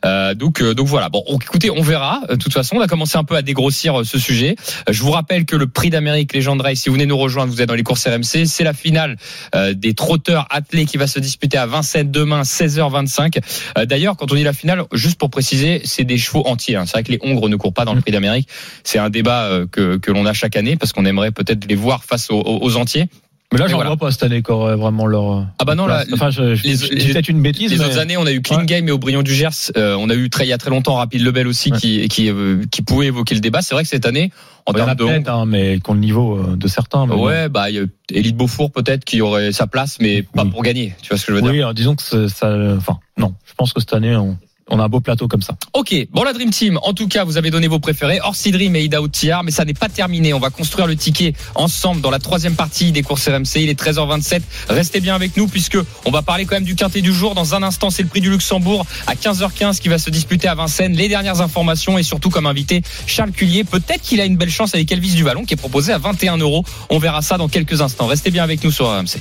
Euh, 0.04 0.34
donc, 0.34 0.60
euh, 0.60 0.74
donc 0.74 0.86
voilà. 0.86 1.08
Bon, 1.08 1.22
on- 1.26 1.38
écoutez, 1.38 1.70
on 1.70 1.82
verra. 1.82 2.20
Euh, 2.30 2.34
De 2.36 2.38
toute 2.42 2.52
façon, 2.52 2.76
on 2.76 2.80
a 2.80 2.86
commencé 2.86 3.16
un 3.16 3.24
peu 3.24 3.36
à 3.36 3.42
dégrossir 3.42 4.02
ce 4.04 4.18
sujet. 4.18 4.56
Je 4.90 5.02
vous 5.02 5.10
rappelle 5.12 5.46
que 5.46 5.56
le 5.56 5.66
Prix 5.66 5.90
d'Amérique 5.90 6.34
Legend 6.34 6.60
Race, 6.60 6.80
si 6.80 6.88
vous 6.88 6.94
venez 6.96 7.06
nous 7.06 7.16
rejoindre, 7.16 7.50
vous 7.52 7.62
êtes 7.62 7.68
dans 7.68 7.74
les 7.74 7.82
courses 7.82 8.06
RMC. 8.06 8.44
C'est 8.46 8.64
la 8.64 8.74
finale 8.74 9.16
euh, 9.54 9.72
des 9.72 9.94
trotteurs 9.94 10.46
attelés 10.50 10.84
qui 10.84 10.96
va 10.98 11.06
se 11.06 11.18
disputer 11.20 11.56
à 11.56 11.66
Vincennes 11.66 12.10
demain, 12.10 12.42
16h25. 12.42 13.38
Euh, 13.78 13.86
D'ailleurs, 13.86 14.16
quand 14.16 14.30
on 14.32 14.33
dit 14.34 14.42
la 14.42 14.52
finale, 14.52 14.84
juste 14.92 15.18
pour 15.18 15.30
préciser, 15.30 15.80
c'est 15.84 16.04
des 16.04 16.18
chevaux 16.18 16.46
entiers. 16.46 16.76
hein. 16.76 16.84
C'est 16.86 16.92
vrai 16.92 17.02
que 17.04 17.12
les 17.12 17.18
Hongres 17.22 17.48
ne 17.48 17.56
courent 17.56 17.72
pas 17.74 17.84
dans 17.84 17.94
le 17.94 18.00
Prix 18.00 18.12
d'Amérique. 18.12 18.48
C'est 18.84 18.98
un 18.98 19.10
débat 19.10 19.44
euh, 19.44 19.66
que, 19.70 19.96
que 19.96 20.10
l'on 20.10 20.26
a 20.26 20.32
chaque 20.32 20.56
année 20.56 20.76
parce 20.76 20.92
qu'on 20.92 21.04
aimerait 21.04 21.30
peut-être 21.32 21.66
les 21.66 21.74
voir 21.74 22.04
face 22.04 22.30
aux- 22.30 22.40
aux 22.42 22.76
entiers. 22.76 23.06
Mais 23.52 23.60
là, 23.60 23.68
j'en 23.68 23.76
voilà. 23.76 23.90
vois 23.90 23.96
pas 23.98 24.10
cette 24.10 24.24
année 24.24 24.38
encore 24.38 24.66
euh, 24.66 24.74
vraiment 24.74 25.06
leur. 25.06 25.46
Ah 25.60 25.64
bah 25.64 25.76
non, 25.76 25.86
là, 25.86 26.04
Enfin, 26.12 26.30
je, 26.30 26.56
je, 26.56 26.64
les- 26.64 27.12
peut-être 27.12 27.28
une 27.28 27.40
bêtise. 27.40 27.70
les 27.70 27.78
mais- 27.78 27.84
autres 27.84 27.98
années, 27.98 28.16
on 28.16 28.26
a 28.26 28.32
eu 28.32 28.42
Clean 28.42 28.58
Ouais. 28.58 28.66
Game 28.66 28.88
et 28.88 28.90
Aubryon 28.90 29.22
du 29.22 29.32
Gers. 29.32 29.70
Euh, 29.76 29.96
on 29.98 30.10
a 30.10 30.14
eu 30.14 30.28
très, 30.28 30.44
il 30.44 30.48
y 30.48 30.52
a 30.52 30.58
très 30.58 30.70
longtemps 30.70 30.94
Rapide 30.94 31.22
Lebel 31.22 31.46
aussi 31.46 31.70
Ouais. 31.70 31.78
qui, 31.78 32.08
qui, 32.08 32.30
euh, 32.30 32.64
qui 32.72 32.82
pouvait 32.82 33.06
évoquer 33.06 33.34
le 33.36 33.40
débat. 33.40 33.62
C'est 33.62 33.74
vrai 33.76 33.84
que 33.84 33.88
cette 33.88 34.06
année, 34.06 34.32
en 34.66 34.72
termes 34.72 34.94
de 34.96 35.28
hein, 35.30 35.44
mais 35.46 35.78
qui 35.78 35.88
ont 35.90 35.94
le 35.94 36.00
niveau 36.00 36.36
euh, 36.38 36.56
de 36.56 36.66
certains. 36.66 37.06
mais. 37.06 37.14
Ouais, 37.14 37.48
bah, 37.48 37.70
il 37.70 37.76
y 37.76 37.78
a 37.78 37.84
Élite 38.10 38.36
Beaufour 38.36 38.72
peut-être 38.72 39.04
qui 39.04 39.20
aurait 39.20 39.52
sa 39.52 39.68
place, 39.68 39.98
mais 40.00 40.22
pas 40.22 40.42
Oui. 40.42 40.50
pour 40.50 40.62
gagner. 40.62 40.94
Tu 41.02 41.10
vois 41.10 41.18
ce 41.18 41.26
que 41.26 41.32
je 41.32 41.36
veux 41.36 41.42
dire 41.42 41.50
Oui, 41.52 41.58
alors, 41.58 41.74
disons 41.74 41.94
que 41.94 42.02
ça. 42.28 42.56
Enfin, 42.76 42.98
non. 43.18 43.34
Je 43.46 43.52
pense 43.56 43.72
que 43.72 43.78
cette 43.80 43.92
année, 43.94 44.16
on, 44.16 44.36
on 44.70 44.78
a 44.80 44.84
un 44.84 44.88
beau 44.88 45.00
plateau 45.00 45.28
comme 45.28 45.42
ça. 45.42 45.56
Ok, 45.72 45.94
bon 46.10 46.22
la 46.22 46.32
Dream 46.32 46.50
Team, 46.50 46.78
en 46.82 46.92
tout 46.92 47.08
cas 47.08 47.24
vous 47.24 47.36
avez 47.36 47.50
donné 47.50 47.68
vos 47.68 47.78
préférés, 47.78 48.20
Orsi 48.22 48.50
Dream 48.50 48.74
et 48.76 48.84
Ida 48.84 49.02
Outiar, 49.02 49.44
mais 49.44 49.50
ça 49.50 49.64
n'est 49.64 49.74
pas 49.74 49.88
terminé, 49.88 50.32
on 50.32 50.40
va 50.40 50.50
construire 50.50 50.86
le 50.86 50.96
ticket 50.96 51.34
ensemble 51.54 52.00
dans 52.00 52.10
la 52.10 52.18
troisième 52.18 52.54
partie 52.54 52.92
des 52.92 53.02
courses 53.02 53.28
RMC, 53.28 53.56
il 53.56 53.68
est 53.68 53.80
13h27, 53.80 54.42
restez 54.68 55.00
bien 55.00 55.14
avec 55.14 55.36
nous 55.36 55.48
puisque 55.48 55.78
on 56.04 56.10
va 56.10 56.22
parler 56.22 56.46
quand 56.46 56.56
même 56.56 56.64
du 56.64 56.74
quintet 56.74 57.02
du 57.02 57.12
jour, 57.12 57.34
dans 57.34 57.54
un 57.54 57.62
instant 57.62 57.90
c'est 57.90 58.02
le 58.02 58.08
prix 58.08 58.20
du 58.20 58.30
Luxembourg 58.30 58.86
à 59.06 59.14
15h15 59.14 59.80
qui 59.80 59.88
va 59.88 59.98
se 59.98 60.10
disputer 60.10 60.48
à 60.48 60.54
Vincennes, 60.54 60.94
les 60.94 61.08
dernières 61.08 61.40
informations 61.40 61.98
et 61.98 62.02
surtout 62.02 62.30
comme 62.30 62.46
invité 62.46 62.82
Charles 63.06 63.32
Cullier, 63.32 63.64
peut-être 63.64 64.02
qu'il 64.02 64.20
a 64.20 64.24
une 64.24 64.36
belle 64.36 64.50
chance 64.50 64.74
avec 64.74 64.90
Elvis 64.90 65.14
Duvalon 65.14 65.44
qui 65.44 65.54
est 65.54 65.58
proposé 65.58 65.92
à 65.92 65.98
21 65.98 66.38
euros, 66.38 66.64
on 66.88 66.98
verra 66.98 67.22
ça 67.22 67.36
dans 67.36 67.48
quelques 67.48 67.80
instants, 67.80 68.06
restez 68.06 68.30
bien 68.30 68.42
avec 68.42 68.64
nous 68.64 68.70
sur 68.70 68.86
RMC. 68.86 69.20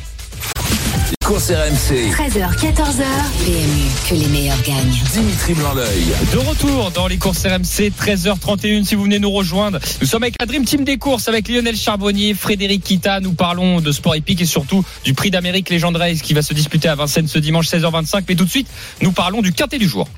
Course 1.26 1.52
RMC. 1.52 2.12
13h, 2.12 2.58
14h. 2.58 3.06
PMU, 3.46 3.88
que 4.10 4.14
les 4.14 4.28
meilleurs 4.28 4.62
gagnent. 4.62 5.02
Dimitri 5.14 5.54
Blanc-L'œil. 5.54 6.14
De 6.34 6.38
retour 6.38 6.92
dans 6.92 7.08
les 7.08 7.18
courses 7.18 7.46
RMC, 7.46 7.92
13h31 7.98 8.84
si 8.84 8.96
vous 8.96 9.04
venez 9.04 9.20
nous 9.20 9.32
rejoindre. 9.32 9.80
Nous 10.02 10.08
sommes 10.08 10.24
avec 10.24 10.36
la 10.40 10.46
Dream 10.46 10.66
Team 10.66 10.84
des 10.84 10.98
courses, 10.98 11.30
avec 11.30 11.48
Lionel 11.48 11.78
Charbonnier, 11.78 12.34
Frédéric 12.34 12.84
Kita. 12.84 13.22
Nous 13.22 13.32
parlons 13.32 13.80
de 13.80 13.92
sport 13.94 14.16
épique 14.16 14.42
et 14.42 14.46
surtout 14.46 14.84
du 15.06 15.14
prix 15.14 15.32
d'Amérique 15.32 15.70
Legend 15.70 15.96
Race 15.96 16.22
qui 16.22 16.34
va 16.34 16.42
se 16.42 16.54
disputer 16.54 16.90
à 16.90 16.96
Vincennes 16.96 17.30
ce 17.30 17.40
dimanche 17.40 17.68
16h25. 17.70 18.26
Mais 18.28 18.36
tout 18.36 18.46
de 18.46 18.50
suite, 18.50 18.68
nous 19.02 19.14
parlons 19.14 19.42
du 19.42 19.54
quintet 19.54 19.80
du 19.80 19.88
jour. 19.88 20.10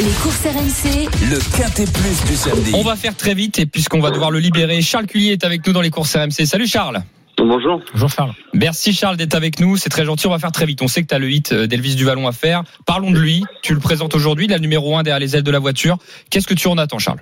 Les 0.00 0.10
courses 0.22 0.40
RMC, 0.40 1.08
Le 1.30 1.38
Quintet 1.56 1.84
Plus 1.84 2.24
du 2.30 2.36
samedi. 2.36 2.70
On 2.72 2.82
va 2.82 2.96
faire 2.96 3.14
très 3.14 3.34
vite 3.34 3.58
et 3.58 3.66
puisqu'on 3.66 4.00
va 4.00 4.10
devoir 4.10 4.30
le 4.30 4.38
libérer, 4.38 4.80
Charles 4.80 5.06
Cullier 5.06 5.32
est 5.32 5.44
avec 5.44 5.66
nous 5.66 5.74
dans 5.74 5.82
les 5.82 5.90
courses 5.90 6.16
RMC. 6.16 6.46
Salut 6.46 6.66
Charles. 6.66 7.04
Bonjour. 7.38 7.80
Bonjour 7.92 8.08
Charles. 8.08 8.32
Merci 8.54 8.92
Charles 8.92 9.16
d'être 9.16 9.34
avec 9.34 9.60
nous, 9.60 9.76
c'est 9.76 9.90
très 9.90 10.04
gentil, 10.04 10.26
on 10.26 10.30
va 10.30 10.38
faire 10.38 10.52
très 10.52 10.66
vite. 10.66 10.80
On 10.82 10.88
sait 10.88 11.02
que 11.02 11.08
tu 11.08 11.14
as 11.14 11.18
le 11.18 11.28
hit 11.30 11.52
euh, 11.52 11.66
d'Elvis 11.66 11.96
Duvalon 11.96 12.26
à 12.26 12.32
faire. 12.32 12.62
Parlons 12.86 13.10
de 13.10 13.18
lui, 13.18 13.42
tu 13.62 13.74
le 13.74 13.80
présentes 13.80 14.14
aujourd'hui, 14.14 14.46
la 14.46 14.58
numéro 14.58 14.96
1 14.96 15.02
derrière 15.02 15.20
les 15.20 15.36
ailes 15.36 15.42
de 15.42 15.50
la 15.50 15.58
voiture. 15.58 15.96
Qu'est-ce 16.30 16.46
que 16.46 16.54
tu 16.54 16.68
en 16.68 16.78
attends 16.78 16.98
Charles? 16.98 17.20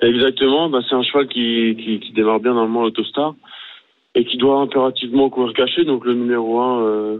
Exactement, 0.00 0.68
bah, 0.70 0.78
c'est 0.88 0.94
un 0.94 1.02
cheval 1.02 1.26
qui, 1.26 1.76
qui, 1.76 2.00
qui 2.00 2.12
démarre 2.12 2.40
bien 2.40 2.54
normalement 2.54 2.82
l'autostar 2.82 3.34
et 4.14 4.24
qui 4.24 4.36
doit 4.36 4.60
impérativement 4.60 5.28
courir 5.30 5.52
caché, 5.54 5.84
donc 5.84 6.04
le 6.04 6.14
numéro 6.14 6.60
1 6.60 6.82
euh, 6.82 7.18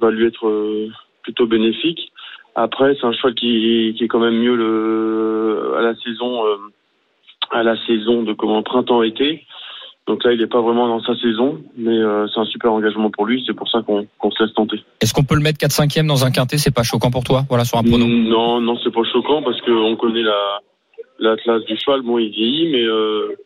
va 0.00 0.10
lui 0.10 0.26
être 0.26 0.46
euh, 0.46 0.88
plutôt 1.22 1.46
bénéfique. 1.46 2.12
Après, 2.54 2.96
c'est 3.00 3.06
un 3.06 3.12
cheval 3.12 3.34
qui, 3.34 3.94
qui 3.96 4.04
est 4.04 4.08
quand 4.08 4.20
même 4.20 4.38
mieux 4.38 4.56
le, 4.56 5.74
à 5.78 5.82
la 5.82 5.94
saison 5.96 6.46
euh, 6.46 6.56
à 7.50 7.62
la 7.62 7.76
saison 7.86 8.22
de 8.22 8.32
comment 8.32 8.62
printemps-été. 8.62 9.44
Donc 10.08 10.24
là, 10.24 10.32
il 10.32 10.40
n'est 10.40 10.46
pas 10.46 10.62
vraiment 10.62 10.88
dans 10.88 11.02
sa 11.02 11.14
saison, 11.20 11.60
mais 11.76 11.98
euh, 11.98 12.26
c'est 12.32 12.40
un 12.40 12.46
super 12.46 12.72
engagement 12.72 13.10
pour 13.10 13.26
lui. 13.26 13.44
C'est 13.46 13.52
pour 13.52 13.68
ça 13.70 13.82
qu'on 13.82 14.30
se 14.30 14.42
laisse 14.42 14.54
tenter. 14.54 14.82
Est-ce 15.02 15.12
qu'on 15.12 15.22
peut 15.22 15.34
le 15.34 15.42
mettre 15.42 15.58
4-5e 15.64 16.06
dans 16.06 16.24
un 16.24 16.30
quintet? 16.30 16.56
C'est 16.56 16.70
pas 16.70 16.82
choquant 16.82 17.10
pour 17.10 17.24
toi? 17.24 17.44
Voilà, 17.50 17.66
sur 17.66 17.76
un 17.76 17.82
pronom. 17.82 18.06
Mm, 18.08 18.28
Non, 18.28 18.60
non, 18.62 18.78
c'est 18.82 18.92
pas 18.92 19.02
choquant 19.12 19.42
parce 19.42 19.60
qu'on 19.60 19.96
connaît 19.96 20.22
la 20.22 20.60
l'atlas 21.20 21.62
du 21.66 21.76
cheval. 21.76 22.00
Bon, 22.02 22.18
il 22.18 22.30
vieillit, 22.30 22.70
mais 22.72 22.84
euh, 22.84 23.36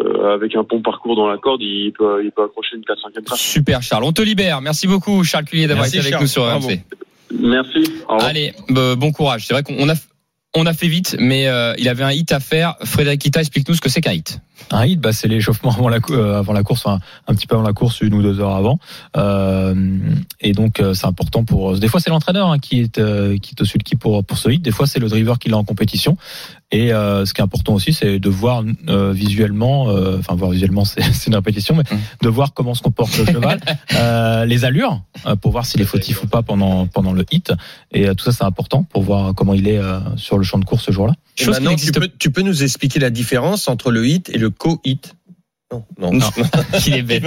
euh, 0.00 0.34
avec 0.34 0.56
un 0.56 0.64
bon 0.64 0.82
parcours 0.82 1.14
dans 1.14 1.28
la 1.28 1.38
corde, 1.38 1.62
il 1.62 1.92
peut, 1.92 2.24
il 2.24 2.32
peut 2.32 2.42
accrocher 2.42 2.76
une 2.76 2.82
4-5e 2.82 3.24
place. 3.24 3.38
Super 3.38 3.82
Charles, 3.82 4.04
on 4.04 4.12
te 4.12 4.22
libère. 4.22 4.60
Merci 4.60 4.88
beaucoup 4.88 5.22
Charles 5.22 5.44
Cullier 5.44 5.68
d'avoir 5.68 5.86
été 5.86 5.98
avec 6.00 6.10
Charles. 6.10 6.22
nous 6.22 6.28
sur. 6.28 6.42
RMC. 6.44 6.80
Merci. 7.38 7.84
Allez, 8.08 8.52
euh, 8.76 8.96
bon 8.96 9.12
courage. 9.12 9.46
C'est 9.46 9.54
vrai 9.54 9.62
qu'on 9.62 9.88
a 9.88 9.94
on 10.54 10.66
a 10.66 10.74
fait 10.74 10.88
vite, 10.88 11.16
mais 11.18 11.48
euh, 11.48 11.72
il 11.78 11.88
avait 11.88 12.04
un 12.04 12.12
hit 12.12 12.30
à 12.32 12.40
faire. 12.40 12.74
Frédéric 12.84 13.22
Kita, 13.22 13.40
explique-nous 13.40 13.74
ce 13.74 13.80
que 13.80 13.88
c'est 13.88 14.02
qu'un 14.02 14.12
hit. 14.12 14.40
Un 14.70 14.86
hit, 14.86 15.00
bah, 15.00 15.12
c'est 15.12 15.28
l'échauffement 15.28 15.70
avant 15.72 15.88
la, 15.88 15.98
euh, 16.10 16.38
avant 16.38 16.52
la 16.52 16.62
course, 16.62 16.86
enfin, 16.86 17.00
un 17.26 17.34
petit 17.34 17.46
peu 17.46 17.54
avant 17.54 17.64
la 17.64 17.72
course, 17.72 18.00
une 18.00 18.14
ou 18.14 18.22
deux 18.22 18.40
heures 18.40 18.56
avant. 18.56 18.78
Euh, 19.16 19.74
et 20.40 20.52
donc, 20.52 20.80
euh, 20.80 20.94
c'est 20.94 21.06
important 21.06 21.44
pour. 21.44 21.78
Des 21.78 21.88
fois, 21.88 22.00
c'est 22.00 22.10
l'entraîneur 22.10 22.50
hein, 22.50 22.58
qui 22.58 22.80
est 22.80 22.98
euh, 22.98 23.38
qui 23.38 23.54
est 23.54 23.60
au-dessus 23.60 23.78
de 23.78 23.84
qui 23.84 23.96
pour 23.96 24.24
pour 24.24 24.38
ce 24.38 24.48
hit. 24.48 24.62
Des 24.62 24.72
fois, 24.72 24.86
c'est 24.86 24.98
le 24.98 25.08
driver 25.08 25.38
qui 25.38 25.48
l'a 25.48 25.56
en 25.56 25.64
compétition. 25.64 26.16
Et 26.74 26.90
euh, 26.94 27.26
ce 27.26 27.34
qui 27.34 27.42
est 27.42 27.44
important 27.44 27.74
aussi, 27.74 27.92
c'est 27.92 28.18
de 28.18 28.30
voir 28.30 28.64
euh, 28.88 29.12
visuellement, 29.12 29.90
euh, 29.90 30.16
enfin 30.18 30.34
voir 30.34 30.50
visuellement, 30.50 30.84
c'est 30.86 31.26
une 31.26 31.34
répétition, 31.34 31.74
mais 31.74 31.82
Mm. 31.92 31.98
de 32.22 32.28
voir 32.28 32.54
comment 32.54 32.74
se 32.74 32.82
comporte 32.82 33.16
le 33.18 33.26
cheval, 33.26 33.60
euh, 33.94 34.44
les 34.44 34.64
allures, 34.64 35.02
euh, 35.26 35.36
pour 35.36 35.52
voir 35.52 35.66
s'il 35.66 35.80
est 35.80 35.86
fautif 35.86 36.22
ou 36.22 36.26
pas 36.26 36.42
pendant 36.42 36.86
pendant 36.86 37.12
le 37.12 37.24
hit. 37.30 37.52
Et 37.92 38.08
euh, 38.08 38.14
tout 38.14 38.24
ça, 38.24 38.32
c'est 38.32 38.44
important 38.44 38.84
pour 38.84 39.02
voir 39.02 39.34
comment 39.34 39.54
il 39.54 39.68
est 39.68 39.78
euh, 39.78 39.98
sur 40.16 40.38
le 40.38 40.44
champ 40.44 40.58
de 40.58 40.64
course 40.64 40.84
ce 40.84 40.92
jour-là. 40.92 41.14
Chose 41.34 41.60
maintenant, 41.60 41.74
tu 41.76 41.92
peux, 41.92 42.08
tu 42.18 42.30
peux 42.30 42.42
nous 42.42 42.62
expliquer 42.62 43.00
la 43.00 43.10
différence 43.10 43.68
entre 43.68 43.90
le 43.90 44.06
hit 44.06 44.30
et 44.30 44.38
le 44.38 44.50
co-hit 44.58 45.14
Non, 45.72 45.84
non. 45.98 46.18
Non. 46.18 46.30
Il 46.86 46.94
est 46.94 47.02
bête. 47.02 47.24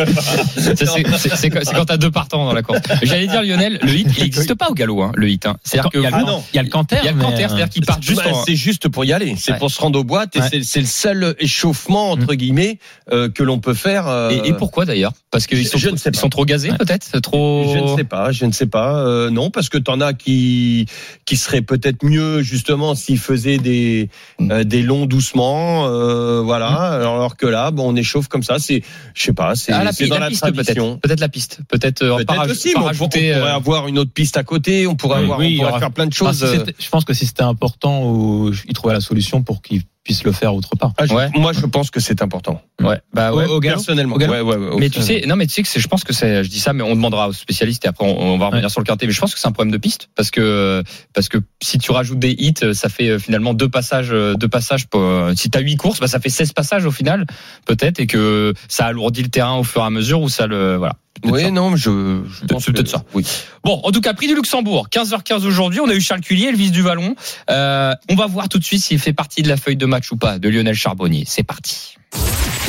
C'est 1.35 1.49
quand 1.49 1.85
t'as 1.85 1.97
deux 1.97 2.11
partants 2.11 2.45
dans 2.45 2.53
la 2.53 2.61
course. 2.61 2.79
J'allais 3.03 3.27
dire 3.27 3.41
Lionel, 3.43 3.79
le 3.81 3.89
hit, 3.93 4.07
il 4.17 4.23
n'existe 4.23 4.53
pas 4.55 4.67
au 4.69 4.73
galop, 4.73 5.01
hein, 5.01 5.11
le 5.15 5.29
hit. 5.29 5.45
Hein. 5.45 5.57
C'est-à-dire 5.63 5.89
que 5.91 5.97
il 5.97 6.03
y 6.03 6.07
a 6.07 6.09
le, 6.11 6.15
Ah 6.19 6.23
non. 6.23 6.43
il 6.53 6.55
y 6.55 6.59
a 6.59 6.63
le 6.63 6.69
canter, 6.69 6.97
il 7.01 7.05
y 7.05 7.09
a 7.09 7.11
le 7.11 7.19
canter, 7.21 7.45
euh, 7.45 7.47
c'est-à-dire 7.47 7.69
qu'ils 7.69 7.85
partent 7.85 8.03
juste 8.03 8.23
Bah, 8.23 8.31
en. 8.33 8.43
c'est 8.45 8.55
juste 8.55 8.87
pour 8.89 9.05
y 9.05 9.13
aller. 9.13 9.35
C'est 9.37 9.53
Ouais. 9.53 9.57
pour 9.57 9.71
se 9.71 9.79
rendre 9.81 9.99
aux 9.99 10.03
boîtes 10.03 10.35
et 10.35 10.39
Ouais. 10.41 10.61
c'est- 10.63 10.79
le 10.79 10.85
seul 10.85 11.35
échauffement 11.39 12.11
entre 12.11 12.35
guillemets 12.35 12.79
euh, 13.11 13.29
que 13.29 13.43
l'on 13.43 13.59
peut 13.59 13.73
faire. 13.73 14.07
euh, 14.07 14.29
Et, 14.29 14.49
et 14.49 14.53
pourquoi 14.53 14.85
d'ailleurs? 14.85 15.13
Parce 15.31 15.47
qu'ils 15.47 15.67
sont, 15.67 15.77
je 15.77 15.89
ne 15.89 15.97
sais 15.97 16.09
ils 16.09 16.13
pas. 16.13 16.19
sont 16.19 16.29
trop 16.29 16.45
gazés 16.45 16.71
Ouais. 16.71 16.77
peut-être? 16.77 17.19
Trop. 17.21 17.71
Je 17.73 17.79
ne 17.79 17.95
sais 17.97 18.03
pas, 18.03 18.31
je 18.31 18.45
ne 18.45 18.51
sais 18.51 18.65
pas. 18.67 18.97
Euh, 18.99 19.29
non, 19.29 19.49
parce 19.49 19.69
que 19.69 19.77
t'en 19.77 20.01
as 20.01 20.13
qui 20.13 20.85
qui 21.25 21.37
seraient 21.37 21.61
peut-être 21.61 22.03
mieux 22.03 22.41
justement 22.41 22.93
s'ils 22.95 23.19
faisaient 23.19 23.57
des 23.57 24.09
Mm. 24.39 24.51
euh, 24.51 24.63
des 24.63 24.81
longs 24.81 25.05
doucement, 25.05 25.87
euh, 25.87 26.41
voilà. 26.41 26.67
Alors 26.67 27.37
que 27.37 27.45
là, 27.47 27.71
bon, 27.71 27.91
on 27.91 27.95
échauffe 27.95 28.27
comme 28.35 28.43
ça. 28.43 28.59
C'est, 28.59 28.83
je 29.13 29.23
sais 29.23 29.33
pas, 29.33 29.55
c'est 29.55 29.71
Ah, 29.71 29.83
la, 29.83 29.91
dans 30.07 30.19
la 30.19 30.27
piste 30.29 30.41
tradition. 30.41 30.97
peut-être. 30.97 31.01
Peut-être 31.01 31.19
la 31.21 31.29
piste. 31.29 31.59
Peut-être 31.69 32.01
euh, 32.03 32.17
raj- 32.27 32.51
aussi, 32.51 32.69
on, 32.69 32.73
pour- 32.73 32.81
on 32.83 32.85
rajouter. 32.87 33.31
pourrait 33.31 33.31
euh, 33.33 33.55
avoir 33.55 33.87
une 33.87 33.97
autre 33.99 34.11
piste 34.11 34.37
à 34.37 34.43
côté. 34.43 34.85
On 34.87 34.95
pourrait 34.95 35.19
Oui, 35.19 35.23
avoir, 35.23 35.39
oui, 35.39 35.45
on 35.45 35.49
il 35.49 35.53
y 35.53 35.57
pourrait 35.59 35.69
aura- 35.71 35.79
faire 35.79 35.91
plein 35.91 36.05
de 36.07 36.13
Enfin, 36.13 36.31
choses. 36.33 36.49
si 36.51 36.57
euh, 36.57 36.65
je 36.77 36.89
pense 36.89 37.05
que 37.05 37.13
si 37.13 37.25
c'était 37.25 37.43
important, 37.43 38.03
ou 38.11 38.51
il 38.67 38.73
trouvait 38.73 38.93
la 38.93 39.01
solution 39.01 39.41
pour 39.41 39.61
qu'il 39.61 39.83
puisse 40.05 40.23
le 40.23 40.31
faire 40.31 40.55
autre 40.55 40.69
part. 40.77 40.93
ah, 40.97 41.05
je- 41.05 41.13
Ouais. 41.13 41.29
Moi, 41.35 41.51
je 41.51 41.65
pense 41.65 41.91
que 41.91 41.99
c'est 41.99 42.21
important. 42.21 42.61
Ouais. 42.81 43.01
Bah 43.13 43.33
ouais. 43.33 43.45
Au- 43.47 43.55
au 43.55 43.59
galop 43.59 43.75
Personnellement. 43.77 44.15
Au 44.15 44.19
Ouais, 44.19 44.27
ouais, 44.39 44.55
ouais, 44.55 44.75
Mais 44.77 44.89
tu 44.89 45.01
sais, 45.01 45.23
non, 45.27 45.35
mais 45.35 45.47
tu 45.47 45.53
sais 45.53 45.63
que 45.63 45.67
c'est, 45.67 45.79
je 45.81 45.87
pense 45.87 46.03
que 46.03 46.13
c'est, 46.13 46.43
je 46.43 46.49
dis 46.49 46.59
ça, 46.59 46.71
mais 46.73 46.83
on 46.83 46.95
demandera 46.95 47.27
aux 47.27 47.33
spécialistes 47.33 47.83
et 47.85 47.87
après 47.87 48.05
on, 48.05 48.17
on 48.17 48.37
va 48.37 48.45
revenir 48.47 48.65
Ouais. 48.65 48.69
sur 48.69 48.79
le 48.81 48.85
quintet. 48.85 49.07
Mais 49.07 49.11
je 49.13 49.19
pense 49.19 49.33
que 49.33 49.39
c'est 49.39 49.47
un 49.47 49.51
problème 49.51 49.71
de 49.73 49.77
piste 49.77 50.09
parce 50.15 50.29
que 50.31 50.83
parce 51.13 51.27
que 51.27 51.39
si 51.61 51.79
tu 51.79 51.91
rajoutes 51.91 52.19
des 52.19 52.31
hits, 52.37 52.73
ça 52.73 52.87
fait 52.87 53.09
euh, 53.09 53.19
finalement 53.19 53.53
deux 53.55 53.67
passages, 53.69 54.11
euh, 54.11 54.35
deux 54.35 54.47
passages. 54.47 54.85
Pour, 54.87 55.01
euh, 55.01 55.33
si 55.35 55.49
t'as 55.49 55.59
huit 55.61 55.75
courses, 55.77 55.99
bah 55.99 56.07
ça 56.07 56.19
fait 56.19 56.29
16 56.29 56.53
passages 56.53 56.85
au 56.85 56.91
final, 56.91 57.25
peut-être, 57.65 57.99
et 57.99 58.07
que 58.07 58.53
ça 58.67 58.85
alourdit 58.85 59.23
le 59.23 59.29
terrain 59.29 59.55
au 59.57 59.63
fur 59.63 59.81
et 59.81 59.85
à 59.85 59.89
mesure 59.89 60.21
où 60.21 60.29
ça 60.29 60.45
le, 60.47 60.75
voilà. 60.75 60.93
Oui, 61.23 61.43
ça. 61.43 61.51
non, 61.51 61.71
mais 61.71 61.77
je, 61.77 62.21
je 62.29 62.45
pense 62.45 62.65
c'est 62.65 62.71
peut-être 62.71 62.85
que- 62.85 62.91
ça. 62.91 63.03
Oui. 63.13 63.25
Bon, 63.63 63.79
en 63.83 63.91
tout 63.91 64.01
cas, 64.01 64.13
prix 64.13 64.27
du 64.27 64.35
Luxembourg, 64.35 64.87
15h15 64.91 65.45
aujourd'hui. 65.45 65.79
On 65.79 65.89
a 65.89 65.93
eu 65.93 66.01
Charles 66.01 66.21
Cullier, 66.21 66.51
le 66.51 66.57
vice 66.57 66.71
du 66.71 66.81
Vallon. 66.81 67.15
Euh, 67.49 67.93
on 68.09 68.15
va 68.15 68.27
voir 68.27 68.49
tout 68.49 68.59
de 68.59 68.63
suite 68.63 68.83
s'il 68.83 68.99
fait 68.99 69.13
partie 69.13 69.41
de 69.41 69.47
la 69.49 69.57
feuille 69.57 69.77
de 69.77 69.85
match 69.85 70.11
ou 70.11 70.17
pas 70.17 70.37
de 70.39 70.49
Lionel 70.49 70.75
Charbonnier. 70.75 71.23
C'est 71.27 71.43
parti. 71.43 71.95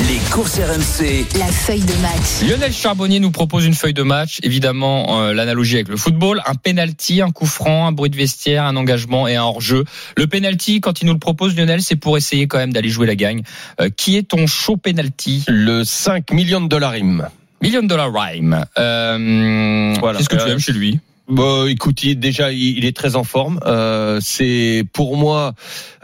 Les 0.09 0.19
courses 0.31 0.59
RMC. 0.59 1.25
La 1.39 1.47
feuille 1.47 1.81
de 1.81 1.95
match. 2.03 2.43
Lionel 2.49 2.73
Charbonnier 2.73 3.19
nous 3.21 3.31
propose 3.31 3.65
une 3.65 3.75
feuille 3.75 3.95
de 3.95 4.03
match, 4.03 4.39
évidemment 4.43 5.21
euh, 5.23 5.33
l'analogie 5.33 5.77
avec 5.77 5.89
le 5.89 5.97
football, 5.97 6.43
un 6.47 6.55
penalty, 6.55 7.23
un 7.23 7.31
coup 7.31 7.47
franc, 7.47 7.87
un 7.87 7.93
bruit 7.93 8.11
de 8.11 8.17
vestiaire, 8.17 8.65
un 8.65 8.77
engagement 8.77 9.27
et 9.29 9.37
un 9.37 9.45
hors-jeu. 9.45 9.85
Le 10.17 10.27
penalty, 10.27 10.81
quand 10.81 11.01
il 11.01 11.07
nous 11.07 11.13
le 11.15 11.19
propose, 11.19 11.57
Lionel, 11.57 11.81
c'est 11.83 11.97
pour 11.97 12.17
essayer 12.17 12.47
quand 12.47 12.59
même 12.59 12.73
d'aller 12.73 12.89
jouer 12.91 13.07
la 13.07 13.15
gagne. 13.17 13.43
Euh, 13.81 13.89
qui 13.89 14.17
est 14.17 14.25
ton 14.29 14.47
show 14.47 14.77
penalty? 14.77 15.45
Le 15.49 15.85
5 15.85 16.31
millions 16.33 16.61
de 16.61 16.69
dollars 16.69 16.95
im. 16.95 17.29
Million 17.63 17.83
Dollar 17.85 18.11
Rhyme. 18.13 18.65
Euh, 18.79 19.95
Voilà. 20.01 20.19
Qu'est-ce 20.19 20.29
que 20.29 20.37
tu 20.37 20.43
Euh, 20.43 20.53
aimes 20.53 20.59
chez 20.59 20.73
lui? 20.73 21.01
Bon, 21.29 21.67
écoute, 21.67 22.05
il- 22.05 22.19
déjà, 22.21 22.53
il, 22.53 22.79
il 22.79 22.85
est 22.85 22.97
très 22.97 23.17
en 23.17 23.25
forme. 23.25 23.59
Euh, 23.67 24.19
c'est 24.23 24.85
pour 24.93 25.17
moi, 25.17 25.55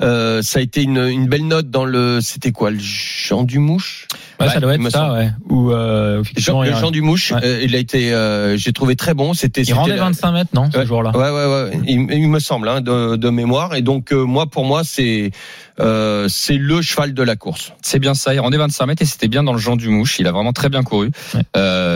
euh, 0.01 0.43
ça 0.43 0.59
a 0.59 0.63
été 0.63 0.83
une, 0.83 0.99
une 0.99 1.27
belle 1.29 1.47
note 1.47 1.71
dans 1.71 1.85
le. 1.85 2.21
C'était 2.21 2.51
quoi, 2.51 2.71
le 2.73 2.79
Jean 2.81 3.45
du 3.45 3.59
Mouche 3.61 4.09
Ouais, 4.41 4.47
Ouais, 4.49 4.53
ça 4.55 4.59
doit 4.59 4.75
être 4.75 4.91
ça, 4.91 5.13
ouais. 5.13 5.31
Ou 5.49 5.71
euh, 5.71 6.25
Jean, 6.37 6.63
le 6.63 6.73
Jean 6.81 6.91
du 6.91 7.03
Mouche. 7.03 7.31
Ouais. 7.31 7.41
euh, 7.45 7.61
il 7.63 7.77
a 7.77 7.79
été, 7.79 8.13
euh, 8.13 8.57
j'ai 8.57 8.73
trouvé 8.73 8.97
très 8.97 9.15
bon. 9.15 9.35
C'était. 9.35 9.63
il 9.63 9.73
rendait 9.75 9.95
la- 9.97 10.03
25 10.07 10.33
mètres, 10.33 10.51
non, 10.55 10.69
ce 10.73 10.85
jour-là 10.85 11.13
Ouais, 11.17 11.31
ouais, 11.31 11.47
ouais. 11.47 11.81
Il, 11.87 12.09
il 12.11 12.29
me 12.29 12.41
semble, 12.41 12.69
hein, 12.69 12.81
de, 12.81 13.15
de 13.15 13.31
mémoire. 13.31 13.77
Et 13.77 13.83
donc, 13.83 14.13
euh, 14.13 14.25
moi, 14.25 14.47
pour 14.47 14.65
moi, 14.65 14.83
c'est, 14.83 15.31
euh, 15.79 16.27
c'est 16.29 16.57
le 16.57 16.83
cheval 16.83 17.15
de 17.15 17.23
la 17.23 17.37
course. 17.37 17.73
C'est 17.83 18.01
bien 18.01 18.15
ça, 18.15 18.35
il 18.35 18.41
rendait 18.41 18.57
25 18.57 18.87
mètres 18.87 19.03
et 19.03 19.07
c'était 19.07 19.29
bien 19.29 19.45
dans 19.45 19.53
le 19.53 19.61
Jean 19.61 19.77
du 19.77 19.89
Mouche. 19.89 20.19
Il 20.19 20.27
a 20.27 20.33
vraiment 20.33 20.53
très 20.53 20.69
bien 20.69 20.83
couru. 20.83 21.11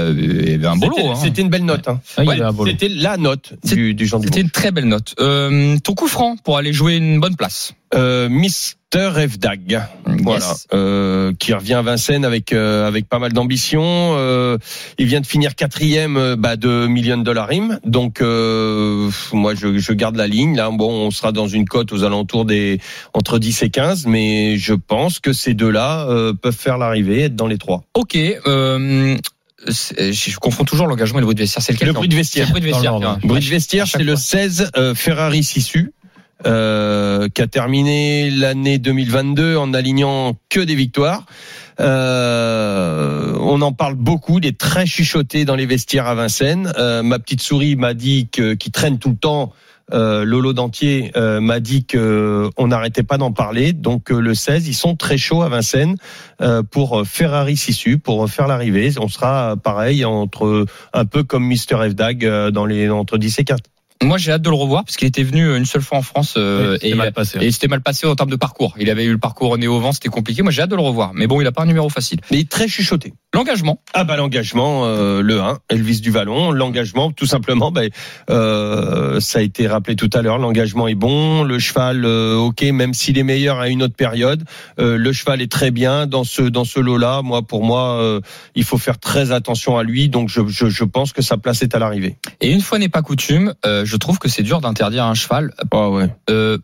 Euh, 0.06 0.42
et 0.46 0.64
un 0.66 0.76
beau 0.76 0.86
C'était- 0.90 1.02
lot. 1.02 1.10
hein. 1.12 1.18
C'était 1.22 1.42
une 1.42 1.48
belle 1.50 1.64
note. 1.64 1.88
Hein. 1.88 2.00
Il 2.18 2.24
Ouais, 2.28 2.40
avait 2.40 2.44
lot. 2.56 2.66
c'était 2.66 2.88
la 2.88 3.16
note 3.16 3.52
du, 3.64 3.94
du 3.94 4.08
C'était 4.08 4.40
une 4.40 4.50
très 4.50 4.70
belle 4.70 4.86
note. 4.88 5.14
Euh, 5.20 5.76
ton 5.82 5.94
coup 5.94 6.08
franc 6.08 6.36
pour 6.42 6.56
aller 6.58 6.72
jouer 6.72 6.96
une 6.96 7.20
bonne 7.20 7.36
place. 7.36 7.72
Euh, 7.94 8.28
Mister 8.28 9.12
Evdag. 9.16 9.80
Voilà, 10.22 10.54
euh, 10.74 11.32
qui 11.38 11.52
revient 11.54 11.74
à 11.74 11.82
Vincennes 11.82 12.24
avec 12.24 12.52
euh, 12.52 12.86
avec 12.88 13.08
pas 13.08 13.20
mal 13.20 13.32
d'ambition. 13.32 13.82
Euh, 13.84 14.58
il 14.98 15.06
vient 15.06 15.20
de 15.20 15.26
finir 15.26 15.54
quatrième 15.54 16.34
bah, 16.36 16.56
de 16.56 16.86
Million 16.88 17.18
Dollar 17.18 17.46
Rim. 17.46 17.78
Donc 17.84 18.20
euh, 18.20 19.08
moi 19.32 19.54
je, 19.54 19.78
je 19.78 19.92
garde 19.92 20.16
la 20.16 20.26
ligne. 20.26 20.56
Là 20.56 20.70
bon, 20.72 20.90
on 20.90 21.10
sera 21.12 21.30
dans 21.30 21.46
une 21.46 21.64
cote 21.66 21.92
aux 21.92 22.02
alentours 22.02 22.44
des 22.44 22.80
entre 23.14 23.38
10 23.38 23.62
et 23.62 23.70
15, 23.70 24.06
mais 24.06 24.56
je 24.56 24.74
pense 24.74 25.20
que 25.20 25.32
ces 25.32 25.54
deux-là 25.54 26.06
euh, 26.08 26.32
peuvent 26.32 26.56
faire 26.56 26.78
l'arrivée, 26.78 27.22
être 27.22 27.36
dans 27.36 27.46
les 27.46 27.58
trois. 27.58 27.84
Ok. 27.94 28.16
Euh, 29.68 30.12
je 30.12 30.36
confonds 30.38 30.64
toujours 30.64 30.86
l'engagement 30.86 31.18
et 31.18 31.22
le 31.22 31.26
bruit 31.26 31.34
de 31.34 31.40
vestiaire. 31.40 31.62
C'est 31.62 31.72
lequel 31.72 31.88
Le 31.88 31.94
bruit 31.94 32.08
de 32.08 32.14
vestiaire. 32.14 32.46
le 32.46 32.52
bruit 33.26 33.40
de 33.40 33.46
vestiaire. 33.46 33.86
c'est 33.86 33.98
le 33.98 34.12
fois. 34.12 34.20
16 34.20 34.70
euh, 34.76 34.94
Ferrari 34.94 35.42
Sissu. 35.42 35.92
Euh, 36.44 37.30
qui 37.30 37.40
a 37.40 37.46
terminé 37.46 38.28
l'année 38.30 38.76
2022 38.76 39.56
en 39.56 39.72
alignant 39.72 40.36
que 40.50 40.60
des 40.60 40.74
victoires. 40.74 41.24
Euh, 41.80 43.34
on 43.40 43.62
en 43.62 43.72
parle 43.72 43.94
beaucoup, 43.94 44.38
il 44.38 44.46
est 44.46 44.58
très 44.58 44.84
chuchoté 44.84 45.46
dans 45.46 45.56
les 45.56 45.64
vestiaires 45.64 46.06
à 46.06 46.14
Vincennes. 46.14 46.70
Euh, 46.78 47.02
ma 47.02 47.18
petite 47.18 47.40
souris 47.40 47.74
m'a 47.74 47.94
dit 47.94 48.28
que 48.30 48.52
qui 48.52 48.70
traîne 48.70 48.98
tout 48.98 49.10
le 49.10 49.16
temps. 49.16 49.54
Euh, 49.92 50.24
Lolo 50.24 50.52
Dentier 50.52 51.12
euh, 51.16 51.40
m'a 51.40 51.60
dit 51.60 51.84
que 51.84 52.50
on 52.56 52.68
n'arrêtait 52.68 53.02
pas 53.02 53.18
d'en 53.18 53.32
parler. 53.32 53.72
Donc 53.72 54.10
euh, 54.10 54.18
le 54.20 54.34
16, 54.34 54.66
ils 54.68 54.74
sont 54.74 54.96
très 54.96 55.16
chauds 55.16 55.42
à 55.42 55.48
Vincennes 55.48 55.96
euh, 56.40 56.62
pour 56.62 57.06
Ferrari 57.06 57.56
Sissu 57.56 57.98
pour 57.98 58.28
faire 58.28 58.48
l'arrivée. 58.48 58.92
On 58.98 59.08
sera 59.08 59.52
euh, 59.52 59.56
pareil 59.56 60.04
entre 60.04 60.66
un 60.92 61.04
peu 61.04 61.22
comme 61.22 61.44
Mister 61.44 61.76
euh, 61.76 62.50
dans 62.50 62.66
les 62.66 62.90
entre 62.90 63.18
10 63.18 63.38
et 63.38 63.44
4. 63.44 63.62
Moi, 64.02 64.18
j'ai 64.18 64.32
hâte 64.32 64.42
de 64.42 64.50
le 64.50 64.56
revoir 64.56 64.84
parce 64.84 64.96
qu'il 64.96 65.08
était 65.08 65.22
venu 65.22 65.56
une 65.56 65.64
seule 65.64 65.82
fois 65.82 65.98
en 65.98 66.02
France 66.02 66.34
euh, 66.36 66.74
c'était 66.74 66.90
et, 66.90 66.94
mal 66.94 67.12
passé. 67.12 67.38
et 67.40 67.50
c'était 67.50 67.68
mal 67.68 67.80
passé 67.80 68.06
en 68.06 68.14
termes 68.14 68.30
de 68.30 68.36
parcours. 68.36 68.74
Il 68.78 68.90
avait 68.90 69.04
eu 69.04 69.12
le 69.12 69.18
parcours 69.18 69.50
au 69.50 69.58
nez 69.58 69.66
au 69.66 69.80
vent, 69.80 69.92
c'était 69.92 70.08
compliqué. 70.08 70.42
Moi, 70.42 70.52
j'ai 70.52 70.62
hâte 70.62 70.70
de 70.70 70.76
le 70.76 70.82
revoir. 70.82 71.12
Mais 71.14 71.26
bon, 71.26 71.40
il 71.40 71.46
a 71.46 71.52
pas 71.52 71.62
un 71.62 71.66
numéro 71.66 71.88
facile. 71.88 72.20
Mais 72.30 72.38
il 72.38 72.40
est 72.40 72.50
très 72.50 72.68
chuchoté. 72.68 73.14
L'engagement. 73.34 73.80
Ah 73.92 74.04
bah 74.04 74.16
l'engagement, 74.16 74.86
euh, 74.86 75.20
le 75.20 75.40
1, 75.40 75.58
Elvis 75.68 76.00
du 76.00 76.10
Vallon, 76.10 76.52
l'engagement, 76.52 77.10
tout 77.12 77.26
simplement, 77.26 77.70
bah, 77.70 77.82
euh, 78.30 79.20
ça 79.20 79.40
a 79.40 79.42
été 79.42 79.66
rappelé 79.66 79.94
tout 79.94 80.08
à 80.14 80.22
l'heure, 80.22 80.38
l'engagement 80.38 80.88
est 80.88 80.94
bon, 80.94 81.42
le 81.42 81.58
cheval, 81.58 82.04
euh, 82.06 82.36
ok, 82.36 82.62
même 82.62 82.94
s'il 82.94 83.18
est 83.18 83.22
meilleur 83.24 83.60
à 83.60 83.68
une 83.68 83.82
autre 83.82 83.94
période, 83.94 84.42
euh, 84.78 84.96
le 84.96 85.12
cheval 85.12 85.42
est 85.42 85.50
très 85.50 85.70
bien 85.70 86.06
dans 86.06 86.24
ce 86.24 86.42
dans 86.42 86.64
ce 86.64 86.80
lot-là. 86.80 87.20
Moi, 87.22 87.42
pour 87.42 87.62
moi, 87.62 88.00
euh, 88.00 88.20
il 88.54 88.64
faut 88.64 88.78
faire 88.78 88.98
très 88.98 89.32
attention 89.32 89.76
à 89.76 89.82
lui, 89.82 90.08
donc 90.08 90.30
je, 90.30 90.40
je, 90.48 90.70
je 90.70 90.84
pense 90.84 91.12
que 91.12 91.20
sa 91.20 91.36
place 91.36 91.60
est 91.60 91.74
à 91.74 91.78
l'arrivée. 91.78 92.16
Et 92.40 92.50
une 92.50 92.62
fois 92.62 92.78
n'est 92.78 92.88
pas 92.88 93.02
coutume, 93.02 93.54
euh, 93.66 93.84
je 93.86 93.96
trouve 93.96 94.18
que 94.18 94.28
c'est 94.28 94.42
dur 94.42 94.60
d'interdire 94.60 95.04
un 95.04 95.14
cheval. 95.14 95.52
Ah 95.72 95.88
ouais. 95.90 96.08
Euh, 96.30 96.58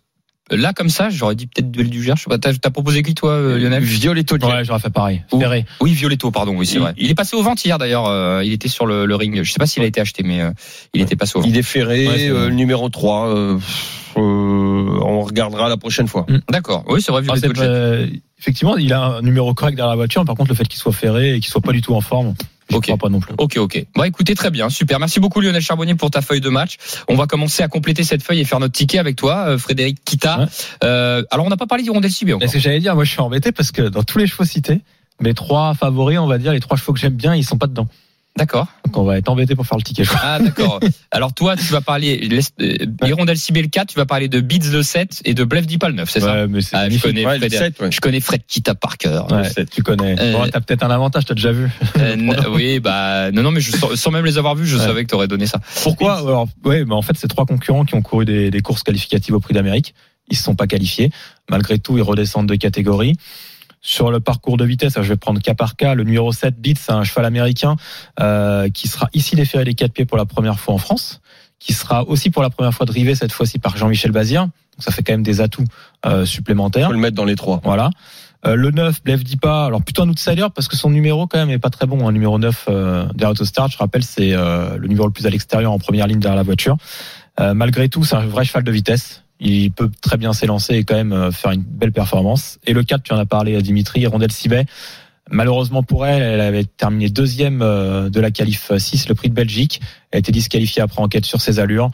là 0.50 0.72
comme 0.74 0.88
ça, 0.90 1.08
j'aurais 1.08 1.34
dit 1.34 1.46
peut-être 1.46 1.70
duel 1.70 1.88
du 1.88 2.02
Gers. 2.02 2.16
Je 2.16 2.22
sais 2.24 2.28
pas. 2.28 2.38
T'as 2.38 2.70
proposé 2.70 3.02
qui 3.02 3.14
toi, 3.14 3.30
euh, 3.32 3.58
Lionel? 3.58 3.82
Violetto. 3.82 4.36
Ouais, 4.36 4.64
j'aurais 4.64 4.80
fait 4.80 4.90
pareil. 4.90 5.22
Ou- 5.32 5.40
Ferré. 5.40 5.64
Oui, 5.80 5.92
Violetto, 5.92 6.30
pardon. 6.30 6.54
Oui, 6.56 6.66
c'est 6.66 6.74
Il- 6.74 6.80
vrai. 6.80 6.94
Il 6.98 7.10
est 7.10 7.14
passé 7.14 7.36
aux 7.36 7.42
ventes 7.42 7.64
hier 7.64 7.78
d'ailleurs. 7.78 8.06
euh, 8.06 8.42
il 8.44 8.52
était 8.52 8.68
sur 8.68 8.84
le, 8.86 9.06
le 9.06 9.14
ring. 9.16 9.42
Je 9.42 9.50
sais 9.50 9.58
pas 9.58 9.66
s'il 9.66 9.82
a 9.82 9.86
été 9.86 10.00
acheté, 10.00 10.22
mais 10.22 10.40
euh, 10.42 10.50
il 10.92 11.00
était 11.00 11.16
passé 11.16 11.38
aux 11.38 11.40
ventes. 11.40 11.50
Il 11.50 11.56
est 11.56 11.62
ferré, 11.62 12.06
Ouais, 12.08 12.28
euh, 12.28 12.50
numéro 12.50 12.88
3. 12.90 13.28
euh, 13.28 13.58
euh, 14.16 14.20
on 14.20 15.22
regardera 15.22 15.68
la 15.68 15.76
prochaine 15.76 16.08
fois. 16.08 16.26
D'accord. 16.50 16.84
Oui, 16.88 17.00
c'est 17.00 17.12
vrai. 17.12 17.22
Ah, 17.28 17.34
Violetto. 17.34 18.12
effectivement, 18.38 18.76
il 18.76 18.92
a 18.92 19.00
un 19.04 19.22
numéro 19.22 19.54
correct 19.54 19.74
derrière 19.74 19.90
la 19.90 19.96
voiture. 19.96 20.24
Par 20.24 20.34
contre, 20.34 20.50
le 20.50 20.54
fait 20.56 20.66
qu'il 20.68 20.78
soit 20.78 20.92
ferré 20.92 21.34
et 21.36 21.40
qu'il 21.40 21.50
soit 21.50 21.60
pas 21.62 21.72
du 21.72 21.80
tout 21.80 21.94
en 21.94 22.00
forme, 22.00 22.34
je 22.72 22.76
Ok. 22.78 22.84
crois 22.84 22.96
pas 22.96 23.08
non 23.08 23.20
plus. 23.20 23.34
Ok, 23.38 23.56
ok. 23.58 23.86
Bon, 23.94 24.02
écoutez, 24.04 24.34
très 24.34 24.50
bien, 24.50 24.68
super. 24.68 24.98
Merci 24.98 25.20
beaucoup 25.20 25.40
Lionel 25.40 25.62
Charbonnier 25.62 25.94
pour 25.94 26.10
ta 26.10 26.20
feuille 26.22 26.40
de 26.40 26.48
match. 26.48 26.76
On 27.08 27.14
va 27.14 27.26
commencer 27.26 27.62
à 27.62 27.68
compléter 27.68 28.02
cette 28.04 28.22
feuille 28.22 28.40
et 28.40 28.44
faire 28.44 28.58
notre 28.60 28.72
ticket 28.74 28.98
avec 28.98 29.16
toi, 29.16 29.44
euh, 29.48 29.58
Frédéric 29.58 30.04
Kita. 30.04 30.38
Ouais. 30.40 30.46
Euh, 30.84 31.22
alors, 31.30 31.46
on 31.46 31.48
n'a 31.50 31.56
pas 31.56 31.66
parlé 31.66 31.84
d'Hirondelle 31.84 32.10
Cibé 32.10 32.32
encore. 32.32 32.48
ce 32.48 32.54
que 32.54 32.58
j'allais 32.60 32.80
dire, 32.80 32.94
moi 32.94 33.04
je 33.04 33.10
suis 33.10 33.20
embêté 33.20 33.52
parce 33.52 33.70
que 33.72 33.82
dans 33.82 34.02
tous 34.02 34.18
les 34.18 34.26
chevaux 34.26 34.44
cités, 34.44 34.80
mes 35.20 35.34
trois 35.34 35.74
favoris, 35.74 36.18
on 36.18 36.26
va 36.26 36.38
dire, 36.38 36.52
les 36.52 36.60
trois 36.60 36.76
chevaux 36.76 36.92
que 36.92 36.98
j'aime 36.98 37.14
bien, 37.14 37.34
ils 37.36 37.44
sont 37.44 37.58
pas 37.58 37.66
dedans. 37.68 37.86
D'accord. 38.36 38.66
Donc 38.86 38.96
on 38.96 39.04
va 39.04 39.18
être 39.18 39.28
embêté 39.28 39.54
pour 39.54 39.66
faire 39.66 39.76
le 39.76 39.82
ticket. 39.82 40.04
Ah, 40.22 40.38
d'accord. 40.40 40.80
alors, 41.10 41.34
toi, 41.34 41.54
tu 41.54 41.64
vas 41.72 41.82
parler 41.82 42.28
euh, 42.60 42.76
Hirondelle 43.06 43.36
Cibé 43.36 43.60
le 43.60 43.68
4, 43.68 43.88
tu 43.88 43.96
vas 43.96 44.06
parler 44.06 44.28
de 44.28 44.40
Beats 44.40 44.70
le 44.72 44.82
7 44.82 45.20
et 45.26 45.34
de 45.34 45.44
Blef 45.44 45.66
Dipal 45.66 45.90
le 45.92 45.96
9, 45.98 46.10
c'est 46.10 46.20
ça? 46.20 46.32
Ouais, 46.32 46.46
mais 46.48 46.62
c'est 46.62 46.74
Ah, 46.76 46.88
je 46.88 46.98
connais 46.98 47.26
Ouais, 47.26 47.38
Frédéric. 47.38 47.76
7, 47.76 47.80
ouais. 47.80 47.92
Je 47.92 48.00
connais 48.00 48.20
Fred 48.20 48.40
Kita 48.46 48.74
par 48.74 48.96
cœur. 48.96 49.30
Ouais, 49.30 49.50
tu 49.70 49.82
connais. 49.82 50.16
Euh, 50.18 50.32
Bon, 50.32 50.48
t'as 50.50 50.60
peut-être 50.60 50.82
un 50.82 50.90
avantage, 50.90 51.26
t'as 51.26 51.34
déjà 51.34 51.52
vu. 51.52 51.68
Euh, 51.98 52.16
oui, 52.54 52.80
bah 52.80 53.30
non, 53.32 53.42
non, 53.42 53.50
mais 53.50 53.60
je, 53.60 53.70
sans, 53.94 54.10
même 54.10 54.24
les 54.24 54.38
avoir 54.38 54.54
vus, 54.54 54.66
je 54.66 54.76
Ouais. 54.78 54.84
savais 54.84 55.04
que 55.04 55.10
tu 55.10 55.14
aurais 55.14 55.28
donné 55.28 55.46
ça. 55.46 55.60
Pourquoi? 55.82 56.16
Alors, 56.18 56.48
ouais, 56.64 56.86
mais 56.86 56.94
en 56.94 57.02
fait, 57.02 57.16
c'est 57.18 57.28
trois 57.28 57.44
concurrents 57.44 57.84
qui 57.84 57.94
ont 57.94 58.02
couru 58.02 58.24
des, 58.24 58.50
des 58.50 58.60
courses 58.62 58.82
qualificatives 58.82 59.34
au 59.34 59.40
Prix 59.40 59.52
d'Amérique. 59.52 59.94
Ils 60.28 60.36
se 60.36 60.42
sont 60.44 60.54
pas 60.54 60.66
qualifiés. 60.66 61.10
Malgré 61.50 61.78
tout, 61.78 61.98
ils 61.98 62.02
redescendent 62.02 62.48
de 62.48 62.54
catégorie. 62.54 63.16
Sur 63.84 64.12
le 64.12 64.20
parcours 64.20 64.56
de 64.56 64.64
vitesse, 64.64 64.94
je 64.94 65.08
vais 65.08 65.16
prendre 65.16 65.40
cas 65.40 65.54
par 65.54 65.74
cas. 65.74 65.94
Le 65.94 66.04
numéro 66.04 66.32
7, 66.32 66.60
Beats, 66.60 66.74
c'est 66.80 66.92
un 66.92 67.02
cheval 67.02 67.24
américain 67.24 67.76
euh, 68.20 68.68
qui 68.70 68.86
sera 68.86 69.08
ici 69.12 69.34
déféré 69.34 69.64
des 69.64 69.74
quatre 69.74 69.92
pieds 69.92 70.04
pour 70.04 70.16
la 70.16 70.24
première 70.24 70.60
fois 70.60 70.74
en 70.74 70.78
France, 70.78 71.20
qui 71.58 71.72
sera 71.72 72.04
aussi 72.08 72.30
pour 72.30 72.42
la 72.42 72.50
première 72.50 72.72
fois 72.72 72.86
drivé 72.86 73.16
cette 73.16 73.32
fois-ci 73.32 73.58
par 73.58 73.76
Jean-Michel 73.76 74.12
Bazir. 74.12 74.42
Donc 74.42 74.52
ça 74.78 74.92
fait 74.92 75.02
quand 75.02 75.12
même 75.12 75.24
des 75.24 75.40
atouts 75.40 75.64
euh, 76.06 76.24
supplémentaires. 76.24 76.86
Faut 76.86 76.92
le 76.92 76.98
mettre 77.00 77.16
dans 77.16 77.24
les 77.24 77.34
trois. 77.34 77.60
Voilà. 77.64 77.90
Euh, 78.44 78.56
le 78.56 78.70
9, 78.70 79.04
Blef 79.04 79.22
Dipa, 79.22 79.66
alors 79.66 79.82
plutôt 79.82 80.02
un 80.02 80.08
outsider 80.08 80.46
parce 80.54 80.66
que 80.66 80.76
son 80.76 80.90
numéro 80.90 81.26
quand 81.26 81.38
même 81.38 81.50
est 81.50 81.58
pas 81.58 81.70
très 81.70 81.86
bon. 81.86 82.08
Un 82.08 82.12
numéro 82.12 82.38
9 82.38 82.66
euh, 82.68 83.04
derrière 83.14 83.30
Autostart, 83.30 83.68
je 83.68 83.78
rappelle, 83.78 84.02
c'est 84.02 84.32
euh, 84.32 84.76
le 84.76 84.88
numéro 84.88 85.06
le 85.06 85.12
plus 85.12 85.26
à 85.26 85.30
l'extérieur 85.30 85.72
en 85.72 85.78
première 85.78 86.06
ligne 86.06 86.18
derrière 86.18 86.36
la 86.36 86.42
voiture. 86.42 86.76
Euh, 87.40 87.54
malgré 87.54 87.88
tout, 87.88 88.04
c'est 88.04 88.16
un 88.16 88.26
vrai 88.26 88.44
cheval 88.44 88.64
de 88.64 88.72
vitesse. 88.72 89.24
Il 89.44 89.72
peut 89.72 89.90
très 90.00 90.16
bien 90.16 90.32
s'élancer 90.32 90.74
et 90.74 90.84
quand 90.84 90.94
même 90.94 91.12
euh, 91.12 91.32
faire 91.32 91.50
une 91.50 91.62
belle 91.62 91.92
performance. 91.92 92.58
Et 92.64 92.72
le 92.72 92.84
4, 92.84 93.02
tu 93.02 93.12
en 93.12 93.18
as 93.18 93.26
parlé 93.26 93.56
à 93.56 93.60
Dimitri, 93.60 94.06
Rondelle 94.06 94.30
Sibet. 94.30 94.66
Malheureusement 95.30 95.82
pour 95.82 96.06
elle, 96.06 96.22
elle 96.22 96.40
avait 96.40 96.64
terminé 96.64 97.08
deuxième 97.08 97.60
euh, 97.60 98.08
de 98.08 98.20
la 98.20 98.30
qualif 98.30 98.70
6, 98.76 99.08
le 99.08 99.14
prix 99.14 99.28
de 99.28 99.34
Belgique. 99.34 99.80
Elle 100.10 100.18
a 100.18 100.20
été 100.20 100.30
disqualifiée 100.30 100.82
après 100.82 101.02
enquête 101.02 101.24
sur 101.24 101.40
ses 101.40 101.58
allures. 101.58 101.90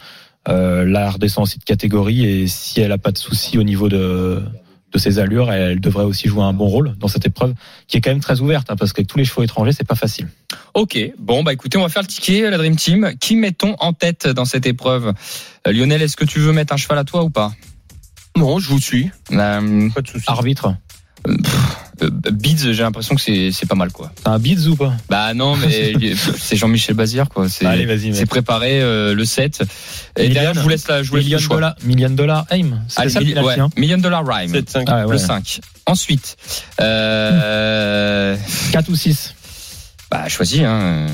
Euh, 0.48 0.82
elle 0.82 1.08
redescend 1.08 1.44
aussi 1.44 1.58
de 1.58 1.64
catégorie 1.64 2.24
et 2.24 2.46
si 2.46 2.80
elle 2.80 2.92
a 2.92 2.98
pas 2.98 3.12
de 3.12 3.18
soucis 3.18 3.58
au 3.58 3.62
niveau 3.62 3.88
de, 3.88 4.42
de 4.92 4.98
ses 4.98 5.18
allures, 5.18 5.52
elle 5.52 5.80
devrait 5.80 6.04
aussi 6.04 6.28
jouer 6.28 6.42
un 6.42 6.52
bon 6.52 6.66
rôle 6.66 6.94
dans 6.98 7.08
cette 7.08 7.26
épreuve 7.26 7.54
qui 7.86 7.96
est 7.98 8.00
quand 8.00 8.10
même 8.10 8.20
très 8.20 8.40
ouverte 8.40 8.70
hein, 8.70 8.76
parce 8.76 8.92
qu'avec 8.92 9.06
tous 9.08 9.18
les 9.18 9.24
chevaux 9.24 9.42
étrangers, 9.42 9.72
c'est 9.72 9.86
pas 9.86 9.94
facile. 9.94 10.28
Ok, 10.74 10.98
bon 11.18 11.42
bah 11.42 11.52
écoutez, 11.52 11.76
on 11.76 11.82
va 11.82 11.88
faire 11.90 12.02
le 12.02 12.08
ticket, 12.08 12.48
la 12.50 12.56
Dream 12.56 12.76
Team. 12.76 13.12
Qui 13.20 13.36
mettons 13.36 13.74
en 13.80 13.92
tête 13.92 14.26
dans 14.28 14.44
cette 14.46 14.66
épreuve 14.66 15.12
Euh, 15.66 15.72
Lionel, 15.72 16.00
est-ce 16.02 16.16
que 16.16 16.24
tu 16.24 16.38
veux 16.38 16.52
mettre 16.52 16.72
un 16.72 16.76
cheval 16.78 16.98
à 16.98 17.04
toi 17.04 17.22
ou 17.24 17.30
pas? 17.30 17.52
Non, 18.36 18.58
je 18.60 18.68
vous 18.68 18.78
suis. 18.80 19.10
euh, 19.32 19.90
Pas 19.90 20.00
de 20.00 20.08
souci. 20.08 20.24
Arbitre, 20.28 20.74
Beats, 22.30 22.72
j'ai 22.72 22.82
l'impression 22.82 23.16
que 23.16 23.20
c'est 23.20 23.50
c'est 23.52 23.66
pas 23.66 23.74
mal 23.74 23.90
quoi. 23.90 24.12
t'as 24.22 24.30
un 24.30 24.38
bids 24.38 24.68
ou 24.68 24.76
pas? 24.76 24.92
Bah 25.08 25.34
non, 25.34 25.56
mais 25.56 25.94
c'est 26.38 26.54
Jean-Michel 26.56 26.94
Bazir 26.94 27.28
quoi. 27.28 27.48
C'est 27.48 27.66
Allez, 27.66 27.86
vas-y. 27.86 28.14
c'est 28.14 28.26
préparé 28.26 28.80
euh, 28.80 29.14
le 29.14 29.24
7. 29.24 29.62
Et 30.16 30.22
Million. 30.22 30.34
derrière, 30.34 30.54
je 30.54 30.60
vous 30.60 30.68
laisse 30.68 30.86
la, 30.86 31.02
je 31.02 31.10
vous 31.10 31.16
laisse 31.16 31.24
le 31.24 31.28
Million 31.28 31.38
choix. 31.38 31.56
dollars, 31.56 31.74
million 31.82 32.10
dollars 32.10 32.46
aim. 32.50 32.82
Allez, 32.96 33.10
ça 33.10 33.20
ouais, 33.20 33.58
hein 33.58 33.68
Million 33.76 33.98
Dollar 33.98 34.24
Rhyme. 34.24 34.50
7, 34.50 34.70
5. 34.70 34.84
Ah, 34.88 35.06
ouais. 35.06 35.12
Le 35.12 35.18
5. 35.18 35.60
Ensuite, 35.86 36.36
euh, 36.80 38.36
4 38.72 38.88
ou 38.90 38.94
6 38.94 39.34
bah 40.10 40.26
choisis 40.28 40.62
hein. 40.64 41.06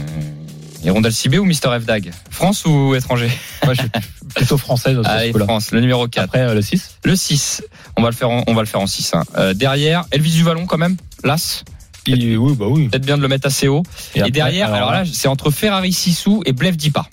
Hirondelle 0.84 1.12
Cibé 1.14 1.38
ou 1.38 1.44
Mister 1.44 1.68
F 1.80 1.84
Dag 1.84 2.12
France 2.30 2.64
ou 2.66 2.94
étranger 2.94 3.30
Moi, 3.64 3.74
je 3.74 3.80
suis 3.80 3.90
plutôt 4.34 4.58
ce 4.58 5.08
Allez. 5.08 5.32
France, 5.32 5.70
le 5.72 5.80
numéro 5.80 6.06
4. 6.06 6.24
Après, 6.24 6.40
euh, 6.40 6.54
le 6.54 6.62
6 6.62 6.98
Le 7.04 7.16
6, 7.16 7.62
on 7.96 8.02
va 8.02 8.10
le 8.10 8.14
faire 8.14 8.28
en, 8.30 8.42
on 8.46 8.54
va 8.54 8.60
le 8.62 8.66
faire 8.66 8.80
en 8.80 8.86
6. 8.86 9.14
hein. 9.14 9.24
Euh, 9.36 9.54
derrière, 9.54 10.04
Elvis 10.10 10.32
du 10.32 10.42
Vallon 10.42 10.66
quand 10.66 10.76
même, 10.78 10.96
l'As. 11.22 11.64
il- 12.06 12.36
Oui, 12.36 12.54
bah 12.54 12.66
oui. 12.68 12.88
Peut-être 12.88 13.06
bien 13.06 13.16
de 13.16 13.22
le 13.22 13.28
mettre 13.28 13.46
assez 13.46 13.66
haut. 13.68 13.82
Et, 14.14 14.20
après, 14.20 14.30
derrière, 14.30 14.72
alors, 14.74 14.90
là, 14.92 15.04
c'est 15.10 15.28
entre 15.28 15.50
Ferrari 15.50 15.92
Sissou 15.92 16.42
et 16.44 16.52
Blef 16.52 16.76
Dipa. 16.76 17.06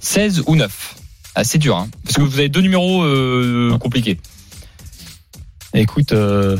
16 0.00 0.42
ou 0.46 0.56
9. 0.56 0.94
Ah, 1.36 1.44
c'est 1.44 1.58
dur, 1.58 1.76
hein, 1.76 1.88
parce 2.04 2.16
que 2.16 2.22
vous 2.22 2.38
avez 2.38 2.48
deux 2.48 2.60
numéros 2.62 3.02
euh, 3.04 3.76
compliqués. 3.78 4.18
Écoute, 5.74 6.12
euh, 6.12 6.56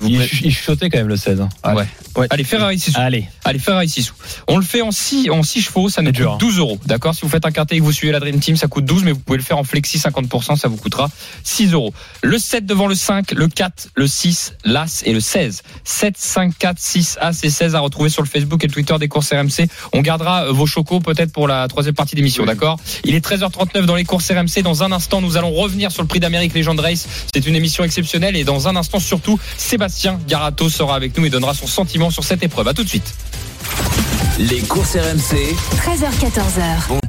Vous 0.00 0.08
il, 0.08 0.22
il 0.42 0.52
chuchotait 0.54 0.90
quand 0.90 0.98
même 0.98 1.08
le 1.08 1.16
16. 1.16 1.40
hein. 1.40 1.48
Ouais. 2.16 2.26
Allez, 2.30 2.44
Ferrari 2.44 2.78
Sissou. 2.78 2.98
Allez. 3.00 3.26
Allez, 3.44 3.58
Ferrari 3.58 3.88
Sissou. 3.88 4.14
On 4.48 4.56
le 4.56 4.64
fait 4.64 4.82
en 4.82 4.90
6 4.90 5.30
en 5.30 5.42
six 5.42 5.60
chevaux, 5.62 5.88
ça 5.88 6.00
nous 6.02 6.08
C'est 6.08 6.12
coûte 6.12 6.20
dur, 6.22 6.32
hein. 6.32 6.38
12 6.40 6.58
euros. 6.58 6.78
D'accord 6.86 7.14
Si 7.14 7.22
vous 7.22 7.28
faites 7.28 7.44
un 7.46 7.50
quartier 7.50 7.76
et 7.76 7.80
que 7.80 7.84
vous 7.84 7.92
suivez 7.92 8.12
la 8.12 8.20
Dream 8.20 8.40
Team, 8.40 8.56
ça 8.56 8.68
coûte 8.68 8.84
12, 8.84 9.04
mais 9.04 9.12
vous 9.12 9.18
pouvez 9.18 9.36
le 9.38 9.44
faire 9.44 9.58
en 9.58 9.64
flexi 9.64 9.98
50%, 9.98 10.56
ça 10.56 10.68
vous 10.68 10.76
coûtera 10.76 11.10
6 11.44 11.72
euros. 11.72 11.92
Le 12.22 12.38
7 12.38 12.64
devant 12.64 12.86
le 12.86 12.94
5, 12.94 13.32
le 13.32 13.48
4, 13.48 13.88
le 13.94 14.06
6, 14.06 14.54
l'As 14.64 15.02
et 15.04 15.12
le 15.12 15.20
16. 15.20 15.62
7, 15.84 16.14
5, 16.16 16.58
4, 16.58 16.78
6, 16.78 17.18
As 17.20 17.44
et 17.44 17.50
16 17.50 17.74
à 17.74 17.80
retrouver 17.80 18.08
sur 18.08 18.22
le 18.22 18.28
Facebook 18.28 18.64
et 18.64 18.66
le 18.66 18.72
Twitter 18.72 18.96
des 18.98 19.08
courses 19.08 19.32
RMC. 19.32 19.68
On 19.92 20.00
gardera 20.00 20.44
euh, 20.46 20.52
vos 20.52 20.66
chocos 20.66 21.00
peut-être 21.00 21.32
pour 21.32 21.48
la 21.48 21.68
troisième 21.68 21.94
partie 21.94 22.14
d'émission, 22.14 22.44
d'accord? 22.46 22.78
Il 23.04 23.14
est 23.14 23.24
13h39 23.24 23.84
dans 23.84 23.94
les 23.96 24.04
courses 24.04 24.30
RMC. 24.30 24.62
Dans 24.62 24.82
un 24.82 24.92
instant, 24.92 25.20
nous 25.20 25.36
allons 25.36 25.52
revenir 25.52 25.92
sur 25.92 26.02
le 26.02 26.08
prix 26.08 26.20
d'Amérique 26.20 26.54
Legend 26.54 26.78
Race. 26.80 27.06
C'est 27.34 27.46
une 27.46 27.54
émission 27.54 27.84
exceptionnelle 27.84 28.36
et 28.36 28.44
dans 28.44 28.68
un 28.68 28.76
instant, 28.76 29.00
surtout, 29.00 29.38
Sébastien 29.76 30.18
Garato 30.26 30.70
sera 30.70 30.96
avec 30.96 31.18
nous 31.18 31.26
et 31.26 31.28
donnera 31.28 31.52
son 31.52 31.66
sentiment 31.66 32.08
sur 32.08 32.24
cette 32.24 32.42
épreuve. 32.42 32.66
À 32.66 32.72
tout 32.72 32.82
de 32.82 32.88
suite. 32.88 33.14
Les 34.38 34.60
courses 34.62 34.96
RMC, 34.96 35.54
13h14h. 35.76 37.05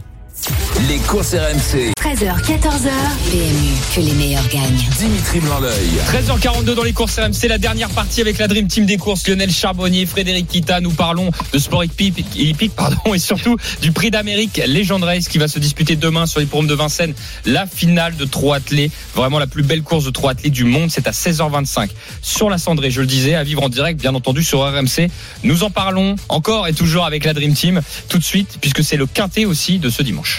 Les 0.87 0.99
courses 0.99 1.33
RMC, 1.33 1.91
13h14h. 1.97 2.91
PMU, 3.29 3.73
que 3.95 3.99
les 3.99 4.13
meilleurs 4.13 4.47
gagnent. 4.47 4.85
Dimitri 4.97 5.39
Blanc-L'œil. 5.39 5.89
13h42 6.13 6.75
dans 6.75 6.83
les 6.83 6.93
courses 6.93 7.19
RMC, 7.19 7.47
la 7.49 7.57
dernière 7.57 7.89
partie 7.89 8.21
avec 8.21 8.37
la 8.37 8.47
Dream 8.47 8.67
Team 8.67 8.85
des 8.85 8.97
courses, 8.97 9.27
Lionel 9.27 9.51
Charbonnier, 9.51 10.05
Frédéric 10.05 10.47
Kita. 10.47 10.79
Nous 10.79 10.91
parlons 10.91 11.31
de 11.51 11.57
sport 11.57 11.83
hippique, 11.83 12.25
hippique, 12.35 12.73
pardon, 12.73 13.13
et 13.13 13.19
surtout 13.19 13.57
du 13.81 13.91
prix 13.91 14.11
d'Amérique 14.11 14.61
Legend 14.65 15.03
Race 15.03 15.27
qui 15.27 15.37
va 15.37 15.47
se 15.47 15.59
disputer 15.59 15.95
demain 15.95 16.25
sur 16.25 16.39
l'hippodrome 16.39 16.67
de 16.67 16.75
Vincennes. 16.75 17.13
La 17.45 17.65
finale 17.65 18.15
de 18.15 18.25
trois 18.25 18.57
athlètes, 18.57 18.91
vraiment 19.15 19.39
la 19.39 19.47
plus 19.47 19.63
belle 19.63 19.81
course 19.81 20.05
de 20.05 20.11
trois 20.11 20.31
athlètes 20.31 20.53
du 20.53 20.63
monde. 20.63 20.89
C'est 20.91 21.07
à 21.07 21.11
16h25 21.11 21.89
sur 22.21 22.49
la 22.49 22.57
cendrée, 22.57 22.91
je 22.91 23.01
le 23.01 23.07
disais, 23.07 23.35
à 23.35 23.43
vivre 23.43 23.63
en 23.63 23.69
direct, 23.69 23.99
bien 23.99 24.15
entendu, 24.15 24.43
sur 24.43 24.61
RMC. 24.61 25.09
Nous 25.43 25.63
en 25.63 25.71
parlons 25.71 26.15
encore 26.29 26.67
et 26.67 26.73
toujours 26.73 27.05
avec 27.05 27.25
la 27.25 27.33
Dream 27.33 27.53
Team 27.53 27.81
tout 28.07 28.19
de 28.19 28.23
suite, 28.23 28.59
puisque 28.61 28.83
c'est 28.83 28.97
le 28.97 29.07
quintet 29.07 29.45
aussi 29.45 29.79
de 29.79 29.89
ce 29.89 30.03
dimanche. 30.03 30.36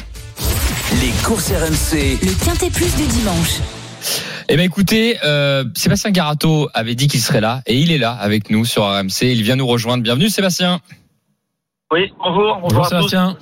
Les 1.00 1.10
courses 1.24 1.50
RMC, 1.50 2.18
Le 2.22 2.44
Quintet 2.44 2.70
Plus 2.70 2.94
du 2.96 3.06
dimanche. 3.06 3.60
Eh 4.48 4.56
ben 4.56 4.64
écoutez, 4.64 5.18
euh, 5.24 5.64
Sébastien 5.74 6.10
Garato 6.10 6.68
avait 6.72 6.94
dit 6.94 7.08
qu'il 7.08 7.20
serait 7.20 7.40
là 7.40 7.60
et 7.66 7.76
il 7.76 7.92
est 7.92 7.98
là 7.98 8.12
avec 8.12 8.50
nous 8.50 8.64
sur 8.64 8.84
RMC. 8.84 9.22
Il 9.22 9.42
vient 9.42 9.56
nous 9.56 9.66
rejoindre. 9.66 10.02
Bienvenue 10.02 10.28
Sébastien. 10.28 10.80
Oui, 11.92 12.12
bonjour, 12.18 12.58
bonjour, 12.62 12.78
Bonjour 12.80 12.84
à 12.86 13.00
tous. 13.00 13.08
Sébastien. 13.08 13.36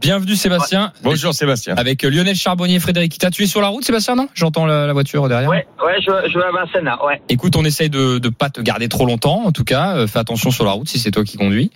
Bienvenue 0.00 0.34
Sébastien. 0.34 0.92
Bonjour 1.02 1.32
Sébastien. 1.32 1.74
Avec 1.76 2.02
Lionel 2.02 2.34
Charbonnier 2.34 2.76
et 2.76 2.80
Frédéric 2.80 3.12
Kita. 3.12 3.30
Tu 3.30 3.44
es 3.44 3.46
sur 3.46 3.60
la 3.60 3.68
route 3.68 3.84
Sébastien 3.84 4.16
non? 4.16 4.28
J'entends 4.34 4.66
la, 4.66 4.86
la 4.86 4.92
voiture 4.92 5.28
derrière. 5.28 5.48
Ouais, 5.48 5.66
ouais, 5.84 5.94
je, 6.00 6.10
je 6.28 6.38
vais 6.38 6.44
à 6.44 6.50
Vincennes, 6.50 6.84
là, 6.84 6.98
ouais. 7.04 7.22
Écoute, 7.28 7.54
on 7.56 7.64
essaye 7.64 7.88
de 7.88 8.18
ne 8.22 8.28
pas 8.30 8.50
te 8.50 8.60
garder 8.60 8.88
trop 8.88 9.06
longtemps. 9.06 9.42
En 9.44 9.52
tout 9.52 9.64
cas, 9.64 9.94
Euh, 9.96 10.06
fais 10.08 10.18
attention 10.18 10.50
sur 10.50 10.64
la 10.64 10.72
route 10.72 10.88
si 10.88 10.98
c'est 10.98 11.10
toi 11.12 11.22
qui 11.24 11.36
conduis. 11.36 11.70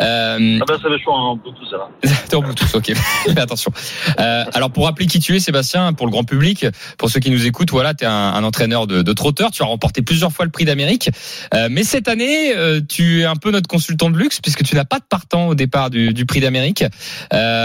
Euh, 0.00 0.58
Ah 0.60 0.64
ben, 0.68 0.78
ça 0.80 0.88
va, 0.88 0.94
je 0.94 1.00
suis 1.00 1.08
en 1.10 1.36
Bluetooth, 1.36 1.68
ça 1.70 1.78
va. 1.78 1.88
T'es 2.28 2.36
en 2.36 2.42
Bluetooth, 2.42 2.74
ok. 2.74 2.92
Fais 3.24 3.40
attention. 3.40 3.72
Euh, 4.20 4.44
alors 4.52 4.70
pour 4.70 4.84
rappeler 4.84 5.06
qui 5.06 5.18
tu 5.18 5.34
es, 5.34 5.40
Sébastien, 5.40 5.92
pour 5.92 6.06
le 6.06 6.12
grand 6.12 6.24
public, 6.24 6.66
pour 6.98 7.10
ceux 7.10 7.20
qui 7.20 7.30
nous 7.30 7.46
écoutent, 7.46 7.70
voilà, 7.70 7.94
tu 7.94 8.04
es 8.04 8.06
un, 8.06 8.12
un 8.12 8.44
entraîneur 8.44 8.86
de, 8.86 9.02
de 9.02 9.12
trotteur. 9.12 9.50
Tu 9.50 9.62
as 9.62 9.66
remporté 9.66 10.02
plusieurs 10.02 10.30
fois 10.32 10.44
le 10.44 10.50
prix 10.52 10.64
d'Amérique. 10.66 11.10
Euh, 11.54 11.68
mais 11.70 11.82
cette 11.84 12.06
année, 12.08 12.54
euh, 12.54 12.80
tu 12.86 13.22
es 13.22 13.24
un 13.24 13.36
peu 13.36 13.50
notre 13.50 13.68
consultant 13.68 14.10
de 14.10 14.18
luxe 14.18 14.40
puisque 14.40 14.62
tu 14.62 14.74
n'as 14.76 14.84
pas 14.84 14.98
de 14.98 15.04
partant 15.08 15.48
au 15.48 15.54
départ 15.54 15.90
du, 15.90 16.12
du 16.12 16.26
prix 16.26 16.40
d'Amérique. 16.40 16.84
Euh, 17.32 17.61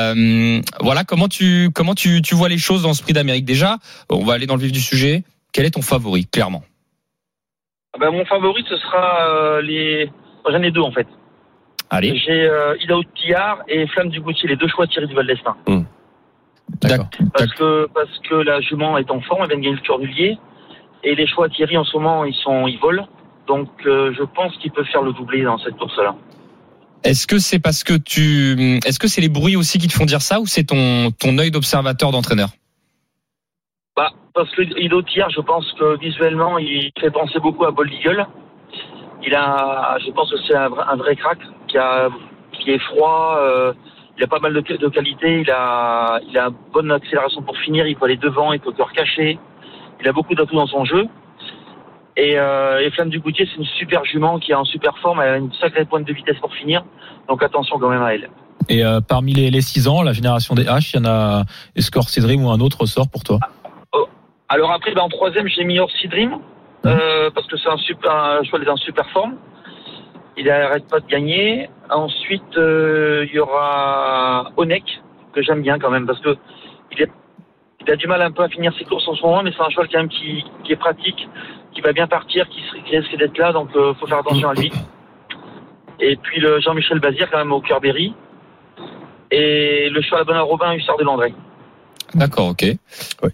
voilà, 0.79 1.03
comment 1.03 1.27
tu 1.27 1.69
comment 1.73 1.95
tu, 1.95 2.21
tu 2.21 2.35
vois 2.35 2.49
les 2.49 2.57
choses 2.57 2.83
dans 2.83 2.93
ce 2.93 3.01
prix 3.01 3.13
d'Amérique 3.13 3.45
déjà? 3.45 3.77
On 4.09 4.23
va 4.23 4.33
aller 4.33 4.45
dans 4.45 4.55
le 4.55 4.61
vif 4.61 4.71
du 4.71 4.81
sujet. 4.81 5.23
Quel 5.53 5.65
est 5.65 5.71
ton 5.71 5.81
favori, 5.81 6.25
clairement? 6.25 6.63
Ah 7.93 7.99
ben, 7.99 8.11
mon 8.11 8.25
favori, 8.25 8.63
ce 8.69 8.77
sera 8.77 9.29
euh, 9.29 9.61
les. 9.61 10.11
moi, 10.43 10.51
J'en 10.51 10.61
ai 10.61 10.71
deux, 10.71 10.81
en 10.81 10.91
fait. 10.91 11.07
Allez. 11.89 12.17
J'ai 12.17 12.47
euh, 12.47 12.75
Pillard 13.15 13.59
et 13.67 13.87
Flamme 13.87 14.09
du 14.09 14.19
Gauthier, 14.19 14.49
les 14.49 14.55
deux 14.55 14.67
choix 14.67 14.87
tirés 14.87 15.07
du 15.07 15.15
Val 15.15 15.25
d'Estaing. 15.25 15.55
D'accord. 16.81 17.07
Parce 17.33 17.53
que, 17.53 17.87
parce 17.93 18.19
que 18.29 18.35
la 18.35 18.59
jument 18.61 18.97
est 18.97 19.09
en 19.09 19.21
forme, 19.21 19.43
elle 19.43 19.49
vient 19.49 19.57
de 19.57 19.63
gagner 19.63 19.75
le 19.75 19.81
Tour 19.81 19.99
du 19.99 20.07
Lier. 20.07 20.37
Et 21.03 21.15
les 21.15 21.27
choix 21.27 21.47
Thierry 21.49 21.77
en 21.77 21.85
ce 21.85 21.95
moment, 21.95 22.25
ils 22.25 22.35
sont, 22.35 22.67
ils 22.67 22.77
volent. 22.77 23.07
Donc 23.47 23.69
euh, 23.85 24.13
je 24.17 24.23
pense 24.23 24.55
qu'il 24.57 24.71
peut 24.71 24.83
faire 24.83 25.01
le 25.01 25.13
doublé 25.13 25.43
dans 25.43 25.57
cette 25.57 25.77
course-là. 25.77 26.15
Est-ce 27.03 27.27
que 27.27 27.37
c'est 27.39 27.59
parce 27.59 27.83
que 27.83 27.93
tu, 27.93 28.79
est-ce 28.85 28.99
que 28.99 29.07
c'est 29.07 29.21
les 29.21 29.29
bruits 29.29 29.55
aussi 29.55 29.77
qui 29.77 29.87
te 29.87 29.93
font 29.93 30.05
dire 30.05 30.21
ça 30.21 30.39
ou 30.39 30.45
c'est 30.47 30.63
ton 30.65 31.11
ton 31.11 31.37
œil 31.37 31.51
d'observateur 31.51 32.11
d'entraîneur? 32.11 32.49
Bah, 33.95 34.09
parce 34.33 34.49
que 34.55 34.61
Ido 34.79 35.01
Thiers, 35.03 35.29
je 35.35 35.41
pense 35.41 35.65
que 35.79 35.97
visuellement, 35.99 36.57
il 36.57 36.91
fait 36.99 37.11
penser 37.11 37.39
beaucoup 37.39 37.65
à 37.65 37.71
Bold 37.71 37.91
Eagle. 37.93 38.25
Il 39.25 39.33
a, 39.33 39.97
je 40.05 40.11
pense 40.11 40.29
que 40.31 40.37
c'est 40.47 40.55
un, 40.55 40.69
vrai- 40.69 41.15
crack 41.15 41.39
qui 41.67 41.77
a, 41.77 42.09
qui 42.53 42.71
est 42.71 42.79
froid. 42.79 43.37
euh, 43.41 43.73
il 44.17 44.23
a 44.23 44.27
pas 44.27 44.39
mal 44.39 44.53
de, 44.53 44.61
de 44.61 44.87
qualité. 44.89 45.41
Il 45.41 45.51
a, 45.51 46.19
il 46.27 46.37
a 46.37 46.49
bonne 46.73 46.91
accélération 46.91 47.41
pour 47.41 47.57
finir. 47.57 47.87
Il 47.87 47.95
peut 47.95 48.05
aller 48.05 48.17
devant. 48.17 48.53
Il 48.53 48.59
peut 48.59 48.71
cœur 48.73 48.91
caché. 48.91 49.39
Il 50.01 50.07
a 50.07 50.11
beaucoup 50.11 50.35
d'atouts 50.35 50.55
dans 50.55 50.67
son 50.67 50.85
jeu. 50.85 51.07
Et, 52.17 52.37
euh, 52.37 52.79
et 52.79 52.89
Flamme 52.91 53.09
du 53.09 53.19
Goutier, 53.19 53.47
c'est 53.49 53.57
une 53.57 53.65
super 53.77 54.03
jument 54.03 54.39
qui 54.39 54.51
est 54.51 54.55
en 54.55 54.65
super 54.65 54.97
forme. 54.97 55.21
Elle 55.21 55.29
a 55.29 55.37
une 55.37 55.53
sacrée 55.53 55.85
pointe 55.85 56.05
de 56.05 56.13
vitesse 56.13 56.37
pour 56.39 56.53
finir. 56.53 56.83
Donc 57.29 57.43
attention 57.43 57.77
quand 57.79 57.89
même 57.89 58.01
à 58.01 58.15
elle. 58.15 58.29
Et 58.69 58.83
euh, 58.83 58.99
parmi 59.01 59.33
les, 59.33 59.51
les 59.51 59.61
6 59.61 59.87
ans, 59.87 60.01
la 60.01 60.13
génération 60.13 60.55
des 60.55 60.65
H, 60.65 60.91
il 60.93 60.97
y 60.97 60.99
en 60.99 61.09
a 61.09 61.43
Escort 61.75 62.09
Cédrim 62.09 62.43
ou 62.43 62.49
un 62.49 62.59
autre 62.59 62.85
sort 62.85 63.07
pour 63.09 63.23
toi? 63.23 63.39
Alors 64.49 64.71
après, 64.71 64.93
ben, 64.93 65.01
en 65.01 65.09
troisième, 65.09 65.47
j'ai 65.47 65.65
mis 65.65 65.77
Orsi 65.79 66.07
Dream, 66.07 66.39
euh, 66.85 67.29
parce 67.31 67.47
que 67.47 67.57
c'est 67.57 67.69
un 67.69 67.77
super, 67.77 68.11
un 68.11 68.43
cheval 68.43 68.63
est 68.63 68.69
en 68.69 68.77
super 68.77 69.09
forme. 69.09 69.35
Il 70.37 70.45
n'arrête 70.45 70.87
pas 70.87 70.99
de 71.01 71.07
gagner. 71.07 71.69
Ensuite, 71.89 72.57
euh, 72.57 73.25
il 73.27 73.35
y 73.35 73.39
aura 73.39 74.51
Onek, 74.55 75.01
que 75.33 75.41
j'aime 75.41 75.61
bien 75.61 75.79
quand 75.79 75.89
même, 75.89 76.05
parce 76.05 76.21
que 76.21 76.37
il, 76.93 77.01
est, 77.01 77.11
il 77.81 77.91
a 77.91 77.97
du 77.97 78.07
mal 78.07 78.21
un 78.21 78.31
peu 78.31 78.43
à 78.43 78.47
finir 78.47 78.73
ses 78.77 78.85
courses 78.85 79.07
en 79.07 79.15
ce 79.15 79.21
moment, 79.21 79.43
mais 79.43 79.51
c'est 79.51 79.63
un 79.63 79.69
cheval 79.69 79.89
quand 79.91 79.99
même 79.99 80.09
qui, 80.09 80.45
qui 80.63 80.71
est 80.71 80.77
pratique, 80.77 81.27
qui 81.77 81.81
va 81.81 81.93
bien 81.93 82.07
partir, 82.07 82.49
qui, 82.49 82.59
risque 82.89 83.15
d'être 83.17 83.37
là, 83.37 83.53
donc 83.53 83.69
euh, 83.75 83.93
faut 83.99 84.07
faire 84.07 84.17
attention 84.17 84.49
à 84.49 84.55
lui. 84.55 84.71
Et 85.99 86.15
puis 86.15 86.39
le 86.39 86.59
Jean-Michel 86.59 86.99
Bazir, 86.99 87.29
quand 87.29 87.37
même, 87.37 87.51
au 87.51 87.61
cœur 87.61 87.79
Berry. 87.79 88.15
Et 89.29 89.87
le 89.91 90.01
cheval 90.01 90.21
à 90.21 90.23
Benoît 90.23 90.41
Robin, 90.41 90.73
Hussard 90.73 90.97
de 90.97 91.03
Landré. 91.03 91.35
D'accord, 92.15 92.49
ok. 92.49 92.65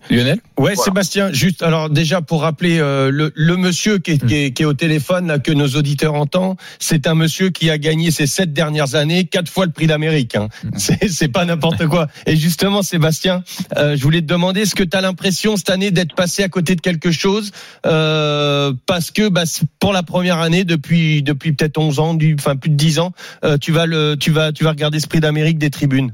Lionel 0.09 0.39
Ouais, 0.57 0.73
Voilà. 0.73 0.75
Sébastien, 0.75 1.31
juste 1.31 1.61
alors 1.61 1.89
déjà 1.89 2.21
pour 2.21 2.41
rappeler 2.41 2.79
euh, 2.79 3.11
le, 3.11 3.31
le 3.35 3.57
monsieur 3.57 3.99
qui 3.99 4.11
est, 4.11 4.25
qui, 4.25 4.35
est, 4.35 4.51
qui 4.51 4.63
est 4.63 4.65
au 4.65 4.73
téléphone 4.73 5.27
là, 5.27 5.39
que 5.39 5.51
nos 5.51 5.67
auditeurs 5.67 6.15
entendent, 6.15 6.57
c'est 6.79 7.07
un 7.07 7.15
monsieur 7.15 7.49
qui 7.49 7.69
a 7.69 7.77
gagné 7.77 8.11
ces 8.11 8.27
sept 8.27 8.51
dernières 8.53 8.95
années 8.95 9.25
quatre 9.25 9.49
fois 9.49 9.65
le 9.65 9.71
prix 9.71 9.87
d'Amérique. 9.87 10.35
Hein. 10.35 10.49
C'est 10.77 11.07
c'est 11.09 11.27
pas 11.27 11.45
n'importe 11.45 11.87
quoi. 11.87 12.07
Et 12.25 12.35
justement, 12.35 12.81
Sébastien, 12.81 13.43
euh, 13.77 13.95
je 13.95 14.03
voulais 14.03 14.21
te 14.21 14.25
demander, 14.25 14.61
est-ce 14.61 14.75
que 14.75 14.83
tu 14.83 14.97
as 14.97 15.01
l'impression 15.01 15.55
cette 15.55 15.69
année 15.69 15.91
d'être 15.91 16.15
passé 16.15 16.43
à 16.43 16.49
côté 16.49 16.75
de 16.75 16.81
quelque 16.81 17.11
chose 17.11 17.51
euh, 17.85 18.73
parce 18.85 19.11
que 19.11 19.29
bah, 19.29 19.43
pour 19.79 19.93
la 19.93 20.03
première 20.03 20.39
année 20.39 20.63
depuis 20.63 21.21
depuis 21.21 21.53
peut-être 21.53 21.77
11 21.77 21.99
ans, 21.99 22.13
du, 22.13 22.35
enfin 22.39 22.55
plus 22.55 22.69
de 22.69 22.75
10 22.75 22.99
ans, 22.99 23.11
euh, 23.43 23.57
tu 23.57 23.71
vas 23.71 23.85
le 23.85 24.15
tu 24.19 24.31
vas 24.31 24.51
tu 24.51 24.63
vas 24.63 24.71
regarder 24.71 24.99
ce 24.99 25.07
prix 25.07 25.19
d'Amérique 25.19 25.57
des 25.57 25.69
tribunes? 25.69 26.13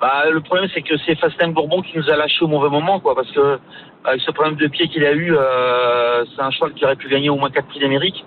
Bah, 0.00 0.24
le 0.30 0.40
problème, 0.40 0.68
c'est 0.72 0.80
que 0.82 0.96
c'est 1.04 1.14
Fastin 1.16 1.48
Bourbon 1.48 1.82
qui 1.82 1.96
nous 1.98 2.08
a 2.08 2.16
lâché 2.16 2.42
au 2.42 2.48
mauvais 2.48 2.70
moment, 2.70 3.00
quoi, 3.00 3.14
parce 3.14 3.30
que 3.32 3.58
avec 4.04 4.20
ce 4.22 4.30
problème 4.30 4.56
de 4.56 4.66
pied 4.66 4.88
qu'il 4.88 5.04
a 5.04 5.12
eu, 5.12 5.34
euh, 5.36 6.24
c'est 6.34 6.40
un 6.42 6.50
cheval 6.50 6.72
qui 6.72 6.84
aurait 6.86 6.96
pu 6.96 7.08
gagner 7.08 7.28
au 7.28 7.36
moins 7.36 7.50
quatre 7.50 7.66
prix 7.68 7.80
d'Amérique. 7.80 8.24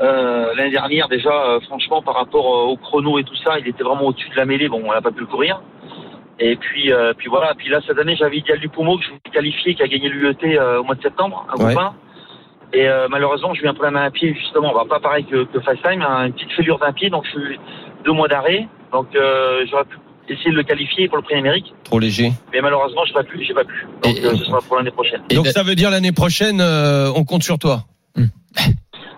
Euh, 0.00 0.54
L'année 0.54 0.70
dernière, 0.70 1.08
déjà, 1.08 1.30
euh, 1.32 1.60
franchement, 1.60 2.02
par 2.02 2.14
rapport 2.14 2.44
au 2.68 2.76
chrono 2.76 3.18
et 3.18 3.24
tout 3.24 3.34
ça, 3.36 3.58
il 3.58 3.66
était 3.66 3.82
vraiment 3.82 4.06
au-dessus 4.06 4.28
de 4.30 4.36
la 4.36 4.44
mêlée. 4.44 4.68
Bon, 4.68 4.80
on 4.84 4.92
n'a 4.92 5.00
pas 5.02 5.10
pu 5.10 5.20
le 5.20 5.26
courir. 5.26 5.60
Et 6.38 6.56
puis, 6.56 6.92
puis 7.16 7.28
voilà. 7.28 7.54
Puis 7.54 7.68
là, 7.68 7.80
cette 7.86 7.98
année, 7.98 8.16
j'avais 8.16 8.38
Ideal 8.38 8.58
du 8.58 8.68
Pomo 8.68 8.96
que 8.98 9.04
je 9.04 9.08
voulais 9.08 9.20
qualifier, 9.32 9.74
qui 9.74 9.82
a 9.82 9.88
gagné 9.88 10.08
l'UET 10.08 10.58
au 10.78 10.84
mois 10.84 10.94
de 10.94 11.02
septembre, 11.02 11.46
à 11.48 11.60
Ouais. 11.60 11.74
Goupin. 11.74 11.94
Et 12.72 12.88
euh, 12.88 13.06
malheureusement, 13.08 13.54
j'ai 13.54 13.62
eu 13.64 13.68
un 13.68 13.74
problème 13.74 13.96
à 13.96 14.02
un 14.02 14.10
pied, 14.10 14.34
justement. 14.34 14.72
Bah, 14.72 14.82
pas 14.88 14.98
pareil 15.00 15.24
que, 15.24 15.44
que 15.44 15.60
FaceTime, 15.60 16.02
hein, 16.02 16.26
une 16.26 16.32
petite 16.32 16.50
fêlure 16.52 16.78
d'un 16.78 16.92
pied, 16.92 17.08
donc 17.10 17.24
je 17.26 17.30
suis 17.40 17.60
deux 18.04 18.12
mois 18.12 18.26
d'arrêt. 18.28 18.66
Donc, 18.92 19.06
j'aurais 19.12 19.84
pu 19.84 19.96
essayer 20.28 20.50
de 20.50 20.56
le 20.56 20.62
qualifier 20.62 21.08
pour 21.08 21.16
le 21.18 21.22
prix 21.22 21.34
Amérique. 21.36 21.72
Trop 21.84 21.98
léger. 21.98 22.30
Mais 22.52 22.60
malheureusement, 22.60 23.02
j'ai 23.06 23.12
pas 23.14 23.24
pu, 23.24 23.42
j'ai 23.44 23.54
pas 23.54 23.64
pu. 23.64 23.86
Donc, 24.02 24.16
Et- 24.16 24.24
euh, 24.24 24.36
ce 24.36 24.44
sera 24.44 24.60
pour 24.60 24.76
l'année 24.76 24.90
prochaine. 24.90 25.20
Et 25.30 25.34
Donc 25.34 25.44
da- 25.46 25.52
ça 25.52 25.62
veut 25.62 25.74
dire 25.74 25.90
l'année 25.90 26.12
prochaine, 26.12 26.60
euh, 26.60 27.10
on 27.14 27.24
compte 27.24 27.42
sur 27.42 27.58
toi. 27.58 27.84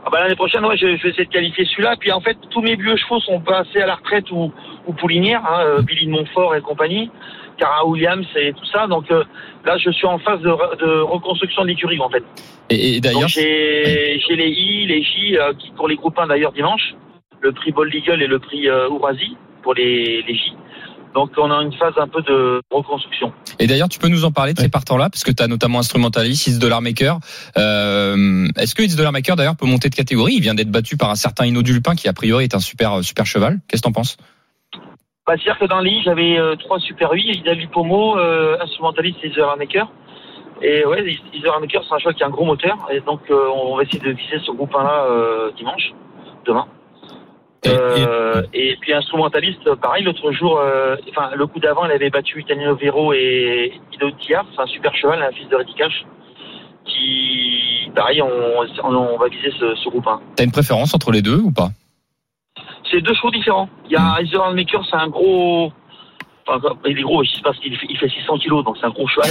Ah 0.08 0.10
bah, 0.10 0.20
l'année 0.20 0.36
prochaine, 0.36 0.64
ouais, 0.64 0.76
je, 0.76 0.96
je 0.96 1.02
vais 1.02 1.08
essayer 1.10 1.24
de 1.24 1.30
qualifier 1.32 1.64
celui-là. 1.64 1.96
Puis 1.98 2.12
en 2.12 2.20
fait, 2.20 2.36
tous 2.50 2.60
mes 2.62 2.76
vieux 2.76 2.96
chevaux 2.96 3.18
sont 3.20 3.40
passés 3.40 3.80
à 3.80 3.86
la 3.86 3.96
retraite 3.96 4.30
ou, 4.30 4.52
ou 4.86 4.92
poulinières, 4.92 5.42
hein, 5.44 5.60
euh, 5.64 5.82
Billy 5.82 6.06
de 6.06 6.10
Montfort 6.12 6.54
et 6.54 6.60
compagnie, 6.60 7.10
Cara 7.58 7.84
Williams 7.86 8.24
et 8.36 8.52
tout 8.52 8.64
ça. 8.72 8.86
Donc 8.86 9.10
euh, 9.10 9.24
là, 9.64 9.76
je 9.78 9.90
suis 9.90 10.06
en 10.06 10.18
phase 10.20 10.40
de, 10.42 10.48
re- 10.48 10.78
de 10.78 11.00
reconstruction 11.00 11.62
de 11.62 11.68
l'écurie, 11.68 11.98
en 12.00 12.08
fait. 12.08 12.22
Et, 12.70 13.00
d'ailleurs, 13.00 13.28
j'ai 13.28 14.20
j'ai 14.28 14.36
les 14.36 14.48
I, 14.50 14.86
les 14.86 15.02
J, 15.02 15.36
euh, 15.38 15.52
qui 15.54 15.70
pour 15.72 15.88
les 15.88 15.96
groupes 15.96 16.18
1 16.18 16.28
d'ailleurs 16.28 16.52
dimanche, 16.52 16.94
le 17.40 17.50
prix 17.52 17.72
Bold 17.72 17.92
Eagle 17.92 18.22
et 18.22 18.26
le 18.28 18.38
prix 18.38 18.68
euh, 18.68 18.88
Ourasi 18.88 19.36
pour 19.64 19.74
les, 19.74 20.22
les 20.22 20.34
J. 20.34 20.52
Donc 21.16 21.30
on 21.38 21.50
a 21.50 21.62
une 21.62 21.72
phase 21.72 21.94
un 21.96 22.08
peu 22.08 22.20
de 22.20 22.60
reconstruction. 22.70 23.32
et 23.58 23.66
d'ailleurs, 23.66 23.88
tu 23.88 23.98
peux 23.98 24.08
nous 24.08 24.26
en 24.26 24.32
parler 24.32 24.52
de 24.52 24.60
ces 24.60 24.68
partants-là, 24.68 25.08
parce 25.08 25.24
que 25.24 25.32
tu 25.32 25.42
as 25.42 25.48
notamment 25.48 25.78
instrumentaliste, 25.78 26.46
Is 26.46 26.58
Dollar 26.58 26.82
Maker. 26.82 27.20
Euh, 27.56 28.46
Est-ce 28.58 28.74
que 28.74 28.82
Is 28.82 28.96
Dollar 28.96 29.12
Maker 29.12 29.34
d'ailleurs 29.34 29.56
peut 29.56 29.64
monter 29.64 29.88
de 29.88 29.94
catégorie? 29.94 30.34
Il 30.34 30.42
vient 30.42 30.52
d'être 30.52 30.70
battu 30.70 30.98
par 30.98 31.08
un 31.08 31.14
certain 31.14 31.46
Inno 31.46 31.62
Dulpin, 31.62 31.94
qui 31.94 32.06
a 32.06 32.12
priori 32.12 32.44
est 32.44 32.54
un 32.54 32.60
super 32.60 33.02
super 33.02 33.24
cheval. 33.24 33.60
Qu'est-ce 33.66 33.80
que 33.80 33.88
t'en 33.88 33.92
penses? 33.92 34.18
Bah, 35.26 35.32
C'est-à-dire 35.38 35.58
que 35.58 35.64
dans 35.64 35.80
les 35.80 35.90
I, 35.90 36.02
j'avais 36.04 36.38
euh, 36.38 36.54
trois 36.56 36.78
Super 36.80 37.10
8, 37.10 37.38
Idali 37.38 37.66
Pomo, 37.68 38.18
euh, 38.18 38.58
instrumentaliste 38.60 39.18
et. 39.24 39.32
Et 40.62 40.84
ouais, 40.84 41.18
Iser 41.32 41.48
Maker, 41.60 41.82
c'est 41.88 41.94
un 41.94 41.98
cheval 41.98 42.14
qui 42.14 42.24
a 42.24 42.26
un 42.26 42.30
gros 42.30 42.44
moteur. 42.44 42.76
Et 42.92 43.00
donc, 43.00 43.22
euh, 43.30 43.48
on 43.54 43.76
va 43.76 43.84
essayer 43.84 44.00
de 44.00 44.10
viser 44.10 44.38
ce 44.44 44.52
groupe 44.52 44.72
1-là 44.74 45.06
euh, 45.08 45.50
dimanche, 45.56 45.92
demain. 46.44 46.66
Et- 47.66 48.06
Euh, 48.06 48.42
et, 48.52 48.76
puis 48.80 48.92
instrumentaliste, 48.92 49.74
pareil, 49.76 50.04
l'autre 50.04 50.30
jour, 50.32 50.58
euh, 50.58 50.96
enfin 51.10 51.30
le 51.34 51.46
coup 51.46 51.58
d'avant, 51.60 51.84
elle 51.84 51.92
avait 51.92 52.10
battu 52.10 52.40
Itanino 52.40 52.74
Vero 52.76 53.12
et 53.12 53.72
Ido 53.92 54.10
Tiar, 54.12 54.44
c'est 54.54 54.62
un 54.62 54.66
super 54.66 54.94
cheval, 54.94 55.22
un 55.22 55.32
fils 55.32 55.48
de 55.48 55.56
Reddy 55.56 55.74
Cash, 55.74 56.04
qui, 56.84 57.90
pareil, 57.94 58.22
on, 58.22 58.28
on, 58.84 58.94
on 58.94 59.18
va 59.18 59.28
viser 59.28 59.50
ce, 59.58 59.74
ce 59.76 59.88
groupe 59.88 60.06
1. 60.06 60.20
T'as 60.36 60.44
une 60.44 60.52
préférence 60.52 60.94
entre 60.94 61.10
les 61.10 61.22
deux 61.22 61.38
ou 61.38 61.50
pas? 61.52 61.70
C'est 62.90 63.00
deux 63.00 63.14
chevaux 63.14 63.30
différents. 63.30 63.68
Il 63.86 63.92
y 63.92 63.96
a 63.96 64.20
Iser 64.22 64.38
Maker, 64.54 64.84
c'est 64.88 64.96
un 64.96 65.08
gros, 65.08 65.72
enfin, 66.46 66.60
il 66.86 66.98
est 66.98 67.02
gros, 67.02 67.24
je 67.24 67.30
sais 67.30 67.42
pas, 67.42 67.50
il 67.64 67.76
fait, 67.76 67.86
il 67.88 67.98
fait 67.98 68.08
600 68.08 68.38
kilos, 68.38 68.64
donc 68.64 68.76
c'est 68.80 68.86
un 68.86 68.90
gros 68.90 69.08
cheval, 69.08 69.30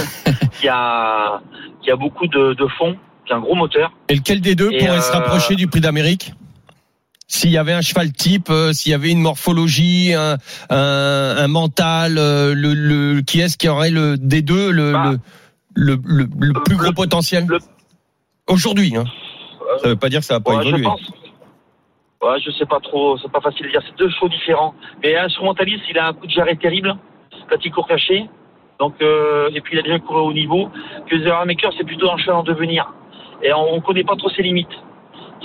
qui 0.60 0.68
a, 0.68 1.40
qui 1.82 1.90
a 1.90 1.96
beaucoup 1.96 2.26
de, 2.26 2.52
de 2.54 2.66
fond, 2.78 2.96
qui 3.26 3.32
a 3.32 3.36
un 3.36 3.40
gros 3.40 3.54
moteur. 3.54 3.92
Et 4.08 4.14
lequel 4.14 4.40
des 4.40 4.54
deux 4.54 4.70
Et, 4.72 4.78
pourrait 4.78 5.00
se 5.00 5.10
euh, 5.10 5.18
rapprocher 5.18 5.54
du 5.54 5.66
prix 5.68 5.80
d'Amérique? 5.80 6.32
S'il 7.28 7.50
y 7.50 7.58
avait 7.58 7.72
un 7.72 7.80
cheval 7.80 8.12
type, 8.12 8.50
euh, 8.50 8.72
s'il 8.72 8.92
y 8.92 8.94
avait 8.94 9.10
une 9.10 9.20
morphologie, 9.20 10.14
un, 10.14 10.36
un, 10.70 11.34
un 11.38 11.48
mental, 11.48 12.18
euh, 12.18 12.54
le, 12.54 12.72
le, 12.74 13.20
qui 13.22 13.40
est-ce 13.40 13.58
qui 13.58 13.68
aurait 13.68 13.90
le 13.90 14.16
des 14.16 14.42
deux 14.42 14.70
le, 14.70 14.92
Bah, 14.92 15.10
le, 15.10 15.18
le, 15.74 15.98
le, 16.04 16.28
le 16.38 16.52
plus 16.62 16.76
gros 16.76 16.92
potentiel 16.92 17.46
Aujourd'hui, 18.48 18.96
hein. 18.96 19.04
Ça 19.82 19.88
veut 19.88 19.96
pas 19.96 20.08
dire 20.08 20.20
que 20.20 20.26
ça 20.26 20.34
va 20.34 20.40
pas 20.40 20.52
Ouais, 20.54 20.62
je 20.62 20.68
évoluer. 20.68 20.84
pense. 20.84 21.00
Ouais, 22.22 22.38
je 22.44 22.50
sais 22.52 22.64
pas 22.66 22.78
trop, 22.80 23.18
c'est 23.18 23.30
pas 23.30 23.40
facile 23.40 23.66
de 23.66 23.70
dire. 23.72 23.82
C'est 23.84 23.98
deux 23.98 24.08
chevaux 24.10 24.28
différents. 24.28 24.74
Mais 25.02 25.16
instrumentaliste, 25.16 25.82
il 25.90 25.98
a 25.98 26.08
un 26.08 26.12
coup 26.12 26.26
de 26.26 26.30
jarret 26.32 26.54
terrible 26.56 26.94
quand 27.50 27.56
il 27.64 27.72
court 27.72 27.88
caché. 27.88 28.28
Donc, 28.78 28.94
euh, 29.02 29.50
et 29.54 29.60
puis 29.60 29.74
il 29.74 29.80
a 29.80 29.82
déjà 29.82 29.98
couru 29.98 30.20
au 30.20 30.32
niveau. 30.32 30.70
Que 31.10 31.16
The 31.16 31.46
Maker, 31.46 31.72
c'est 31.76 31.84
plutôt 31.84 32.10
un 32.10 32.16
cheval 32.18 32.36
en 32.36 32.42
devenir. 32.44 32.92
Et 33.42 33.52
on, 33.52 33.74
on 33.74 33.80
connaît 33.80 34.04
pas 34.04 34.14
trop 34.16 34.30
ses 34.30 34.42
limites. 34.42 34.68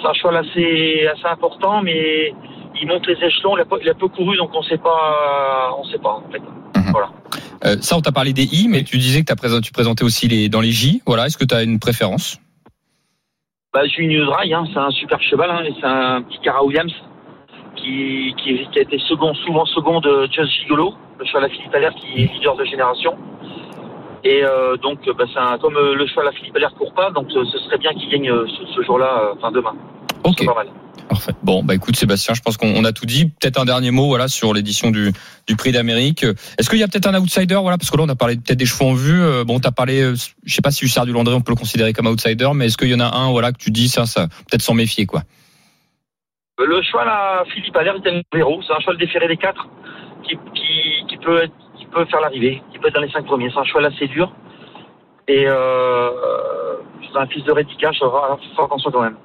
C'est 0.02 0.08
un 0.08 0.14
cheval 0.14 0.38
assez, 0.38 1.08
assez 1.14 1.26
important, 1.28 1.82
mais 1.82 2.34
il 2.82 2.88
monte 2.88 3.06
les 3.08 3.24
échelons. 3.24 3.58
Il 3.58 3.62
a, 3.62 3.66
pas- 3.66 3.78
il 3.82 3.90
a 3.90 3.94
peu 3.94 4.08
couru, 4.08 4.38
donc 4.38 4.50
on 4.54 4.64
sait 4.64 4.78
pas, 4.78 5.76
on 5.78 5.84
sait 5.86 6.00
pas 6.00 6.22
en 6.26 6.32
fait. 6.32 6.42
Euh, 7.64 7.78
Ça, 7.82 7.96
on 7.98 8.02
t'a 8.02 8.12
parlé 8.12 8.34
des 8.34 8.44
I, 8.44 8.68
mais 8.68 8.84
tu 8.84 8.98
disais 8.98 9.24
que 9.24 9.60
tu 9.62 9.72
présentais 9.72 10.04
aussi 10.04 10.28
les 10.28 10.50
dans 10.50 10.62
les 10.62 10.72
J. 10.72 11.02
Voilà, 11.06 11.28
est-ce 11.28 11.38
que 11.38 11.46
tu 11.46 11.54
as 11.54 11.62
une 11.64 11.80
préférence? 11.80 12.40
Bah, 13.74 13.86
Junior 13.86 14.26
Dry, 14.36 14.54
hein, 14.54 14.66
c'est 14.74 14.80
un 14.80 14.90
super 14.92 15.22
cheval, 15.22 15.50
hein, 15.52 15.64
c'est 15.80 15.86
un 15.86 16.24
petit 16.24 16.40
Cara 16.40 16.64
Williams 16.64 16.92
qui, 17.78 18.34
qui, 18.44 18.68
qui 18.72 18.80
a 18.80 18.82
été 18.82 18.98
second, 19.08 19.34
souvent 19.46 19.66
second 19.66 20.02
de 20.02 20.28
Just 20.32 20.52
Gigolo, 20.60 20.94
le 21.20 21.26
cheval 21.26 21.46
à 21.46 21.50
Philippe 21.50 21.74
Allaire 21.74 21.94
qui 21.96 22.24
est 22.24 22.34
leader 22.34 22.56
de 22.58 22.66
génération. 22.66 23.16
Et 24.24 24.44
euh, 24.44 24.78
donc, 24.78 25.00
bah, 25.18 25.26
c'est 25.34 25.40
un, 25.40 25.58
comme 25.58 25.76
euh, 25.76 25.96
le 25.96 26.06
cheval 26.08 26.28
à 26.28 26.32
Philippe 26.32 26.56
Allaire 26.56 26.74
court 26.76 26.94
pas, 26.94 27.10
donc 27.12 27.28
euh, 27.36 27.44
ce 27.52 27.58
serait 27.60 27.78
bien 27.78 27.92
qu'il 27.94 28.10
gagne 28.10 28.30
ce, 28.30 28.74
ce 28.76 28.84
jour-là, 28.84 29.34
enfin 29.36 29.52
demain. 29.52 29.74
Ok. 30.24 30.36
C'est 30.40 30.46
pas 30.46 30.54
mal. 30.54 30.68
Parfait. 31.10 31.34
Bon, 31.44 31.64
bah 31.64 31.74
écoute 31.76 31.96
Sébastien, 31.96 32.34
je 32.34 32.42
pense 32.42 32.56
qu'on 32.56 32.74
on 32.74 32.86
a 32.86 32.94
tout 32.94 33.06
dit. 33.06 33.26
Peut-être 33.26 33.60
un 33.60 33.66
dernier 33.66 33.92
mot, 33.92 34.08
voilà, 34.08 34.28
sur 34.28 34.54
l'édition 34.54 34.92
du, 34.92 35.12
du 35.48 35.56
Prix 35.56 35.72
d'Amérique. 35.72 36.24
Est-ce 36.58 36.70
qu'il 36.70 36.80
y 36.80 36.84
a 36.84 36.88
peut-être 36.88 37.08
un 37.08 37.20
outsider, 37.20 37.56
voilà, 37.56 37.78
parce 37.78 37.90
que 37.90 37.98
là 37.98 38.04
on 38.04 38.10
a 38.10 38.16
parlé 38.16 38.36
peut-être 38.36 38.60
des 38.60 38.66
chevaux 38.66 38.86
en 38.86 38.94
vue. 38.94 39.22
Bon, 39.44 39.60
t'as 39.60 39.72
parlé, 39.72 40.14
je 40.16 40.54
sais 40.54 40.62
pas 40.62 40.72
si 40.72 40.86
Hussard 40.86 41.06
du 41.06 41.12
Landré 41.12 41.34
on 41.34 41.42
peut 41.42 41.52
le 41.52 41.58
considérer 41.58 41.92
comme 41.92 42.08
outsider, 42.08 42.50
mais 42.54 42.68
est-ce 42.68 42.78
qu'il 42.78 42.90
y 42.90 42.96
en 42.96 43.02
a 43.02 43.14
un, 43.14 43.32
voilà, 43.32 43.52
que 43.52 43.58
tu 43.58 43.72
dis 43.72 43.90
ça, 43.90 44.06
ça 44.06 44.28
peut-être 44.28 44.62
s'en 44.62 44.74
méfier, 44.74 45.06
quoi? 45.06 45.24
Le 46.60 46.82
cheval 46.84 47.10
à 47.10 47.44
Philippe 47.52 47.76
Allaire, 47.76 47.96
il 48.06 48.08
est 48.08 48.24
Véro, 48.34 48.62
c'est 48.66 48.74
un 48.74 48.80
cheval 48.80 48.98
déféré 48.98 49.28
des 49.28 49.38
quatre 49.38 49.68
qui, 50.24 50.38
qui, 50.54 51.08
qui 51.10 51.18
peut 51.18 51.44
être, 51.44 51.54
peut 51.92 52.06
faire 52.06 52.22
l'arrivée, 52.22 52.62
qui 52.72 52.80
peut 52.80 52.88
être 52.88 52.96
dans 52.96 53.02
les 53.02 53.12
cinq 53.12 53.26
premiers. 53.26 53.50
C'est 53.54 53.60
un 53.60 53.64
cheval 53.64 53.86
assez 53.86 54.08
dur. 54.08 54.32
Et 55.28 55.46
euh, 55.48 56.10
c'est 57.12 57.20
un 57.20 57.28
fils 57.28 57.44
de 57.44 57.52
Reddica, 57.52 57.92
je 57.92 58.04
vais 58.04 58.12
faire 58.56 58.66
attention 58.66 58.92
quand 58.92 59.02
même. 59.04 59.16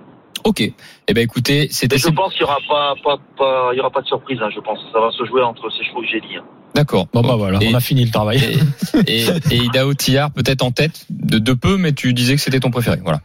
Ok. 0.44 0.60
Eh 0.60 1.14
ben 1.14 1.24
écoutez, 1.24 1.66
c'était 1.70 1.98
je 1.98 2.08
pense 2.10 2.32
qu'il 2.34 2.42
y 2.42 2.44
aura 2.44 2.58
pas, 2.68 2.94
pas, 3.02 3.16
pas, 3.36 3.70
il 3.72 3.78
y 3.78 3.80
aura 3.80 3.90
pas 3.90 4.02
de 4.02 4.06
surprise, 4.06 4.38
hein, 4.40 4.48
je 4.54 4.60
pense. 4.60 4.78
Ça 4.92 5.00
va 5.00 5.10
se 5.10 5.24
jouer 5.24 5.42
entre 5.42 5.68
ces 5.70 5.82
chevaux 5.84 6.02
que 6.02 6.06
j'ai 6.06 6.20
dit. 6.20 6.36
hein. 6.36 6.44
d'accord. 6.74 7.06
Bon, 7.12 7.22
bah 7.22 7.34
voilà, 7.36 7.58
Et- 7.60 7.68
on 7.72 7.74
a 7.74 7.80
fini 7.80 8.04
le 8.04 8.12
travail. 8.12 8.38
Et, 9.06 9.22
et, 9.22 9.24
et 9.50 9.56
Idaho 9.64 9.94
Tillard 9.94 10.30
peut-être 10.30 10.62
en 10.62 10.70
tête 10.70 11.06
de, 11.10 11.38
de 11.38 11.52
peu, 11.54 11.76
mais 11.78 11.92
tu 11.92 12.12
disais 12.12 12.34
que 12.34 12.40
c'était 12.40 12.60
ton 12.60 12.70
préféré. 12.70 12.98
Voilà. 13.02 13.18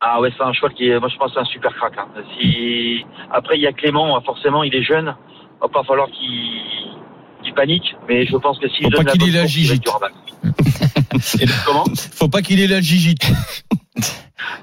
Ah 0.00 0.18
ouais, 0.20 0.32
c'est 0.34 0.42
un 0.44 0.52
cheval 0.54 0.72
qui 0.72 0.88
est, 0.88 0.98
moi 0.98 1.10
je 1.10 1.16
pense 1.18 1.28
que 1.28 1.34
c'est 1.34 1.40
un 1.40 1.44
super 1.52 1.74
crack. 1.74 1.92
Hein. 1.98 2.06
Si 2.38 3.04
après 3.30 3.56
il 3.58 3.62
y 3.62 3.66
a 3.66 3.72
Clément, 3.72 4.18
forcément 4.22 4.62
il 4.62 4.74
est 4.74 4.82
jeune, 4.84 5.14
va 5.60 5.68
pas 5.68 5.82
falloir 5.82 6.08
qu'il 6.08 6.99
qu'il 7.42 7.54
panique, 7.54 7.94
mais 8.08 8.26
je 8.26 8.36
pense 8.36 8.58
que 8.58 8.68
s'il 8.68 8.84
Faut 8.84 8.90
donne 8.90 9.04
pas 9.04 9.10
la 9.10 9.12
qu'il 9.12 9.20
bonne 9.20 9.30
ait 9.30 9.32
la 9.32 9.40
course, 9.42 9.56
il 9.56 9.68
va 9.68 9.74
être 9.74 9.82
gigite. 11.36 11.62
Comment 11.66 11.84
Faut 12.12 12.28
pas 12.28 12.42
qu'il 12.42 12.60
ait 12.60 12.66
la 12.66 12.80
gigite. 12.80 13.22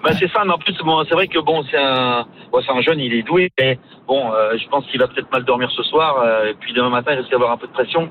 Bah 0.03 0.09
c'est 0.19 0.29
ça, 0.31 0.43
mais 0.45 0.53
en 0.53 0.57
plus 0.57 0.75
bon, 0.83 1.03
c'est 1.07 1.13
vrai 1.13 1.27
que 1.27 1.39
bon 1.39 1.63
c'est 1.69 1.77
un, 1.77 2.25
bon, 2.51 2.59
c'est 2.65 2.71
un 2.71 2.81
jeune, 2.81 2.99
il 2.99 3.13
est 3.13 3.21
doué, 3.23 3.51
mais 3.59 3.79
bon, 4.07 4.31
euh, 4.31 4.57
je 4.61 4.67
pense 4.69 4.85
qu'il 4.87 4.99
va 4.99 5.07
peut-être 5.07 5.31
mal 5.31 5.43
dormir 5.43 5.69
ce 5.75 5.83
soir, 5.83 6.17
euh, 6.19 6.51
et 6.51 6.53
puis 6.55 6.73
demain 6.73 6.89
matin 6.89 7.11
il 7.13 7.19
risque 7.19 7.31
d'avoir 7.31 7.51
un 7.51 7.57
peu 7.57 7.67
de 7.67 7.71
pression. 7.71 8.09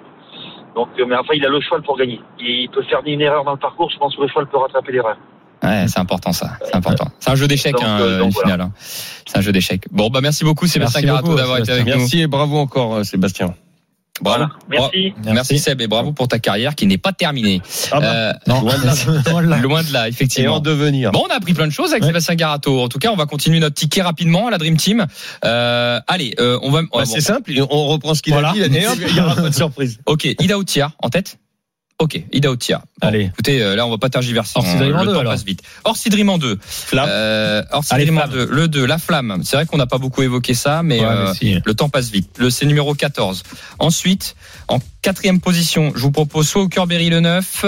Donc, 0.75 0.89
euh, 0.99 1.07
mais 1.09 1.17
enfin 1.17 1.35
il 1.35 1.45
a 1.45 1.49
le 1.49 1.61
cheval 1.61 1.83
pour 1.83 1.97
gagner. 1.97 2.21
Il 2.39 2.69
peut 2.71 2.83
faire 2.85 3.01
une 3.05 3.21
erreur 3.21 3.45
dans 3.45 3.53
le 3.53 3.59
parcours, 3.59 3.91
je 3.91 3.99
pense 3.99 4.14
que 4.17 4.23
le 4.23 4.29
cheval 4.29 4.47
peut 4.47 4.59
rattraper 4.59 4.93
l'erreur. 4.93 5.17
Ouais, 5.62 5.87
c'est 5.89 5.99
important 5.99 6.33
ça. 6.33 6.51
C'est 6.64 6.77
important. 6.77 7.07
C'est 7.19 7.31
un 7.31 7.35
jeu 7.35 7.49
d'échecs, 7.49 7.75
hein, 7.83 7.99
euh, 8.01 8.29
voilà. 8.33 8.64
hein. 8.64 8.73
C'est 8.79 9.39
un 9.39 9.41
jeu 9.41 9.53
d'échecs. 9.53 9.85
Bon, 9.91 10.09
bah 10.09 10.21
merci 10.23 10.45
beaucoup 10.45 10.67
Sébastien 10.67 11.01
Merci 11.01 11.07
Garato 11.07 11.27
beaucoup, 11.27 11.39
d'avoir 11.39 11.59
été 11.59 11.73
avec 11.73 11.87
nous. 11.87 11.97
Merci 11.97 12.23
et 12.23 12.27
bravo 12.27 12.59
encore, 12.59 12.95
euh, 12.97 13.03
Sébastien. 13.05 13.55
Bravo. 14.21 14.45
Voilà. 14.69 14.81
Merci. 14.93 15.14
Merci 15.25 15.59
Seb 15.59 15.81
et 15.81 15.87
bravo 15.87 16.12
pour 16.12 16.29
ta 16.29 16.39
carrière 16.39 16.75
qui 16.75 16.87
n'est 16.87 16.99
pas 16.99 17.12
terminée. 17.12 17.61
Ah 17.93 18.01
bah, 18.01 18.07
Euh, 18.07 18.33
Non, 18.47 18.61
Loin 19.31 19.43
de 19.43 19.47
là. 19.49 19.59
Loin 19.59 19.83
de 19.83 19.93
là, 19.93 20.07
et 20.07 20.11
effectivement. 20.11 20.57
en 20.57 20.61
devenir. 20.61 21.12
Bon, 21.12 21.25
on 21.29 21.33
a 21.33 21.37
appris 21.37 21.53
plein 21.55 21.67
de 21.67 21.73
choses 21.73 21.91
avec 21.91 22.03
Ouais. 22.03 22.09
Sébastien 22.09 22.35
Garato. 22.35 22.81
En 22.81 22.89
tout 22.89 22.99
cas, 22.99 23.11
on 23.11 23.17
va 23.17 23.27
continuer 23.27 23.61
notre 23.61 23.75
ticket 23.75 24.03
rapidement 24.03 24.47
à 24.47 24.51
la 24.51 24.59
Dream 24.59 24.77
Team. 24.77 25.07
Euh, 25.45 26.01
allez, 26.07 26.35
euh, 26.41 26.59
on 26.62 26.71
va. 26.71 26.83
Bah, 26.83 26.89
bon. 26.93 27.05
c'est 27.05 27.21
simple, 27.21 27.53
on 27.71 27.87
reprend 27.89 28.14
ce 28.14 28.23
qu'il 28.23 28.33
Voilà. 28.33 28.51
a 28.51 28.53
dit, 28.53 28.61
Et 28.61 28.67
il 29.09 29.14
n'y 29.14 29.21
aura 29.21 29.35
pas 29.37 29.51
de 29.51 29.55
surprise. 29.55 29.99
Ok, 30.07 30.25
Ida 30.25 30.57
Outia 30.59 30.93
en 31.03 31.09
tête. 31.11 31.39
Ok, 31.99 32.22
Ida 32.30 32.51
Outia. 32.51 32.82
Bon, 33.01 33.09
Allez. 33.09 33.24
Écoutez, 33.24 33.62
euh, 33.62 33.74
là, 33.74 33.86
on 33.86 33.90
va 33.90 33.97
pas 33.97 34.11
tergiverser. 34.11 34.53
Orsi 34.57 34.70
On- 34.74 34.78
Dream 34.78 34.97
en 34.97 35.01
le 35.01 35.07
deux, 35.07 35.12
temps 35.14 35.20
alors. 35.20 35.32
passe 35.32 35.44
vite. 35.44 35.62
Orsi 35.84 36.11
Dream 36.11 36.28
en 36.28 36.36
2. 36.36 36.59
Flamme. 36.61 37.09
Euh, 37.11 37.62
en. 37.72 37.80
2. 38.28 38.47
Le 38.51 38.68
2, 38.68 38.84
la 38.84 38.99
flamme. 38.99 39.40
C'est 39.44 39.57
vrai 39.57 39.64
qu'on 39.64 39.78
n'a 39.78 39.86
pas 39.86 39.97
beaucoup 39.97 40.22
évoqué 40.22 40.53
ça, 40.53 40.82
mais, 40.82 41.01
Ouais, 41.01 41.07
euh, 41.07 41.28
mais 41.28 41.34
si. 41.34 41.59
le 41.64 41.74
temps 41.74 41.88
passe 41.88 42.11
vite. 42.11 42.28
Le 42.38 42.51
c'est 42.51 42.66
numéro 42.66 42.94
14. 42.94 43.44
Ensuite, 43.78 44.36
en 44.68 44.78
quatrième 45.01 45.40
position, 45.40 45.92
je 45.94 46.01
vous 46.03 46.11
propose 46.12 46.47
soit 46.47 46.62
au 46.64 46.86
Berry 46.86 47.09
le 47.09 47.20
9, 47.20 47.64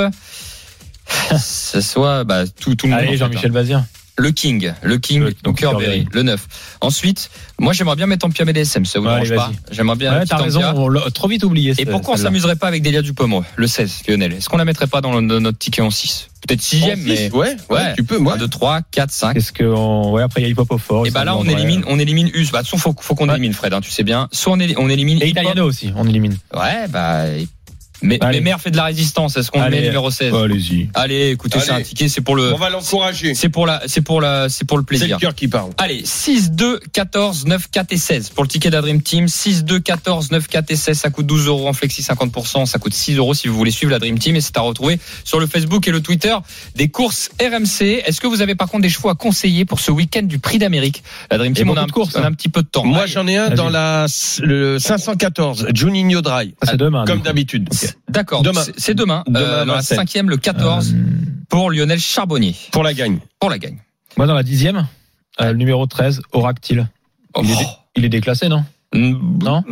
ce 1.40 1.80
soit 1.80 2.24
bah, 2.24 2.46
tout, 2.46 2.74
tout 2.74 2.86
le 2.86 2.92
monde. 2.92 3.00
Allez, 3.00 3.16
Jean-Michel 3.16 3.50
hein. 3.50 3.54
Bazir. 3.54 3.84
Le 4.18 4.30
King, 4.32 4.72
le 4.82 4.98
King 4.98 5.20
Le- 5.22 5.34
donc, 5.44 5.60
Berry, 5.60 5.76
Kerberry. 5.76 6.08
le 6.12 6.22
9. 6.24 6.46
Ensuite, 6.80 7.30
moi 7.58 7.72
j'aimerais 7.72 7.94
bien 7.96 8.06
mettre 8.06 8.26
en 8.26 8.30
Piamé 8.30 8.52
DSM, 8.52 8.84
ça 8.84 8.98
vous 8.98 9.06
Ouais, 9.06 9.12
dérange 9.24 9.34
pas. 9.34 9.52
J'aimerais 9.70 9.94
bien 9.96 10.18
Ouais, 10.18 10.26
t'as 10.26 10.36
raison, 10.38 10.60
on 10.74 10.88
l'a 10.88 11.02
trop 11.12 11.28
vite 11.28 11.44
oublié. 11.44 11.72
Et 11.78 11.86
pourquoi 11.86 12.14
on 12.14 12.16
s'amuserait 12.16 12.56
pas 12.56 12.66
avec 12.66 12.82
Delia 12.82 13.00
Dupomo, 13.00 13.44
le 13.56 13.66
16, 13.68 14.02
Lionel? 14.08 14.32
Est-ce 14.32 14.48
qu'on 14.48 14.56
la 14.56 14.64
mettrait 14.64 14.88
pas 14.88 15.00
dans, 15.00 15.18
le- 15.18 15.26
dans 15.26 15.40
notre 15.40 15.58
ticket 15.58 15.82
en 15.82 15.90
6 15.90 16.28
Peut-être 16.46 16.60
6ème, 16.62 17.00
mais 17.04 17.30
ouais, 17.32 17.56
ouais, 17.68 17.76
Ouais. 17.76 17.94
tu 17.96 18.04
peux, 18.04 18.18
moi. 18.18 18.34
1, 18.34 18.36
2, 18.38 18.48
3, 18.48 18.80
4, 18.90 19.10
5. 19.10 19.34
Qu'est-ce 19.34 19.52
que 19.52 19.64
on- 19.64 20.12
ouais 20.12 20.22
après 20.22 20.40
il 20.40 20.44
y 20.44 20.46
a 20.46 20.50
Hip 20.50 20.54
Hop 20.58 20.70
au 20.72 20.78
fort. 20.78 21.06
Et 21.06 21.10
bah 21.10 21.24
là, 21.24 21.36
on 21.36 21.44
élimine, 21.44 21.82
on 21.86 21.98
élimine 21.98 22.28
Us. 22.34 22.50
Bah, 22.50 22.58
de 22.62 22.68
toute 22.68 22.78
façon, 22.78 22.78
faut, 22.78 22.94
faut 23.00 23.14
qu'on 23.14 23.26
Ouais. 23.28 23.34
élimine 23.34 23.52
Fred, 23.52 23.72
hein, 23.72 23.80
tu 23.80 23.90
sais 23.90 24.02
bien. 24.04 24.28
Soit 24.32 24.52
on, 24.52 24.56
éli- 24.58 24.74
on 24.78 24.88
élimine 24.88 25.18
Et. 25.22 25.28
Italiano 25.28 25.64
aussi, 25.64 25.92
on 25.96 26.06
élimine. 26.08 26.36
Ouais, 26.54 26.86
bah. 26.88 27.24
Mais, 28.02 28.18
mais 28.22 28.40
Mère 28.40 28.60
fait 28.60 28.70
de 28.70 28.76
la 28.76 28.84
résistance. 28.84 29.36
Est-ce 29.36 29.50
qu'on 29.50 29.62
le 29.62 29.70
met 29.70 29.82
numéro 29.82 30.10
16 30.10 30.34
Allez-y. 30.34 30.88
Allez, 30.94 31.30
écoutez, 31.30 31.58
c'est 31.60 31.70
un 31.72 31.82
ticket, 31.82 32.08
c'est 32.08 32.20
pour 32.20 32.36
le, 32.36 32.52
On 32.52 32.56
va 32.56 32.70
l'encourager. 32.70 33.34
c'est 33.34 33.48
pour 33.48 33.66
la, 33.66 33.82
c'est 33.86 34.02
pour 34.02 34.20
la, 34.20 34.48
c'est 34.48 34.64
pour 34.64 34.78
le 34.78 34.84
C'est 34.88 34.94
le 34.94 34.98
plaisir. 34.98 35.18
cœur 35.18 35.34
qui 35.34 35.48
parle. 35.48 35.70
Allez, 35.78 36.02
6, 36.04 36.52
2, 36.52 36.80
14, 36.92 37.46
9, 37.46 37.70
4 37.70 37.92
et 37.92 37.96
16 37.96 38.30
pour 38.30 38.44
le 38.44 38.48
ticket 38.48 38.70
d'Adream 38.70 39.02
Team. 39.02 39.28
6, 39.28 39.64
2, 39.64 39.80
14, 39.80 40.30
9, 40.30 40.46
4 40.48 40.70
et 40.70 40.76
16, 40.76 40.98
ça 40.98 41.10
coûte 41.10 41.26
12 41.26 41.46
euros 41.46 41.68
en 41.68 41.72
flexi 41.72 42.02
50%, 42.02 42.66
ça 42.66 42.78
coûte 42.78 42.94
6 42.94 43.16
euros 43.16 43.34
si 43.34 43.48
vous 43.48 43.56
voulez 43.56 43.70
suivre 43.70 43.92
la 43.92 43.98
Dream 43.98 44.18
Team 44.18 44.36
et 44.36 44.40
c'est 44.40 44.56
à 44.56 44.60
retrouver 44.60 44.98
sur 45.24 45.40
le 45.40 45.46
Facebook 45.46 45.86
et 45.88 45.90
le 45.90 46.00
Twitter 46.00 46.36
des 46.76 46.88
courses 46.88 47.30
RMC. 47.40 48.02
Est-ce 48.06 48.20
que 48.20 48.26
vous 48.26 48.42
avez 48.42 48.54
par 48.54 48.68
contre 48.68 48.82
des 48.82 48.88
chevaux 48.88 49.08
à 49.08 49.14
conseiller 49.14 49.64
pour 49.64 49.80
ce 49.80 49.90
week-end 49.90 50.22
du 50.22 50.38
Prix 50.38 50.58
d'Amérique? 50.58 51.02
La 51.30 51.38
Dream 51.38 51.54
Team, 51.54 51.70
on 51.70 51.76
a, 51.76 51.82
un, 51.82 51.86
de 51.86 51.92
courses, 51.92 52.14
on 52.16 52.20
a 52.20 52.22
hein. 52.22 52.28
un 52.28 52.32
petit 52.32 52.48
peu 52.48 52.62
de 52.62 52.68
temps. 52.68 52.84
Moi, 52.84 53.06
j'en 53.06 53.26
ai 53.26 53.36
un 53.36 53.50
dans 53.50 53.68
la, 53.68 54.06
le 54.40 54.78
514, 54.78 55.68
Juninho 55.74 56.20
Dry. 56.22 56.54
Ça, 56.62 56.72
c'est 56.72 56.76
demain. 56.76 57.04
Comme 57.04 57.20
d'habitude. 57.22 57.68
D'accord, 58.08 58.42
Demain. 58.42 58.62
c'est- 58.76 58.94
demain, 58.94 59.22
Demain 59.26 59.40
euh, 59.40 59.62
à 59.62 59.64
dans 59.64 59.72
la 59.72 59.78
Vincennes. 59.78 59.98
cinquième, 59.98 60.30
le 60.30 60.36
14 60.36 60.92
Euh, 60.94 60.98
pour 61.48 61.70
Lionel 61.70 61.98
Charbonnier 62.00 62.54
Pour 62.72 62.82
la 62.82 62.94
gagne. 62.94 63.18
pour 63.40 63.50
la 63.50 63.58
gagne. 63.58 63.78
Moi 64.16 64.26
dans 64.26 64.34
la 64.34 64.42
dixième, 64.42 64.86
euh, 65.40 65.52
le 65.52 65.56
numéro 65.58 65.86
13, 65.86 66.20
Oractile. 66.32 66.88
Oh. 67.34 67.40
Il 67.44 67.50
est, 67.50 67.56
dé- 67.56 67.66
il 67.96 68.04
est 68.04 68.08
déclassé, 68.08 68.48
non? 68.48 68.64
Non? 68.92 69.62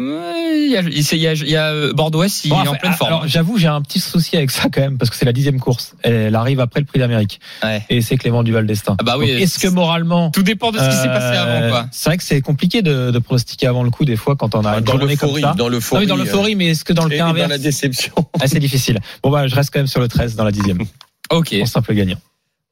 Il 0.66 0.72
y 0.72 0.76
a, 0.76 0.80
il 0.82 1.18
y 1.18 1.26
a- 1.28 1.32
il 1.32 1.48
y 1.50 1.56
a, 1.56 1.66
euh, 1.72 1.92
Bordeaux-Ouest, 1.92 2.44
il 2.44 2.50
Bon, 2.50 2.62
est 2.62 2.68
en 2.68 2.74
pleine 2.74 2.92
forme. 2.92 3.08
Alors 3.12 3.28
j'avoue, 3.28 3.56
j'ai 3.58 3.68
un 3.68 3.80
petit 3.82 4.00
souci 4.00 4.36
avec 4.36 4.50
ça 4.50 4.64
quand 4.72 4.80
même, 4.80 4.98
parce 4.98 5.10
que 5.10 5.16
c'est 5.16 5.24
la 5.24 5.32
dixième 5.32 5.58
course. 5.60 5.94
Elle 6.02 6.34
arrive 6.34 6.60
après 6.60 6.80
le 6.80 6.86
Prix 6.86 6.98
d'Amérique. 6.98 7.40
Ouais. 7.62 7.82
Et 7.88 8.02
c'est 8.02 8.16
Clément 8.16 8.42
Duval 8.42 8.66
d'Estaing. 8.66 8.96
Ah 8.98 9.02
bah 9.04 9.16
oui, 9.18 9.32
Donc, 9.32 9.40
Est-ce 9.42 9.58
que 9.58 9.68
moralement. 9.68 10.30
Tout 10.30 10.42
dépend 10.42 10.72
de 10.72 10.78
ce 10.78 10.84
qui 10.88 10.96
s'est 10.96 11.06
passé 11.08 11.36
avant, 11.36 11.62
euh, 11.62 11.70
quoi. 11.70 11.86
C'est 11.92 12.10
vrai 12.10 12.16
que 12.16 12.22
c'est 12.24 12.40
compliqué 12.40 12.82
de, 12.82 13.10
de 13.10 13.18
pronostiquer 13.18 13.66
avant 13.68 13.82
le 13.82 13.90
coup, 13.90 14.04
des 14.04 14.16
fois, 14.16 14.36
quand 14.36 14.54
on 14.54 14.62
arrive 14.64 14.82
Dans 14.84 14.96
l'euphorie. 14.96 15.42
ça. 15.42 15.54
Dans 15.56 15.68
l'euphorie. 15.68 16.02
oui, 16.02 16.06
dans 16.06 16.16
l'euphorie, 16.16 16.54
mais 16.56 16.68
est-ce 16.68 16.84
que 16.84 16.92
dans 16.92 17.04
euh, 17.04 17.08
le 17.08 17.14
et 17.14 17.18
cas 17.18 17.24
dans 17.24 17.30
inverse 17.30 17.48
la 17.50 17.58
déception. 17.58 18.12
ah, 18.40 18.46
C'est 18.46 18.58
difficile. 18.58 18.98
Bon, 19.22 19.30
bah, 19.30 19.46
je 19.46 19.54
reste 19.54 19.70
quand 19.72 19.78
même 19.78 19.86
sur 19.86 20.00
le 20.00 20.08
13 20.08 20.36
dans 20.36 20.44
la 20.44 20.52
dixième. 20.52 20.78
Ok. 21.32 21.56
En 21.60 21.66
simple 21.66 21.92
gagnant. 21.92 22.18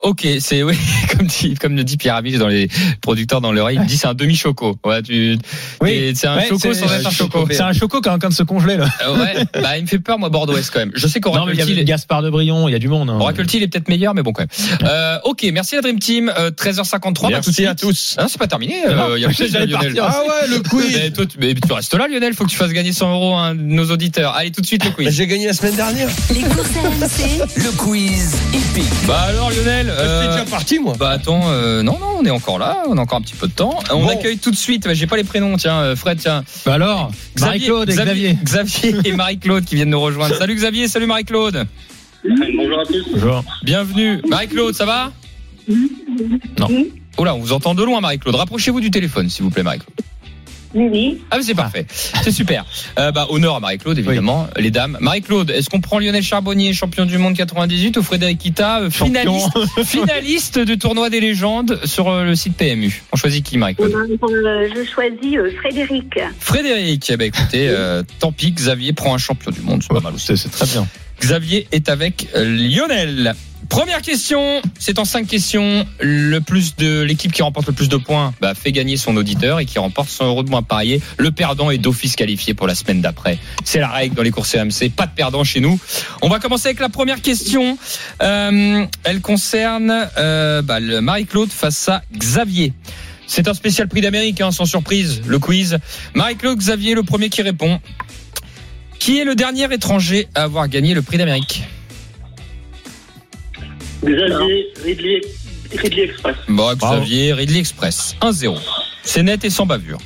Ok, 0.02 0.26
c'est 0.40 0.62
oui, 0.62 0.76
comme 1.16 1.26
dit, 1.26 1.54
comme 1.54 1.76
le 1.76 1.82
dit 1.82 1.96
Pierre 1.96 2.16
Amiche 2.16 2.36
dans 2.36 2.48
les 2.48 2.68
producteurs 3.00 3.40
dans 3.40 3.52
l'oreille, 3.52 3.78
il 3.80 3.86
dit 3.86 3.96
c'est 3.96 4.06
un 4.06 4.12
demi 4.12 4.36
choco. 4.36 4.76
Ouais, 4.84 5.00
tu, 5.00 5.38
et 5.86 6.14
c'est 6.14 6.26
un 6.26 6.36
Ouais, 6.36 6.46
choco 6.46 6.74
sans 6.74 6.92
être 6.92 7.06
un 7.06 7.10
choco. 7.10 7.46
C'est 7.50 7.62
un 7.62 7.72
choco 7.72 8.02
qui 8.02 8.08
est 8.10 8.12
en 8.12 8.18
train 8.18 8.28
de 8.28 8.34
se 8.34 8.42
congeler, 8.42 8.76
là. 8.76 8.86
Euh, 9.06 9.16
ouais, 9.16 9.44
bah 9.62 9.78
il 9.78 9.84
me 9.84 9.86
fait 9.88 9.98
peur 9.98 10.18
moi 10.18 10.28
Bordeaux-Est 10.28 10.70
quand 10.70 10.80
même. 10.80 10.90
Je 10.94 11.06
sais 11.06 11.20
Non, 11.24 11.46
mais 11.46 11.52
il 11.54 11.58
y 11.58 11.62
avait 11.62 11.72
Teal, 11.72 11.84
Gaspard 11.86 12.20
de 12.20 12.28
Brion, 12.28 12.68
il 12.68 12.72
y 12.72 12.74
a 12.74 12.78
du 12.78 12.88
monde. 12.88 13.08
hein. 13.08 13.16
Oracle 13.18 13.46
Teal 13.46 13.62
est 13.62 13.68
peut-être 13.68 13.88
meilleur, 13.88 14.12
mais 14.14 14.22
bon 14.22 14.32
quand 14.34 14.42
même. 14.42 14.78
Euh, 14.86 15.16
ok, 15.24 15.46
merci 15.54 15.74
la 15.76 15.80
Dream 15.80 15.98
Team. 15.98 16.30
Euh, 16.36 16.50
13h53. 16.50 17.00
bah, 17.00 17.10
tout 17.12 17.22
de 17.22 17.30
Merci 17.30 17.66
à 17.66 17.74
tous. 17.74 18.16
Non, 18.20 18.26
c'est 18.28 18.38
pas 18.38 18.46
terminé. 18.46 18.74
Euh, 18.86 19.14
il 19.16 19.22
y 19.22 19.24
a 19.24 19.28
plus 19.30 19.50
Lionel. 19.54 19.70
partir. 19.70 20.04
Ah 20.04 20.20
ouais, 20.28 20.48
le 20.48 20.56
Mais 20.58 20.62
quiz. 20.68 21.12
toi, 21.14 21.24
tu, 21.24 21.38
mais 21.40 21.54
tu 21.54 21.72
restes 21.72 21.94
là, 21.94 22.08
Lionel. 22.08 22.34
Faut 22.34 22.44
que 22.44 22.50
tu 22.50 22.56
fasses 22.56 22.72
gagner 22.72 22.92
100 22.92 23.10
euros 23.14 23.36
à 23.38 23.54
nos 23.54 23.90
auditeurs. 23.90 24.34
Allez, 24.34 24.50
tout 24.50 24.60
de 24.60 24.66
suite 24.66 24.84
le 24.84 24.90
quiz. 24.90 25.08
J'ai 25.08 25.26
gagné 25.26 25.46
la 25.46 25.54
semaine 25.54 25.76
dernière. 25.76 26.10
Les 26.30 26.40
courses 26.42 26.68
RMC, 26.76 27.46
Le 27.56 27.70
quiz 27.76 28.36
épique. 28.52 28.84
Bah 29.06 29.22
alors, 29.28 29.50
Lionel. 29.50 29.92
Euh, 29.96 30.32
déjà 30.32 30.44
parti, 30.44 30.78
moi. 30.78 30.94
Bah 30.98 31.10
attends, 31.10 31.42
euh, 31.46 31.82
non, 31.82 31.98
non, 31.98 32.16
on 32.20 32.24
est 32.24 32.30
encore 32.30 32.58
là, 32.58 32.82
on 32.88 32.96
a 32.98 33.00
encore 33.00 33.18
un 33.18 33.22
petit 33.22 33.34
peu 33.34 33.46
de 33.48 33.52
temps. 33.52 33.78
On 33.90 34.02
Bon. 34.02 34.08
accueille 34.08 34.38
tout 34.38 34.50
de 34.50 34.56
suite, 34.56 34.84
bah, 34.84 34.94
j'ai 34.94 35.06
pas 35.06 35.16
les 35.16 35.24
prénoms, 35.24 35.56
tiens, 35.56 35.78
euh, 35.80 35.96
Fred, 35.96 36.18
tiens. 36.18 36.44
Bah 36.66 36.74
alors, 36.74 37.10
Marie-Claude 37.40 37.88
et 37.90 37.92
Xavier. 37.94 38.38
Xavier 38.42 38.94
et 39.04 39.12
Marie-Claude 39.16 39.64
qui 39.64 39.74
viennent 39.76 39.90
nous 39.90 40.00
rejoindre. 40.00 40.34
Salut 40.36 40.54
Xavier, 40.54 40.88
salut 40.88 41.06
Marie-Claude. 41.06 41.66
Bonjour 42.56 42.80
à 42.80 42.84
tous. 42.84 43.04
Bonjour. 43.12 43.44
Bienvenue. 43.62 44.20
Marie-Claude, 44.28 44.74
ça 44.74 44.86
va? 44.86 45.12
Non. 46.58 46.68
Oula, 47.18 47.34
on 47.34 47.38
vous 47.38 47.52
entend 47.52 47.74
de 47.74 47.82
loin, 47.84 48.00
Marie-Claude. 48.00 48.34
Rapprochez-vous 48.34 48.80
du 48.80 48.90
téléphone, 48.90 49.28
s'il 49.30 49.44
vous 49.44 49.50
plaît, 49.50 49.62
Marie-Claude. 49.62 49.94
Oui, 50.74 50.88
oui. 50.90 51.22
Ah, 51.30 51.36
mais 51.38 51.42
c'est 51.42 51.54
parfait. 51.54 51.86
C'est 51.88 52.32
super. 52.32 52.64
Euh, 52.98 53.12
bah, 53.12 53.26
honneur 53.30 53.56
à 53.56 53.60
Marie-Claude, 53.60 53.98
évidemment, 53.98 54.48
les 54.56 54.70
dames. 54.70 54.98
Marie-Claude, 55.00 55.50
est-ce 55.50 55.70
qu'on 55.70 55.80
prend 55.80 55.98
Lionel 55.98 56.22
Charbonnier, 56.22 56.72
champion 56.72 57.06
du 57.06 57.16
monde 57.18 57.36
98, 57.36 57.96
ou 57.96 58.02
Frédéric 58.02 58.38
Kita, 58.38 58.80
euh, 58.80 58.90
finaliste, 58.90 59.50
finaliste 59.84 60.58
du 60.58 60.78
tournoi 60.78 61.10
des 61.10 61.20
légendes 61.20 61.80
sur 61.84 62.08
euh, 62.08 62.24
le 62.24 62.34
site 62.34 62.56
PMU 62.56 63.02
On 63.12 63.16
choisit 63.16 63.44
qui, 63.44 63.56
Marie-Claude? 63.56 63.92
Euh, 63.94 64.68
je 64.74 64.84
choisis 64.90 65.38
Frédéric. 65.58 66.18
Frédéric, 66.40 67.10
eh 67.10 67.16
ben 67.16 67.26
écoutez, 67.26 67.68
euh, 67.68 68.02
tant 68.18 68.32
pis, 68.32 68.52
Xavier 68.52 68.92
prend 68.92 69.14
un 69.14 69.18
champion 69.18 69.50
du 69.50 69.60
monde, 69.60 69.82
c'est 69.82 69.94
pas 69.94 70.00
mal 70.00 70.14
aussi. 70.14 70.26
C'est 70.26 70.36
c'est 70.36 70.48
très 70.48 70.66
bien. 70.66 70.86
Xavier 71.20 71.68
est 71.72 71.88
avec 71.88 72.28
Lionel. 72.34 73.34
Première 73.68 74.02
question, 74.02 74.60
c'est 74.78 74.98
en 74.98 75.04
cinq 75.04 75.26
questions. 75.26 75.86
Le 76.00 76.38
plus 76.40 76.76
de 76.76 77.02
l'équipe 77.02 77.32
qui 77.32 77.42
remporte 77.42 77.66
le 77.66 77.72
plus 77.72 77.88
de 77.88 77.96
points 77.96 78.34
bah, 78.40 78.54
fait 78.54 78.72
gagner 78.72 78.96
son 78.96 79.16
auditeur 79.16 79.60
et 79.60 79.66
qui 79.66 79.78
remporte 79.78 80.08
100 80.08 80.26
euros 80.26 80.42
de 80.42 80.50
moins 80.50 80.62
parier. 80.62 81.00
Le 81.18 81.30
perdant 81.30 81.70
est 81.70 81.78
d'office 81.78 82.16
qualifié 82.16 82.54
pour 82.54 82.66
la 82.66 82.74
semaine 82.74 83.00
d'après. 83.00 83.38
C'est 83.64 83.80
la 83.80 83.88
règle 83.88 84.14
dans 84.14 84.22
les 84.22 84.30
courses 84.30 84.54
RMC. 84.54 84.90
Pas 84.94 85.06
de 85.06 85.12
perdant 85.14 85.44
chez 85.44 85.60
nous. 85.60 85.78
On 86.22 86.28
va 86.28 86.38
commencer 86.38 86.68
avec 86.68 86.80
la 86.80 86.88
première 86.88 87.20
question. 87.22 87.78
Euh, 88.22 88.84
elle 89.04 89.20
concerne 89.20 90.08
euh, 90.18 90.62
bah, 90.62 90.80
le 90.80 91.00
Marie-Claude 91.00 91.50
face 91.50 91.88
à 91.88 92.02
Xavier. 92.16 92.72
C'est 93.26 93.48
un 93.48 93.54
spécial 93.54 93.88
prix 93.88 94.02
d'Amérique, 94.02 94.40
hein, 94.40 94.52
sans 94.52 94.66
surprise, 94.66 95.22
le 95.26 95.38
quiz. 95.38 95.78
Marie-Claude 96.14 96.58
Xavier, 96.58 96.94
le 96.94 97.02
premier 97.02 97.30
qui 97.30 97.42
répond. 97.42 97.80
Qui 98.98 99.18
est 99.18 99.24
le 99.24 99.34
dernier 99.34 99.72
étranger 99.72 100.28
à 100.34 100.44
avoir 100.44 100.68
gagné 100.68 100.94
le 100.94 101.02
prix 101.02 101.18
d'Amérique? 101.18 101.64
Xavier 104.02 104.66
Ridley, 104.84 105.20
Ridley 105.76 106.02
Express. 106.04 106.36
Bon, 106.48 106.74
Bravo. 106.76 107.00
Xavier, 107.00 107.32
Ridley 107.32 107.58
Express. 107.58 108.16
1-0. 108.20 108.58
C'est 109.02 109.22
net 109.22 109.44
et 109.44 109.50
sans 109.50 109.66
bavure. 109.66 109.98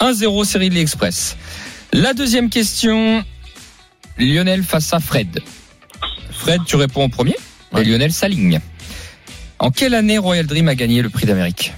1-0, 0.00 0.44
c'est 0.44 0.58
Ridley 0.58 0.80
Express. 0.80 1.36
La 1.92 2.14
deuxième 2.14 2.50
question, 2.50 3.24
Lionel 4.18 4.62
face 4.62 4.92
à 4.92 5.00
Fred. 5.00 5.40
Fred, 6.30 6.62
tu 6.66 6.76
réponds 6.76 7.04
en 7.04 7.08
premier 7.08 7.36
Et 7.78 7.84
Lionel 7.84 8.12
s'aligne. 8.12 8.60
En 9.58 9.70
quelle 9.70 9.94
année 9.94 10.18
Royal 10.18 10.46
Dream 10.46 10.68
a 10.68 10.74
gagné 10.74 11.02
le 11.02 11.08
prix 11.10 11.26
d'Amérique 11.26 11.72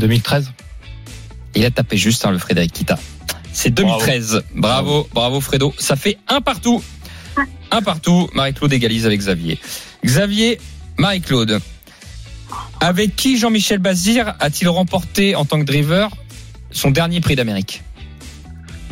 2013. 0.00 0.50
Il 1.54 1.64
a 1.64 1.70
tapé 1.70 1.96
juste 1.96 2.24
hein, 2.24 2.32
le 2.32 2.38
Frédéric 2.38 2.72
Kita. 2.72 2.98
C'est 3.52 3.70
2013. 3.70 4.42
Bravo, 4.54 5.08
bravo, 5.12 5.40
Fredo. 5.40 5.74
Ça 5.78 5.94
fait 5.94 6.18
un 6.28 6.40
partout. 6.40 6.82
Un 7.70 7.82
partout. 7.82 8.28
Marie-Claude 8.32 8.72
égalise 8.72 9.06
avec 9.06 9.20
Xavier. 9.20 9.58
Xavier, 10.04 10.58
Marie-Claude. 10.98 11.60
Avec 12.80 13.16
qui 13.16 13.38
Jean-Michel 13.38 13.78
Bazir 13.78 14.34
a-t-il 14.40 14.68
remporté 14.68 15.34
en 15.34 15.44
tant 15.44 15.58
que 15.58 15.64
driver 15.64 16.10
son 16.70 16.90
dernier 16.90 17.20
prix 17.20 17.36
d'Amérique? 17.36 17.82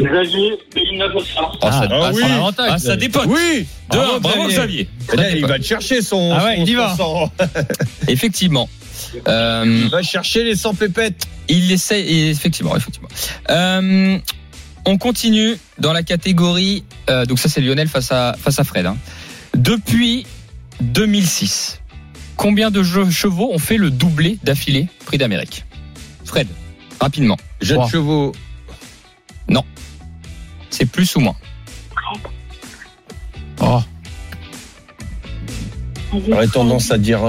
Xavier, 0.00 0.58
2009 0.74 1.14
aussi. 1.16 1.30
Oh, 1.38 1.56
ça, 1.60 1.86
Ah 1.90 2.10
oui. 2.14 2.22
ah, 2.58 2.78
ça 2.78 2.96
dépote. 2.96 3.26
Oui. 3.28 3.66
De 3.90 3.96
Bravo, 4.20 4.48
Xavier. 4.48 4.88
Là, 5.14 5.30
il 5.30 5.44
va 5.44 5.58
te 5.58 5.64
chercher 5.64 6.00
son. 6.00 6.32
Ah 6.34 6.44
ouais, 6.44 6.56
son- 6.56 6.62
il 6.62 6.68
y 6.70 6.74
va. 6.74 6.96
son- 6.96 7.30
Effectivement. 8.08 8.68
Euh, 9.28 9.80
Il 9.84 9.90
va 9.90 10.02
chercher 10.02 10.44
les 10.44 10.56
100 10.56 10.74
pépettes. 10.74 11.26
il 11.48 11.70
essaie, 11.70 12.00
effectivement, 12.30 12.74
effectivement. 12.74 13.08
Euh, 13.50 14.18
on 14.86 14.96
continue 14.96 15.56
dans 15.78 15.92
la 15.92 16.02
catégorie. 16.02 16.84
euh, 17.10 17.26
donc 17.26 17.38
ça, 17.38 17.48
c'est 17.50 17.60
Lionel 17.60 17.88
face 17.88 18.10
à 18.12 18.34
face 18.42 18.58
à 18.58 18.64
Fred. 18.64 18.86
hein. 18.86 18.96
Depuis 19.54 20.24
2006, 20.80 21.80
combien 22.36 22.70
de 22.70 22.82
jeux- 22.82 23.10
chevaux 23.10 23.52
ont 23.52 23.58
fait 23.58 23.76
le 23.76 23.90
doublé 23.90 24.38
d'affilée 24.42 24.88
Prix 25.06 25.18
d'Amérique? 25.18 25.64
Fred, 26.24 26.48
rapidement. 27.00 27.36
Jeunes 27.60 27.78
Trois. 27.78 27.90
chevaux. 27.90 28.32
C'est 30.70 30.86
plus 30.86 31.14
ou 31.16 31.20
moins 31.20 31.36
Oh, 33.60 33.80
J'aurais 36.26 36.48
tendance 36.48 36.90
à 36.90 36.96
dire 36.98 37.20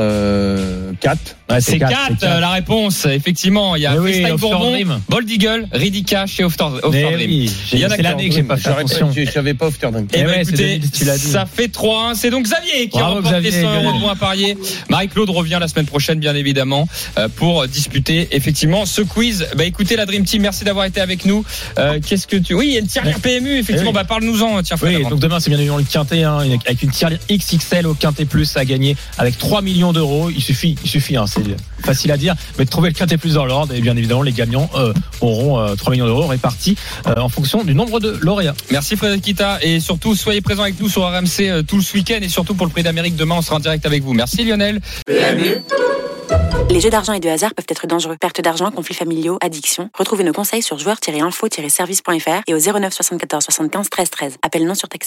4. 1.01 1.35
Ouais, 1.53 1.61
C'est 1.61 1.79
4, 1.79 1.89
quatre, 1.91 2.01
c'est 2.19 2.25
quatre. 2.27 2.39
la 2.41 2.49
réponse. 2.49 3.05
Effectivement, 3.05 3.75
il 3.75 3.81
y 3.83 3.85
a 3.85 3.95
oui, 3.95 4.11
Freestyle 4.13 4.31
Offshore 4.33 4.49
Bourbon, 4.51 4.71
Dream. 4.71 4.99
Bold 5.09 5.29
Eagle, 5.29 5.67
Ridica 5.71 6.25
chez 6.25 6.43
Offshore 6.43 6.73
Offshore 6.75 6.91
Mais 6.91 7.13
Dream. 7.13 7.29
oui, 7.29 7.51
Il 7.73 7.79
y 7.79 7.85
en 7.85 7.89
a 7.89 7.95
c'est 7.95 8.01
l'année 8.01 8.29
que 8.29 8.35
j'ai 8.35 8.43
pas 8.43 8.57
fait 8.57 8.69
attention. 8.69 9.11
je 9.15 9.25
savais 9.29 9.53
pas 9.53 9.67
Ofterdam. 9.67 10.05
Eh 10.13 10.19
Eh 10.19 10.23
ben, 10.23 10.29
ouais, 10.29 10.41
écoutez, 10.41 10.77
2010, 10.79 10.91
tu 10.91 11.05
l'as 11.05 11.17
dit. 11.17 11.27
ça 11.27 11.45
fait 11.45 11.67
3-1. 11.67 12.15
C'est 12.15 12.29
donc 12.29 12.43
Xavier 12.45 12.89
qui 12.89 12.97
Bravo, 12.97 13.21
les 13.21 13.27
Xavier, 13.29 13.51
100 13.51 13.83
euros 13.83 13.93
de 13.97 14.01
points 14.01 14.15
parier. 14.15 14.57
Marie-Claude 14.89 15.29
revient 15.29 15.57
la 15.59 15.67
semaine 15.67 15.85
prochaine, 15.85 16.19
bien 16.19 16.35
évidemment, 16.35 16.87
euh, 17.17 17.27
pour 17.35 17.67
disputer 17.67 18.27
effectivement 18.31 18.85
ce 18.85 19.01
quiz. 19.01 19.47
Bah 19.55 19.65
écoutez, 19.65 19.95
la 19.95 20.05
Dream 20.05 20.23
Team, 20.25 20.41
merci 20.41 20.63
d'avoir 20.63 20.85
été 20.85 21.01
avec 21.01 21.25
nous. 21.25 21.43
Euh, 21.77 21.99
Qu'est-ce 22.05 22.27
que 22.27 22.37
tu. 22.37 22.53
Oui, 22.53 22.67
il 22.67 22.73
y 22.73 22.77
a 22.77 22.79
une 22.79 22.87
tirelire 22.87 23.19
PMU, 23.19 23.57
effectivement. 23.59 23.91
Oui. 23.91 23.95
Bah 23.95 24.03
parle-nous-en, 24.03 24.61
tiens, 24.63 24.77
Fred. 24.77 24.97
Oui, 24.97 25.03
donc 25.09 25.19
demain 25.19 25.39
c'est 25.39 25.49
bien 25.49 25.57
évidemment 25.59 25.77
le 25.79 25.83
quintet 25.83 26.23
hein, 26.23 26.39
avec 26.65 26.81
une 26.83 26.91
tirelire 26.91 27.19
XXL 27.31 27.85
au 27.87 27.93
quintet 27.93 28.25
plus 28.25 28.55
à 28.57 28.65
gagner 28.65 28.95
avec 29.17 29.37
3 29.37 29.61
millions 29.61 29.93
d'euros. 29.93 30.29
Il 30.29 30.41
suffit, 30.41 30.75
il 30.83 30.89
suffit, 30.89 31.15
hein, 31.17 31.25
facile 31.83 32.11
à 32.11 32.17
dire, 32.17 32.35
mais 32.57 32.65
de 32.65 32.69
trouver 32.69 32.89
le 32.89 32.95
quintet 32.95 33.17
plus 33.17 33.35
dans 33.35 33.45
l'ordre 33.45 33.73
et 33.73 33.81
bien 33.81 33.95
évidemment 33.95 34.21
les 34.21 34.31
gagnants 34.31 34.69
euh, 34.75 34.93
auront 35.21 35.59
euh, 35.59 35.75
3 35.75 35.91
millions 35.91 36.05
d'euros 36.05 36.27
répartis 36.27 36.77
euh, 37.07 37.15
en 37.17 37.29
fonction 37.29 37.63
du 37.63 37.75
nombre 37.75 37.99
de 37.99 38.17
lauréats. 38.21 38.55
Merci 38.71 38.95
Frédéric 38.95 39.23
Kita 39.23 39.59
et 39.61 39.79
surtout 39.79 40.15
soyez 40.15 40.41
présents 40.41 40.63
avec 40.63 40.79
nous 40.79 40.89
sur 40.89 41.03
RMC 41.03 41.41
euh, 41.41 41.63
tout 41.63 41.81
ce 41.81 41.95
week-end 41.95 42.19
et 42.21 42.29
surtout 42.29 42.55
pour 42.55 42.65
le 42.65 42.71
prix 42.71 42.83
d'Amérique 42.83 43.15
demain 43.15 43.35
on 43.37 43.41
sera 43.41 43.57
en 43.57 43.59
direct 43.59 43.85
avec 43.85 44.03
vous. 44.03 44.13
Merci 44.13 44.43
Lionel. 44.43 44.81
Les 46.69 46.79
jeux 46.79 46.89
d'argent 46.89 47.13
et 47.13 47.19
de 47.19 47.29
hasard 47.29 47.53
peuvent 47.53 47.65
être 47.67 47.85
dangereux. 47.85 48.15
Perte 48.19 48.41
d'argent, 48.41 48.71
conflits 48.71 48.95
familiaux, 48.95 49.37
addiction. 49.41 49.89
Retrouvez 49.97 50.23
nos 50.23 50.33
conseils 50.33 50.63
sur 50.63 50.79
joueurs-info-service.fr 50.79 52.41
et 52.47 52.53
au 52.53 52.57
09 52.57 52.93
74 52.93 53.43
75 53.43 53.89
13 53.89 54.09
13. 54.09 54.37
Appel 54.41 54.65
non 54.65 54.73
surtaxé. 54.73 55.01